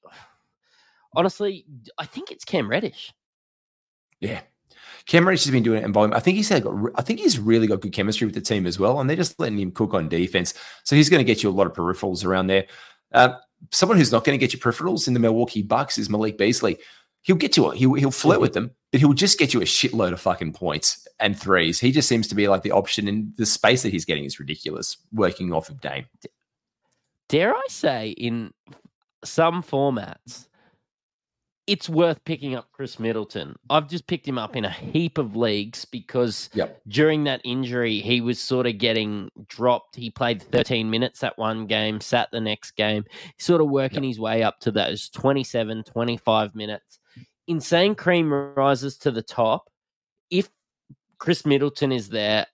honestly, 1.15 1.65
I 1.99 2.05
think 2.05 2.33
it's 2.33 2.45
Cam 2.45 2.69
Reddish. 2.69 3.15
Yeah, 4.19 4.41
Cam 5.07 5.25
Reddish 5.25 5.45
has 5.45 5.53
been 5.53 5.63
doing 5.63 5.83
it 5.83 5.85
in 5.85 5.93
volume. 5.93 6.15
I 6.15 6.19
think 6.19 6.37
he's 6.37 6.49
had, 6.49 6.67
I 6.97 7.03
think 7.03 7.21
he's 7.21 7.39
really 7.39 7.69
got 7.69 7.81
good 7.81 7.93
chemistry 7.93 8.27
with 8.27 8.35
the 8.35 8.41
team 8.41 8.67
as 8.67 8.81
well, 8.81 8.99
and 8.99 9.09
they're 9.09 9.17
just 9.17 9.39
letting 9.39 9.61
him 9.61 9.71
cook 9.71 9.95
on 9.95 10.09
defense. 10.09 10.55
So 10.83 10.97
he's 10.97 11.09
going 11.09 11.21
to 11.21 11.33
get 11.33 11.45
you 11.45 11.49
a 11.49 11.53
lot 11.53 11.69
of 11.69 11.75
peripherals 11.75 12.25
around 12.25 12.49
there. 12.49 12.67
Uh, 13.13 13.35
someone 13.71 13.99
who's 13.99 14.11
not 14.11 14.25
going 14.25 14.37
to 14.37 14.45
get 14.45 14.53
you 14.53 14.59
peripherals 14.59 15.07
in 15.07 15.15
the 15.15 15.21
Milwaukee 15.21 15.63
Bucks 15.63 15.97
is 15.97 16.11
Malik 16.11 16.39
Beasley. 16.39 16.79
He'll 17.27 17.35
get 17.35 17.57
you, 17.57 17.70
he'll, 17.70 17.95
he'll 17.95 18.12
flirt 18.12 18.41
with 18.41 18.53
mm-hmm. 18.53 18.66
them, 18.66 18.77
but 18.93 19.01
he'll 19.01 19.12
just 19.12 19.37
get 19.37 19.53
you 19.53 19.61
a 19.61 19.64
shitload 19.64 20.12
of 20.12 20.20
fucking 20.20 20.53
points 20.53 21.09
and 21.18 21.37
threes. 21.37 21.81
He 21.81 21.91
just 21.91 22.09
seems 22.09 22.29
to 22.29 22.37
be 22.37 22.47
like 22.47 22.62
the 22.62 22.70
option, 22.70 23.09
and 23.09 23.33
the 23.37 23.47
space 23.47 23.83
that 23.83 23.91
he's 23.91 24.05
getting 24.05 24.24
is 24.24 24.39
ridiculous. 24.39 24.97
Working 25.12 25.53
off 25.53 25.68
of 25.68 25.81
Dame, 25.81 26.07
dare 27.29 27.53
I 27.53 27.64
say, 27.68 28.11
in 28.11 28.53
some 29.24 29.64
formats, 29.64 30.47
it's 31.66 31.89
worth 31.89 32.24
picking 32.24 32.55
up 32.55 32.70
Khris 32.70 33.01
Middleton. 33.01 33.57
I've 33.68 33.89
just 33.89 34.07
picked 34.07 34.29
him 34.29 34.39
up 34.39 34.55
in 34.55 34.64
a 34.64 34.70
heap 34.70 35.18
of 35.18 35.35
leagues 35.35 35.85
because 35.85 36.49
yep. 36.55 36.81
during 36.87 37.24
that 37.24 37.41
injury, 37.43 37.99
he 37.99 38.20
was 38.20 38.39
sort 38.39 38.68
of 38.68 38.79
getting 38.79 39.31
dropped. 39.49 39.97
He 39.97 40.11
played 40.11 40.43
13 40.43 40.89
minutes 40.89 41.24
at 41.24 41.37
one 41.37 41.66
game, 41.66 42.01
sat 42.01 42.29
the 42.31 42.41
next 42.41 42.77
game, 42.77 43.05
sort 43.39 43.61
of 43.61 43.68
working 43.68 44.05
yep. 44.05 44.11
his 44.11 44.20
way 44.20 44.45
up 44.45 44.61
to 44.61 44.70
those 44.70 45.09
27, 45.11 45.83
25 45.83 46.55
minutes. 46.55 47.01
Insane 47.49 47.95
cream 47.95 48.33
rises 48.33 48.97
to 48.99 49.11
the 49.11 49.23
top. 49.23 49.71
If 50.31 50.49
Khris 51.19 51.47
Middleton 51.47 51.93
is 51.93 52.09
there, 52.09 52.47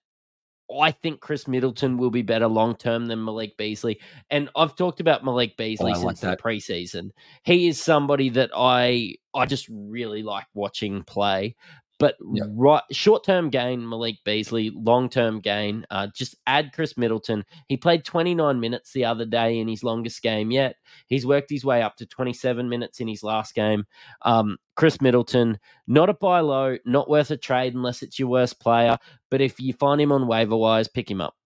I 0.80 0.90
think 0.90 1.20
Khris 1.20 1.46
Middleton 1.46 1.98
will 1.98 2.10
be 2.10 2.22
better 2.22 2.46
long 2.46 2.76
term 2.76 3.06
than 3.06 3.24
Malik 3.24 3.56
Beasley. 3.56 4.00
And 4.30 4.48
I've 4.56 4.76
talked 4.76 5.00
about 5.00 5.24
Malik 5.24 5.50
oh, 5.52 5.54
Beasley 5.58 5.92
oh, 5.92 6.00
since 6.00 6.22
like 6.22 6.38
the 6.38 6.42
preseason. 6.42 7.10
He 7.42 7.68
is 7.68 7.80
somebody 7.80 8.28
that 8.30 8.50
I 8.56 9.16
I 9.34 9.46
just 9.46 9.66
really 9.70 10.22
like 10.22 10.46
watching 10.54 11.02
play. 11.04 11.56
But 12.02 12.16
yep. 12.32 12.48
right, 12.50 12.82
short 12.90 13.22
term 13.22 13.48
gain, 13.48 13.88
Malik 13.88 14.16
Beasley. 14.24 14.70
Long 14.74 15.08
term 15.08 15.38
gain, 15.38 15.86
uh, 15.88 16.08
just 16.12 16.34
add 16.48 16.72
Khris 16.72 16.98
Middleton. 16.98 17.44
He 17.68 17.76
played 17.76 18.04
29 18.04 18.58
minutes 18.58 18.92
the 18.92 19.04
other 19.04 19.24
day 19.24 19.60
in 19.60 19.68
his 19.68 19.84
longest 19.84 20.20
game 20.20 20.50
yet. 20.50 20.74
He's 21.06 21.24
worked 21.24 21.48
his 21.48 21.64
way 21.64 21.80
up 21.80 21.94
to 21.98 22.06
27 22.06 22.68
minutes 22.68 22.98
in 22.98 23.06
his 23.06 23.22
last 23.22 23.54
game. 23.54 23.84
Um, 24.22 24.56
Khris 24.74 25.00
Middleton, 25.00 25.60
not 25.86 26.08
a 26.08 26.14
buy 26.14 26.40
low, 26.40 26.76
not 26.84 27.08
worth 27.08 27.30
a 27.30 27.36
trade 27.36 27.74
unless 27.74 28.02
it's 28.02 28.18
your 28.18 28.28
worst 28.28 28.58
player. 28.58 28.98
But 29.30 29.40
if 29.40 29.60
you 29.60 29.72
find 29.72 30.00
him 30.00 30.10
on 30.10 30.26
waiver 30.26 30.56
wires, 30.56 30.88
pick 30.88 31.08
him 31.08 31.20
up. 31.20 31.36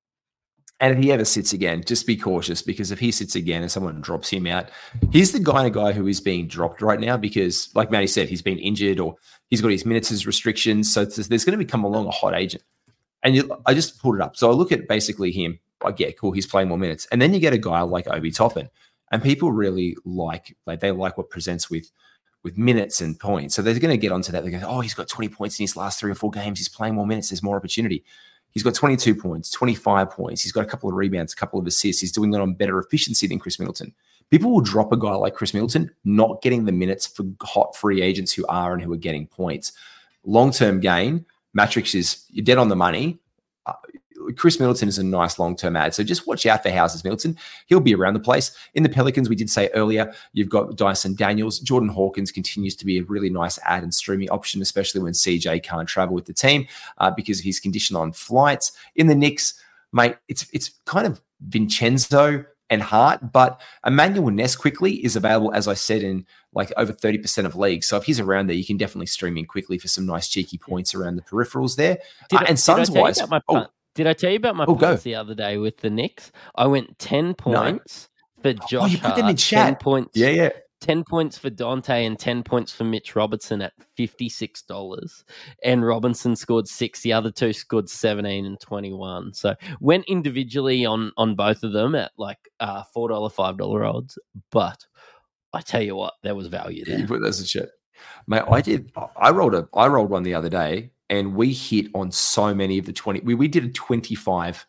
And 0.79 0.97
if 0.97 1.03
he 1.03 1.11
ever 1.11 1.25
sits 1.25 1.55
again, 1.55 1.83
just 1.87 2.07
be 2.07 2.17
cautious 2.17 2.61
because 2.61 2.91
if 2.91 2.99
he 2.99 3.11
sits 3.11 3.35
again 3.35 3.63
and 3.63 3.73
someone 3.73 4.01
drops 4.03 4.29
him 4.29 4.47
out, 4.47 4.69
he's 5.11 5.33
the 5.33 5.43
kind 5.43 5.67
of 5.67 5.73
guy 5.73 5.93
who 5.93 6.07
is 6.07 6.21
being 6.21 6.47
dropped 6.47 6.83
right 6.83 7.01
now 7.01 7.17
because, 7.17 7.71
like 7.75 7.91
Matty 7.91 8.07
said, 8.07 8.29
he's 8.29 8.43
been 8.43 8.59
injured 8.59 9.01
or 9.01 9.17
he's 9.49 9.63
got 9.63 9.71
his 9.71 9.87
minutes 9.87 10.27
restrictions. 10.27 10.93
So 10.93 11.07
there's 11.07 11.45
going 11.45 11.59
to 11.59 11.65
become 11.65 11.83
along 11.83 12.07
a 12.07 12.11
hot 12.11 12.35
agent. 12.35 12.63
And 13.23 13.35
you, 13.35 13.59
I 13.65 13.73
just 13.73 14.01
pulled 14.01 14.17
it 14.17 14.21
up. 14.21 14.37
So 14.37 14.51
I 14.51 14.53
look 14.53 14.71
at 14.71 14.87
basically 14.87 15.33
him. 15.33 15.59
Like, 15.83 15.99
yeah, 15.99 16.11
cool. 16.13 16.33
He's 16.33 16.47
playing 16.47 16.69
more 16.69 16.79
minutes. 16.79 17.07
And 17.11 17.21
then 17.23 17.33
you 17.33 17.41
get 17.41 17.55
a 17.55 17.59
guy 17.59 17.81
like 17.81 18.07
Obi 18.09 18.31
Toppin, 18.31 18.69
and 19.11 19.23
people 19.23 19.53
really 19.53 19.97
like 20.05 20.57
like 20.67 20.81
they 20.81 20.91
like 20.91 21.17
what 21.17 21.31
presents 21.31 21.71
with 21.71 21.91
with 22.43 22.57
minutes 22.57 23.01
and 23.01 23.19
points. 23.19 23.55
So 23.55 23.63
they're 23.63 23.79
going 23.79 23.91
to 23.91 23.99
get 23.99 24.13
onto 24.13 24.31
that. 24.31 24.45
They 24.45 24.51
go, 24.51 24.61
oh, 24.65 24.81
he's 24.81 24.95
got 24.95 25.09
20 25.09 25.29
points 25.31 25.59
in 25.59 25.65
his 25.65 25.77
last 25.77 25.99
three 25.99 26.13
or 26.13 26.15
four 26.15 26.31
games. 26.31 26.61
He's 26.61 26.69
playing 26.69 26.95
more 26.95 27.07
minutes. 27.07 27.31
There's 27.31 27.43
more 27.43 27.57
opportunity. 27.57 28.05
He's 28.57 28.63
got 28.63 28.75
22 28.75 29.15
points, 29.15 29.51
25 29.51 30.09
points. 30.09 30.43
He's 30.43 30.51
got 30.51 30.65
a 30.65 30.67
couple 30.67 30.89
of 30.89 30.95
rebounds, 30.95 31.35
a 31.35 31.37
couple 31.37 31.61
of 31.61 31.67
assists. 31.67 32.01
He's 32.01 32.11
doing 32.11 32.33
it 32.33 32.41
on 32.41 32.55
better 32.55 32.79
efficiency 32.79 33.27
than 33.27 33.39
Khris 33.39 33.59
Middleton. 33.59 33.93
People 34.31 34.51
will 34.51 34.63
drop 34.63 34.93
a 34.93 34.97
guy 34.97 35.13
like 35.13 35.35
Khris 35.35 35.53
Middleton, 35.53 35.91
not 36.07 36.41
getting 36.41 36.65
the 36.65 36.73
minutes 36.73 37.07
for 37.07 37.27
hot 37.43 37.77
free 37.77 38.01
agents 38.01 38.33
who 38.33 38.47
are 38.47 38.73
and 38.73 38.81
who 38.81 38.91
are 38.95 38.97
getting 38.97 39.27
points. 39.27 39.73
Long 40.25 40.53
term 40.53 40.81
gain, 40.81 41.27
Mattrix 41.55 41.95
is 41.95 42.25
you're 42.31 42.47
dead 42.47 42.57
on 42.57 42.71
the 42.71 42.77
money. 42.77 43.19
Khris 44.35 44.59
Middleton 44.59 44.89
is 44.89 44.99
a 44.99 45.05
nice 45.05 45.39
long 45.39 45.57
term 45.57 45.77
ad. 45.77 45.95
So 45.95 46.03
just 46.03 46.27
watch 46.27 46.47
out 46.47 46.63
for 46.63 46.71
Houses 46.71 47.05
Middleton. 47.05 47.37
He'll 47.67 47.81
be 47.81 47.95
around 47.95 48.15
the 48.15 48.21
place. 48.21 48.57
In 48.75 48.83
the 48.83 48.89
Pelicans, 48.89 49.29
we 49.29 49.37
did 49.37 49.51
say 49.51 49.71
earlier, 49.75 50.13
you've 50.33 50.49
got 50.49 50.77
Dyson 50.77 51.15
Daniels. 51.15 51.59
Jordan 51.59 51.89
Hawkins 51.89 52.33
continues 52.33 52.75
to 52.77 52.87
be 52.87 52.99
a 52.99 53.05
really 53.05 53.31
nice 53.31 53.59
ad 53.65 53.83
and 53.83 53.95
streaming 53.95 54.31
option, 54.31 54.63
especially 54.63 55.01
when 55.03 55.13
CJ 55.13 55.63
can't 55.63 55.89
travel 55.89 56.15
with 56.15 56.27
the 56.27 56.33
team 56.33 56.67
uh, 56.99 57.11
because 57.11 57.39
of 57.39 57.45
his 57.45 57.61
condition 57.61 57.97
on 57.97 58.13
flights. 58.13 58.73
In 58.95 59.07
the 59.07 59.15
Knicks, 59.15 59.55
mate, 59.93 60.17
it's 60.29 60.47
it's 60.53 60.71
kind 60.85 61.07
of 61.07 61.21
Vincenzo 61.41 62.45
and 62.71 62.83
Hart, 62.83 63.33
but 63.33 63.61
Immanuel 63.87 64.31
Ness 64.31 64.57
Quickley 64.57 65.05
is 65.05 65.17
available, 65.17 65.53
as 65.53 65.69
I 65.69 65.75
said, 65.75 66.03
in 66.03 66.27
like 66.53 66.73
over 66.77 66.93
30% 66.93 67.45
of 67.45 67.55
leagues. 67.55 67.87
So 67.87 67.97
if 67.97 68.05
he's 68.05 68.19
around 68.19 68.49
there, 68.49 68.57
you 68.57 68.65
can 68.65 68.77
definitely 68.77 69.07
stream 69.07 69.37
in 69.37 69.47
Quickley 69.47 69.79
for 69.79 69.89
some 69.89 70.07
nice 70.07 70.29
cheeky 70.29 70.59
points 70.59 70.95
around 70.95 71.17
the 71.17 71.23
peripherals 71.23 71.77
there. 71.77 71.99
Uh, 72.33 72.45
and 72.49 72.59
Suns 72.59 72.91
wise, 72.91 73.21
oh, 73.49 73.67
did 73.97 74.07
I 74.07 74.13
tell 74.13 74.31
you 74.31 74.37
about 74.37 74.57
my 74.57 74.65
oh, 74.65 74.77
points 74.77 74.81
go. 74.81 74.97
the 74.97 75.15
other 75.15 75.35
day 75.35 75.57
with 75.57 75.79
the 75.79 75.89
Knicks? 75.91 76.31
I 76.55 76.67
went 76.67 76.99
10 76.99 77.35
points 77.35 78.11
no. 78.37 78.43
for 78.43 78.53
Josh. 78.69 78.83
Oh, 78.83 78.87
you 78.87 78.99
put 78.99 79.17
them 79.17 79.29
in 79.29 79.37
chat. 79.37 79.67
10 79.67 79.77
points. 79.77 80.11
Yeah, 80.15 80.29
yeah. 80.29 80.51
10 80.83 81.03
points 81.05 81.39
for 81.39 81.49
Dante 81.49 82.05
and 82.05 82.19
10 82.19 82.43
points 82.43 82.73
for 82.73 82.85
Mitch 82.85 83.17
Robinson 83.17 83.63
at 83.63 83.73
$56. 83.99 85.25
And 85.65 85.87
Robinson 85.87 86.37
scored 86.37 86.69
six. 86.69 87.01
The 87.01 87.15
other 87.15 87.31
two 87.31 87.55
scored 87.55 87.89
17 87.89 88.45
and 88.45 88.61
21. 88.61 89.33
So 89.33 89.55
went 89.81 90.05
individually 90.07 90.85
on 90.85 91.13
on 91.17 91.35
both 91.35 91.63
of 91.63 91.73
them 91.73 91.95
at 91.95 92.13
like 92.19 92.39
uh, 92.61 92.83
$4, 92.95 93.09
$5 93.33 93.95
odds. 93.95 94.19
But 94.51 94.85
I 95.55 95.63
tell 95.63 95.83
you 95.83 95.97
what, 95.97 96.13
there 96.23 96.35
was 96.35 96.49
value 96.49 96.85
there. 96.85 96.99
You 96.99 97.07
put 97.07 97.23
those 97.23 97.41
in 97.41 97.47
chat. 97.47 97.71
Mate, 98.27 98.43
I 98.47 98.61
did. 98.61 98.93
I 99.17 99.31
rolled 99.31 99.55
a. 99.55 99.67
I 99.73 99.87
rolled 99.87 100.11
one 100.11 100.23
the 100.23 100.35
other 100.35 100.51
day 100.51 100.91
and 101.09 101.35
we 101.35 101.53
hit 101.53 101.87
on 101.95 102.11
so 102.11 102.55
many 102.55 102.79
of 102.79 102.87
the 102.87 102.93
20. 102.93 103.21
We, 103.21 103.35
we 103.35 103.49
did 103.49 103.65
a 103.65 103.69
25 103.69 104.67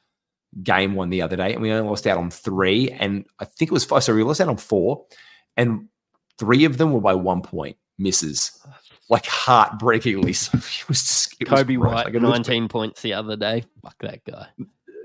game 0.63 0.95
one 0.95 1.09
the 1.09 1.21
other 1.21 1.35
day, 1.35 1.53
and 1.53 1.61
we 1.61 1.71
only 1.71 1.87
lost 1.89 2.07
out 2.07 2.17
on 2.17 2.29
three. 2.29 2.89
And 2.91 3.25
I 3.39 3.45
think 3.45 3.71
it 3.71 3.73
was 3.73 3.85
five. 3.85 4.03
Sorry, 4.03 4.17
we 4.17 4.23
lost 4.23 4.41
out 4.41 4.47
on 4.49 4.57
four, 4.57 5.05
and 5.55 5.87
three 6.39 6.65
of 6.65 6.77
them 6.77 6.93
were 6.93 7.01
by 7.01 7.15
one 7.15 7.41
point 7.41 7.77
misses, 7.97 8.59
like 9.09 9.25
heartbreakingly. 9.25 10.33
So 10.33 10.57
it 10.57 10.87
was 10.87 11.01
just, 11.03 11.35
it 11.41 11.47
Coby 11.47 11.77
was. 11.77 11.87
White, 11.87 12.05
Like, 12.05 12.13
it 12.15 12.21
was- 12.21 12.31
19 12.31 12.67
points 12.67 13.01
the 13.01 13.13
other 13.13 13.35
day. 13.35 13.63
Fuck 13.81 13.95
that 14.01 14.23
guy. 14.23 14.47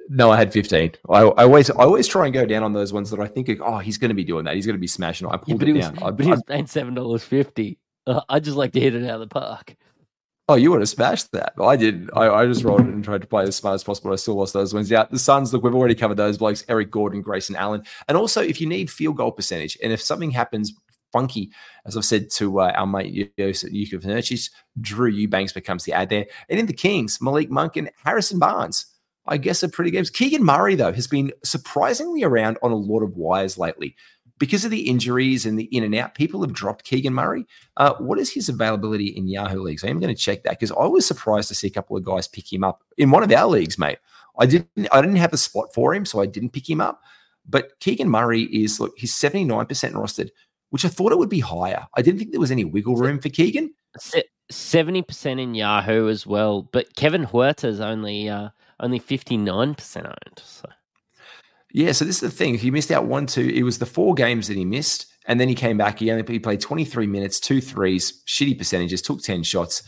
No, 0.09 0.31
I 0.31 0.37
had 0.37 0.53
15. 0.53 0.93
I, 1.09 1.21
I 1.21 1.45
always 1.45 1.71
I 1.71 1.85
always 1.85 2.07
try 2.07 2.27
and 2.27 2.35
go 2.35 2.45
down 2.45 2.63
on 2.65 2.73
those 2.75 2.93
ones 2.93 3.09
that 3.11 3.21
I 3.21 3.27
think, 3.27 3.49
oh, 3.63 3.79
he's 3.79 3.97
going 3.97 4.11
to 4.11 4.15
be 4.15 4.25
doing 4.25 4.45
that. 4.45 4.57
He's 4.57 4.67
going 4.67 4.77
to 4.77 4.81
be 4.81 4.87
smashing. 4.89 5.27
it. 5.27 5.31
I 5.31 5.35
Yeah, 5.35 5.39
pulled 5.39 5.59
but, 5.61 5.69
it 5.69 5.73
he 5.73 5.77
was, 5.79 5.87
down. 5.89 5.99
I, 6.03 6.11
but 6.11 6.25
he 6.27 6.31
was 6.33 6.43
paying 6.43 6.65
$7.50. 6.67 7.79
Uh, 8.07 8.21
I 8.29 8.41
just 8.41 8.57
like 8.57 8.73
to 8.73 8.81
hit 8.81 8.95
it 8.95 9.05
out 9.05 9.15
of 9.15 9.21
the 9.21 9.27
park. 9.29 9.75
Oh, 10.53 10.57
you 10.57 10.71
would 10.71 10.81
have 10.81 10.89
smashed 10.89 11.33
that. 11.33 11.55
I 11.61 11.77
did. 11.77 12.11
I, 12.15 12.29
I 12.29 12.47
just 12.47 12.63
rolled 12.63 12.81
it 12.81 12.87
and 12.87 13.03
tried 13.03 13.23
to 13.23 13.27
play 13.27 13.45
as 13.45 13.57
smart 13.57 13.75
as 13.75 13.85
possible. 13.85 14.13
I 14.13 14.17
still 14.17 14.35
lost 14.35 14.53
those 14.53 14.75
ones 14.75 14.93
out. 14.93 15.11
The 15.11 15.19
Suns, 15.19 15.53
look, 15.53 15.63
we've 15.63 15.75
already 15.75 15.95
covered 15.95 16.17
those 16.17 16.39
blokes 16.39 16.65
Eric 16.69 16.91
Gordon, 16.91 17.23
Grayson 17.23 17.57
Allen. 17.57 17.83
And 18.09 18.17
also, 18.17 18.43
if 18.43 18.61
you 18.61 18.67
need 18.67 18.91
field 18.91 19.17
goal 19.17 19.33
percentage, 19.33 19.79
and 19.83 19.93
if 19.93 20.03
something 20.03 20.31
happens 20.31 20.73
funky, 21.13 21.51
as 21.87 21.97
I've 21.97 22.05
said 22.05 22.31
to 22.33 22.61
uh, 22.61 22.73
our 22.75 22.87
mate 22.87 23.15
Yuka 23.15 24.01
Vernicic, 24.01 24.51
Drew 24.81 25.11
Eubanks 25.11 25.53
becomes 25.53 25.85
the 25.85 25.93
ad 25.93 26.11
there. 26.11 26.27
And 26.49 26.61
in 26.61 26.67
the 26.67 26.73
Kings, 26.73 27.19
Malik 27.21 27.51
Monk 27.51 27.77
and 27.77 27.91
Harrison 28.05 28.39
Barnes. 28.39 28.87
I 29.25 29.37
guess 29.37 29.63
are 29.63 29.69
pretty 29.69 29.93
games. 29.93 30.11
Keegan 30.11 30.43
Murray, 30.43 30.75
though, 30.75 30.93
has 30.93 31.07
been 31.07 31.31
surprisingly 31.45 32.25
around 32.25 32.59
on 32.61 32.73
a 32.73 32.77
lot 32.77 33.05
of 33.05 33.17
wires 33.17 33.57
lately. 33.57 33.95
Because 34.43 34.65
of 34.65 34.73
the 34.73 34.89
injuries 34.91 35.47
and 35.47 35.57
the 35.57 35.67
in 35.67 35.85
and 35.85 35.95
out, 35.95 36.17
people 36.17 36.41
have 36.41 36.53
dropped 36.53 36.83
Keegan 36.83 37.15
Murray. 37.15 37.47
Uh, 37.77 37.95
what 38.01 38.19
is 38.19 38.29
his 38.29 38.49
availability 38.49 39.07
in 39.07 39.29
Yahoo 39.29 39.63
leagues? 39.63 39.85
I 39.85 39.87
am 39.87 40.01
going 40.01 40.13
to 40.13 40.21
check 40.21 40.43
that 40.43 40.59
because 40.59 40.73
I 40.73 40.85
was 40.85 41.07
surprised 41.07 41.47
to 41.47 41.55
see 41.55 41.69
a 41.69 41.71
couple 41.71 41.97
of 41.97 42.05
guys 42.05 42.27
pick 42.27 42.53
him 42.53 42.65
up 42.65 42.83
in 42.99 43.13
one 43.13 43.23
of 43.23 43.31
our 43.31 43.47
leagues, 43.47 43.79
mate. 43.79 43.99
I 44.37 44.47
didn't, 44.47 44.89
I 44.91 45.01
didn't 45.01 45.19
have 45.19 45.33
a 45.33 45.37
spot 45.37 45.73
for 45.73 45.95
him, 45.95 46.05
so 46.05 46.21
I 46.21 46.27
didn't 46.27 46.51
pick 46.51 46.69
him 46.69 46.81
up. 46.81 47.03
But 47.49 47.79
Keegan 47.79 48.09
Murray 48.09 48.43
is 48.43 48.81
look, 48.81 48.95
he's 48.97 49.15
seventy 49.15 49.45
nine 49.45 49.67
percent 49.67 49.95
rostered, 49.95 50.31
which 50.71 50.85
I 50.85 50.89
thought 50.89 51.13
it 51.13 51.19
would 51.19 51.29
be 51.29 51.39
higher. 51.39 51.87
I 51.97 52.03
didn't 52.03 52.19
think 52.19 52.33
there 52.33 52.41
was 52.41 52.51
any 52.51 52.65
wiggle 52.65 52.97
room 52.97 53.21
for 53.21 53.29
Keegan. 53.29 53.73
70% 54.51 55.41
in 55.41 55.55
Yahoo 55.55 56.09
as 56.09 56.27
well. 56.27 56.63
But 56.73 56.97
Kevin 56.97 57.23
Huerter's 57.23 57.79
only 57.79 58.29
uh, 58.29 58.49
only 58.81 58.99
59% 58.99 60.05
owned. 60.05 60.43
So. 60.43 60.69
Yeah, 61.73 61.93
so 61.93 62.05
this 62.05 62.17
is 62.17 62.21
the 62.21 62.31
thing. 62.31 62.57
He 62.57 62.71
missed 62.71 62.91
out 62.91 63.07
one, 63.07 63.27
two. 63.27 63.49
It 63.49 63.63
was 63.63 63.79
the 63.79 63.87
four 63.87 64.15
games 64.15 64.49
that 64.49 64.57
he 64.57 64.65
missed, 64.65 65.07
and 65.27 65.41
then 65.41 65.49
he 65.49 65.55
came 65.55 65.79
back. 65.79 65.99
He 65.99 66.11
only 66.11 66.25
he 66.31 66.39
played 66.39 66.61
23 66.61 67.07
minutes, 67.07 67.41
two 67.41 67.61
threes, 67.61 68.23
shitty 68.27 68.59
percentages, 68.59 69.01
took 69.01 69.23
10 69.23 69.43
shots, 69.43 69.83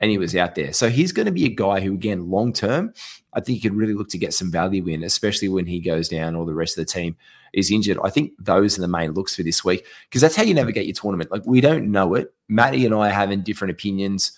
and 0.00 0.10
he 0.10 0.16
was 0.16 0.34
out 0.34 0.54
there. 0.54 0.72
So 0.72 0.88
he's 0.88 1.12
going 1.12 1.26
to 1.26 1.32
be 1.32 1.44
a 1.44 1.50
guy 1.50 1.80
who, 1.80 1.92
again, 1.92 2.30
long 2.30 2.54
term, 2.54 2.94
I 3.34 3.40
think 3.40 3.56
he 3.56 3.68
could 3.68 3.76
really 3.76 3.92
look 3.92 4.08
to 4.10 4.18
get 4.18 4.32
some 4.32 4.50
value 4.50 4.86
in, 4.86 5.04
especially 5.04 5.48
when 5.50 5.66
he 5.66 5.78
goes 5.78 6.08
down 6.08 6.36
or 6.36 6.46
the 6.46 6.54
rest 6.54 6.78
of 6.78 6.86
the 6.86 6.92
team 6.92 7.16
is 7.52 7.70
injured. 7.70 7.98
I 8.02 8.08
think 8.08 8.32
those 8.38 8.78
are 8.78 8.80
the 8.80 8.88
main 8.88 9.12
looks 9.12 9.36
for 9.36 9.42
this 9.42 9.62
week 9.62 9.84
because 10.08 10.22
that's 10.22 10.36
how 10.36 10.42
you 10.42 10.54
navigate 10.54 10.86
your 10.86 10.94
tournament. 10.94 11.30
Like 11.30 11.44
we 11.44 11.60
don't 11.60 11.90
know 11.90 12.14
it. 12.14 12.32
Matty 12.48 12.86
and 12.86 12.94
I 12.94 13.08
are 13.08 13.12
having 13.12 13.42
different 13.42 13.72
opinions 13.72 14.32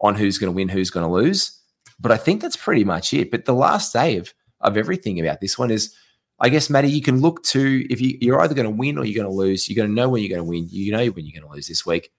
on 0.00 0.16
who's 0.16 0.36
going 0.38 0.52
to 0.52 0.56
win, 0.56 0.68
who's 0.68 0.90
going 0.90 1.06
to 1.06 1.12
lose. 1.12 1.58
But 1.98 2.12
I 2.12 2.16
think 2.18 2.42
that's 2.42 2.56
pretty 2.56 2.84
much 2.84 3.14
it. 3.14 3.30
But 3.30 3.46
the 3.46 3.54
last 3.54 3.92
day 3.92 4.16
of 4.18 4.34
of 4.60 4.76
everything 4.76 5.18
about 5.18 5.40
this 5.40 5.58
one 5.58 5.70
is 5.70 5.94
I 6.42 6.48
guess, 6.48 6.68
Matty, 6.68 6.90
you 6.90 7.00
can 7.00 7.20
look 7.20 7.44
to 7.44 7.86
if 7.88 8.00
you, 8.00 8.18
you're 8.20 8.40
either 8.40 8.54
going 8.54 8.68
to 8.68 8.76
win 8.76 8.98
or 8.98 9.04
you're 9.04 9.22
going 9.22 9.32
to 9.32 9.36
lose. 9.36 9.68
You're 9.68 9.76
going 9.76 9.88
to 9.88 9.94
know 9.94 10.08
when 10.08 10.22
you're 10.22 10.36
going 10.36 10.44
to 10.44 10.50
win. 10.50 10.66
You 10.68 10.90
know 10.90 11.06
when 11.06 11.24
you're 11.24 11.40
going 11.40 11.48
to 11.48 11.54
lose 11.54 11.68
this 11.68 11.86
week. 11.86 12.10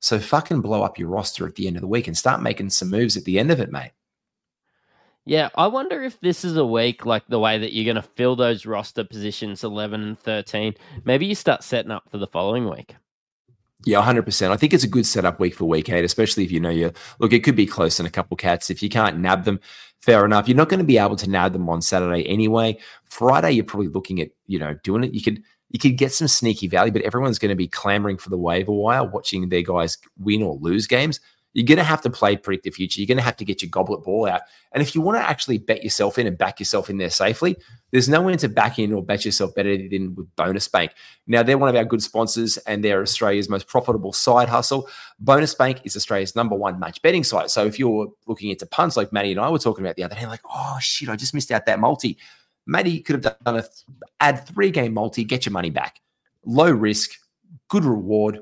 So 0.00 0.18
fucking 0.18 0.62
blow 0.62 0.82
up 0.82 0.98
your 0.98 1.08
roster 1.08 1.46
at 1.46 1.54
the 1.54 1.66
end 1.66 1.76
of 1.76 1.82
the 1.82 1.88
week 1.88 2.08
and 2.08 2.16
start 2.16 2.40
making 2.40 2.70
some 2.70 2.88
moves 2.88 3.16
at 3.18 3.24
the 3.24 3.38
end 3.38 3.50
of 3.50 3.60
it, 3.60 3.70
mate. 3.70 3.92
Yeah, 5.26 5.50
I 5.54 5.66
wonder 5.66 6.02
if 6.02 6.18
this 6.20 6.46
is 6.46 6.56
a 6.56 6.64
week 6.64 7.04
like 7.04 7.26
the 7.28 7.38
way 7.38 7.58
that 7.58 7.74
you're 7.74 7.84
going 7.84 8.02
to 8.02 8.10
fill 8.16 8.36
those 8.36 8.64
roster 8.64 9.04
positions 9.04 9.62
11 9.62 10.02
and 10.02 10.18
13. 10.18 10.72
Maybe 11.04 11.26
you 11.26 11.34
start 11.34 11.62
setting 11.62 11.90
up 11.90 12.04
for 12.10 12.16
the 12.16 12.26
following 12.26 12.70
week. 12.70 12.94
Yeah, 13.84 14.02
100%. 14.02 14.50
I 14.50 14.56
think 14.56 14.74
it's 14.74 14.84
a 14.84 14.88
good 14.88 15.06
setup 15.06 15.38
week 15.38 15.54
for 15.54 15.64
week 15.64 15.88
eight, 15.88 16.04
especially 16.04 16.44
if 16.44 16.50
you 16.50 16.58
know 16.58 16.70
you 16.70 16.92
look, 17.20 17.32
it 17.32 17.44
could 17.44 17.54
be 17.54 17.66
close 17.66 18.00
in 18.00 18.06
a 18.06 18.10
couple 18.10 18.36
cats. 18.36 18.70
If 18.70 18.82
you 18.82 18.88
can't 18.88 19.18
nab 19.18 19.44
them, 19.44 19.60
fair 19.98 20.24
enough. 20.24 20.48
You're 20.48 20.56
not 20.56 20.68
going 20.68 20.80
to 20.80 20.84
be 20.84 20.98
able 20.98 21.16
to 21.16 21.30
nab 21.30 21.52
them 21.52 21.68
on 21.68 21.80
Saturday 21.80 22.26
anyway. 22.26 22.78
Friday, 23.04 23.52
you're 23.52 23.64
probably 23.64 23.88
looking 23.88 24.20
at, 24.20 24.30
you 24.46 24.58
know, 24.58 24.74
doing 24.82 25.04
it. 25.04 25.14
You 25.14 25.22
could 25.22 25.42
you 25.70 25.78
could 25.78 25.98
get 25.98 26.12
some 26.12 26.28
sneaky 26.28 26.66
value, 26.66 26.92
but 26.92 27.02
everyone's 27.02 27.38
going 27.38 27.50
to 27.50 27.54
be 27.54 27.68
clamoring 27.68 28.16
for 28.16 28.30
the 28.30 28.38
waiver 28.38 28.72
wire, 28.72 29.04
watching 29.04 29.48
their 29.48 29.62
guys 29.62 29.98
win 30.18 30.42
or 30.42 30.56
lose 30.56 30.86
games. 30.86 31.20
You're 31.54 31.66
going 31.66 31.78
to 31.78 31.84
have 31.84 32.02
to 32.02 32.10
play 32.10 32.36
predict 32.36 32.64
the 32.64 32.70
future. 32.70 33.00
You're 33.00 33.06
going 33.08 33.18
to 33.18 33.24
have 33.24 33.36
to 33.38 33.44
get 33.44 33.62
your 33.62 33.70
goblet 33.70 34.04
ball 34.04 34.26
out. 34.26 34.42
And 34.72 34.82
if 34.82 34.94
you 34.94 35.00
want 35.00 35.18
to 35.18 35.28
actually 35.28 35.58
bet 35.58 35.82
yourself 35.82 36.18
in 36.18 36.26
and 36.26 36.36
back 36.36 36.60
yourself 36.60 36.90
in 36.90 36.98
there 36.98 37.10
safely, 37.10 37.56
there's 37.90 38.08
no 38.08 38.20
one 38.20 38.36
to 38.36 38.48
back 38.48 38.78
in 38.78 38.92
or 38.92 39.02
bet 39.02 39.24
yourself 39.24 39.54
better 39.54 39.76
than 39.76 40.14
with 40.14 40.34
Bonus 40.36 40.68
Bank. 40.68 40.92
Now, 41.26 41.42
they're 41.42 41.58
one 41.58 41.70
of 41.70 41.74
our 41.74 41.84
good 41.84 42.02
sponsors 42.02 42.58
and 42.58 42.84
they're 42.84 43.00
Australia's 43.00 43.48
most 43.48 43.66
profitable 43.66 44.12
side 44.12 44.48
hustle. 44.48 44.88
Bonus 45.18 45.54
Bank 45.54 45.80
is 45.84 45.96
Australia's 45.96 46.36
number 46.36 46.54
one 46.54 46.78
match 46.78 47.00
betting 47.00 47.24
site. 47.24 47.50
So 47.50 47.64
if 47.64 47.78
you're 47.78 48.08
looking 48.26 48.50
into 48.50 48.66
punts 48.66 48.96
like 48.96 49.12
Matty 49.12 49.32
and 49.32 49.40
I 49.40 49.48
were 49.48 49.58
talking 49.58 49.84
about 49.84 49.96
the 49.96 50.04
other 50.04 50.14
day, 50.14 50.26
like, 50.26 50.42
oh 50.48 50.76
shit, 50.80 51.08
I 51.08 51.16
just 51.16 51.34
missed 51.34 51.50
out 51.50 51.66
that 51.66 51.80
multi. 51.80 52.18
Matty 52.66 53.00
could 53.00 53.24
have 53.24 53.38
done 53.44 53.56
a 53.56 53.62
th- 53.62 53.72
add 54.20 54.46
three 54.46 54.70
game 54.70 54.92
multi, 54.92 55.24
get 55.24 55.46
your 55.46 55.54
money 55.54 55.70
back. 55.70 56.00
Low 56.44 56.70
risk, 56.70 57.12
good 57.68 57.84
reward. 57.84 58.40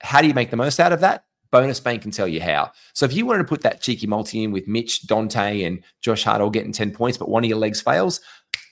How 0.00 0.22
do 0.22 0.26
you 0.26 0.34
make 0.34 0.50
the 0.50 0.56
most 0.56 0.80
out 0.80 0.92
of 0.92 1.00
that? 1.00 1.25
Bonus 1.56 1.80
Bank 1.80 2.02
can 2.02 2.10
tell 2.10 2.28
you 2.28 2.42
how. 2.42 2.70
So 2.92 3.06
if 3.06 3.14
you 3.14 3.24
wanted 3.24 3.44
to 3.44 3.48
put 3.48 3.62
that 3.62 3.80
cheeky 3.80 4.06
multi 4.06 4.44
in 4.44 4.52
with 4.52 4.68
Mitch, 4.68 5.06
Dante, 5.06 5.62
and 5.62 5.82
Josh 6.02 6.22
Hart 6.22 6.42
all 6.42 6.50
getting 6.50 6.70
10 6.70 6.90
points, 6.90 7.16
but 7.16 7.30
one 7.30 7.44
of 7.44 7.48
your 7.48 7.56
legs 7.56 7.80
fails, 7.80 8.20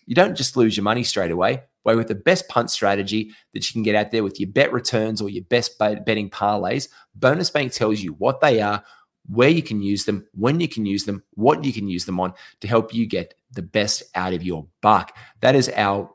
you 0.05 0.15
don't 0.15 0.37
just 0.37 0.55
lose 0.55 0.77
your 0.77 0.85
money 0.85 1.03
straight 1.03 1.31
away. 1.31 1.63
Way 1.85 1.97
with 1.97 2.09
the 2.09 2.15
best 2.15 2.47
punt 2.49 2.71
strategy 2.71 3.31
that 3.55 3.67
you 3.67 3.73
can 3.73 3.85
get 3.85 3.95
out 3.95 4.11
there 4.11 4.23
with 4.23 4.39
your 4.39 4.51
bet 4.51 4.71
returns 4.71 5.23
or 5.23 5.31
your 5.31 5.45
best 5.45 5.79
betting 5.79 6.29
parlays, 6.29 6.91
Bonus 7.15 7.49
Bank 7.49 7.73
tells 7.73 8.03
you 8.03 8.13
what 8.19 8.43
they 8.43 8.61
are, 8.61 8.85
where 9.31 9.49
you 9.49 9.63
can 9.63 9.81
use 9.81 10.05
them, 10.05 10.27
when 10.35 10.61
you 10.61 10.69
can 10.69 10.85
use 10.85 11.07
them, 11.07 11.23
what 11.31 11.65
you 11.65 11.73
can 11.73 11.89
use 11.89 12.05
them 12.05 12.21
on 12.21 12.35
to 12.61 12.69
help 12.69 12.93
you 12.93 13.07
get 13.07 13.33
the 13.53 13.63
best 13.63 14.03
out 14.15 14.35
of 14.35 14.43
your 14.43 14.67
buck. 14.83 15.17
That 15.41 15.55
is 15.55 15.71
our 15.75 16.14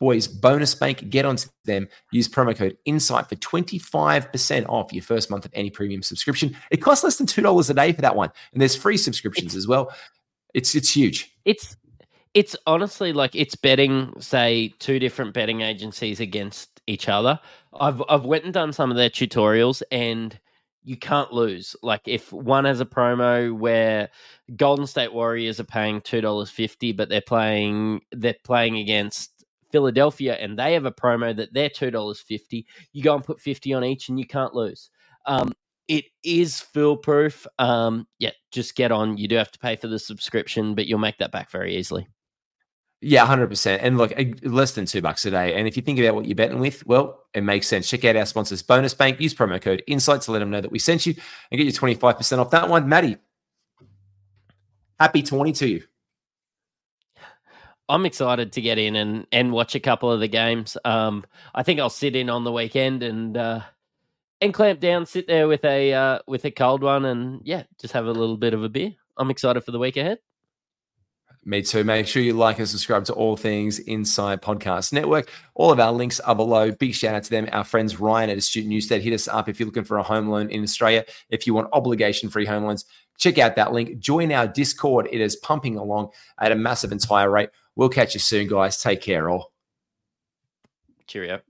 boys 0.00 0.26
bonus 0.26 0.74
bank. 0.74 1.08
Get 1.10 1.24
onto 1.24 1.48
them. 1.64 1.88
Use 2.10 2.28
promo 2.28 2.56
code 2.56 2.76
INSIGHT 2.86 3.28
for 3.28 3.36
25% 3.36 4.68
off 4.68 4.92
your 4.92 5.02
first 5.02 5.30
month 5.30 5.44
of 5.44 5.52
any 5.54 5.70
premium 5.70 6.02
subscription. 6.02 6.56
It 6.70 6.78
costs 6.78 7.04
less 7.04 7.18
than 7.18 7.26
$2 7.26 7.70
a 7.70 7.74
day 7.74 7.92
for 7.92 8.00
that 8.00 8.16
one. 8.16 8.30
And 8.52 8.60
there's 8.60 8.74
free 8.74 8.96
subscriptions 8.96 9.54
as 9.54 9.68
well. 9.68 9.92
It's 10.54 10.74
it's 10.74 10.96
huge. 10.96 11.30
It's 11.44 11.76
it's 12.34 12.56
honestly 12.66 13.12
like 13.12 13.34
it's 13.34 13.54
betting, 13.54 14.12
say, 14.20 14.74
two 14.78 14.98
different 14.98 15.34
betting 15.34 15.60
agencies 15.60 16.20
against 16.20 16.80
each 16.86 17.08
other. 17.08 17.38
I've 17.78 18.02
I've 18.08 18.24
went 18.24 18.44
and 18.44 18.54
done 18.54 18.72
some 18.72 18.90
of 18.90 18.96
their 18.96 19.10
tutorials 19.10 19.82
and 19.92 20.38
you 20.82 20.96
can't 20.96 21.32
lose. 21.32 21.76
Like 21.82 22.02
if 22.06 22.32
one 22.32 22.64
has 22.64 22.80
a 22.80 22.86
promo 22.86 23.56
where 23.56 24.08
Golden 24.56 24.86
State 24.86 25.12
Warriors 25.12 25.60
are 25.60 25.64
paying 25.64 26.00
two 26.00 26.20
dollars 26.20 26.50
fifty, 26.50 26.92
but 26.92 27.08
they're 27.08 27.20
playing 27.20 28.00
they're 28.12 28.34
playing 28.44 28.78
against 28.78 29.39
Philadelphia 29.70 30.34
and 30.34 30.58
they 30.58 30.72
have 30.74 30.84
a 30.84 30.92
promo 30.92 31.34
that 31.36 31.52
they're 31.52 31.70
two 31.70 31.90
dollars 31.90 32.20
fifty, 32.20 32.66
you 32.92 33.02
go 33.02 33.14
and 33.14 33.24
put 33.24 33.40
fifty 33.40 33.72
on 33.72 33.84
each 33.84 34.08
and 34.08 34.18
you 34.18 34.26
can't 34.26 34.54
lose. 34.54 34.90
Um, 35.26 35.52
it 35.88 36.04
is 36.22 36.60
foolproof. 36.60 37.46
Um, 37.58 38.06
yeah, 38.18 38.30
just 38.52 38.76
get 38.76 38.92
on. 38.92 39.16
You 39.16 39.26
do 39.26 39.36
have 39.36 39.50
to 39.50 39.58
pay 39.58 39.74
for 39.74 39.88
the 39.88 39.98
subscription, 39.98 40.74
but 40.74 40.86
you'll 40.86 41.00
make 41.00 41.18
that 41.18 41.32
back 41.32 41.50
very 41.50 41.76
easily. 41.76 42.06
Yeah, 43.02 43.26
100%. 43.26 43.78
And 43.80 43.96
look, 43.96 44.12
less 44.42 44.72
than 44.74 44.84
two 44.84 45.00
bucks 45.00 45.24
a 45.24 45.30
day. 45.30 45.54
And 45.54 45.66
if 45.66 45.76
you 45.76 45.82
think 45.82 45.98
about 45.98 46.14
what 46.14 46.26
you're 46.26 46.36
betting 46.36 46.60
with, 46.60 46.86
well, 46.86 47.24
it 47.32 47.42
makes 47.42 47.66
sense. 47.66 47.88
Check 47.88 48.04
out 48.04 48.14
our 48.14 48.26
sponsors, 48.26 48.62
Bonus 48.62 48.92
Bank. 48.92 49.20
Use 49.20 49.34
promo 49.34 49.60
code 49.60 49.82
INSIGHT 49.88 50.22
to 50.22 50.32
let 50.32 50.40
them 50.40 50.50
know 50.50 50.60
that 50.60 50.70
we 50.70 50.78
sent 50.78 51.06
you 51.06 51.14
and 51.50 51.58
get 51.58 51.66
you 51.66 51.72
25% 51.72 52.38
off 52.38 52.50
that 52.50 52.68
one. 52.68 52.88
Maddie, 52.88 53.16
happy 54.98 55.22
20 55.22 55.52
to 55.52 55.66
you. 55.68 55.82
I'm 57.90 58.06
excited 58.06 58.52
to 58.52 58.60
get 58.60 58.78
in 58.78 58.94
and, 58.96 59.26
and 59.32 59.52
watch 59.52 59.74
a 59.74 59.80
couple 59.80 60.10
of 60.10 60.20
the 60.20 60.28
games. 60.28 60.76
Um, 60.84 61.24
I 61.54 61.64
think 61.64 61.80
I'll 61.80 61.90
sit 61.90 62.14
in 62.14 62.30
on 62.30 62.44
the 62.44 62.52
weekend 62.52 63.02
and 63.02 63.36
uh, 63.36 63.60
and 64.40 64.54
clamp 64.54 64.80
down, 64.80 65.06
sit 65.06 65.26
there 65.26 65.48
with 65.48 65.64
a 65.64 65.92
uh, 65.92 66.18
with 66.26 66.44
a 66.44 66.50
cold 66.50 66.82
one, 66.82 67.04
and 67.04 67.40
yeah, 67.44 67.64
just 67.80 67.92
have 67.92 68.06
a 68.06 68.12
little 68.12 68.36
bit 68.36 68.54
of 68.54 68.62
a 68.62 68.68
beer. 68.68 68.92
I'm 69.16 69.30
excited 69.30 69.62
for 69.62 69.72
the 69.72 69.78
week 69.78 69.96
ahead. 69.96 70.18
Me 71.44 71.62
too. 71.62 71.84
Make 71.84 72.06
sure 72.06 72.22
you 72.22 72.34
like 72.34 72.58
and 72.58 72.68
subscribe 72.68 73.06
to 73.06 73.14
all 73.14 73.34
things 73.34 73.80
Insight 73.80 74.42
Podcast 74.42 74.92
Network. 74.92 75.30
All 75.54 75.72
of 75.72 75.80
our 75.80 75.90
links 75.90 76.20
are 76.20 76.34
below. 76.34 76.70
Big 76.70 76.94
shout 76.94 77.14
out 77.14 77.24
to 77.24 77.30
them. 77.30 77.48
Our 77.50 77.64
friends 77.64 77.98
Ryan 77.98 78.28
at 78.28 78.36
Astute 78.36 78.66
Newstead. 78.66 79.00
Hit 79.00 79.14
us 79.14 79.26
up 79.26 79.48
if 79.48 79.58
you're 79.58 79.66
looking 79.66 79.84
for 79.84 79.96
a 79.96 80.02
home 80.02 80.28
loan 80.28 80.50
in 80.50 80.62
Australia. 80.62 81.04
If 81.30 81.46
you 81.46 81.54
want 81.54 81.68
obligation 81.72 82.28
free 82.28 82.44
home 82.44 82.64
loans, 82.64 82.84
check 83.16 83.38
out 83.38 83.56
that 83.56 83.72
link. 83.72 83.98
Join 83.98 84.32
our 84.32 84.46
Discord. 84.46 85.08
It 85.10 85.22
is 85.22 85.36
pumping 85.36 85.78
along 85.78 86.10
at 86.38 86.52
a 86.52 86.56
massive 86.56 86.92
and 86.92 87.02
higher 87.02 87.30
rate. 87.30 87.48
We'll 87.80 87.88
catch 87.88 88.12
you 88.12 88.20
soon, 88.20 88.46
guys. 88.46 88.76
Take 88.76 89.00
care, 89.00 89.30
all. 89.30 89.52
Cheerio. 91.06 91.40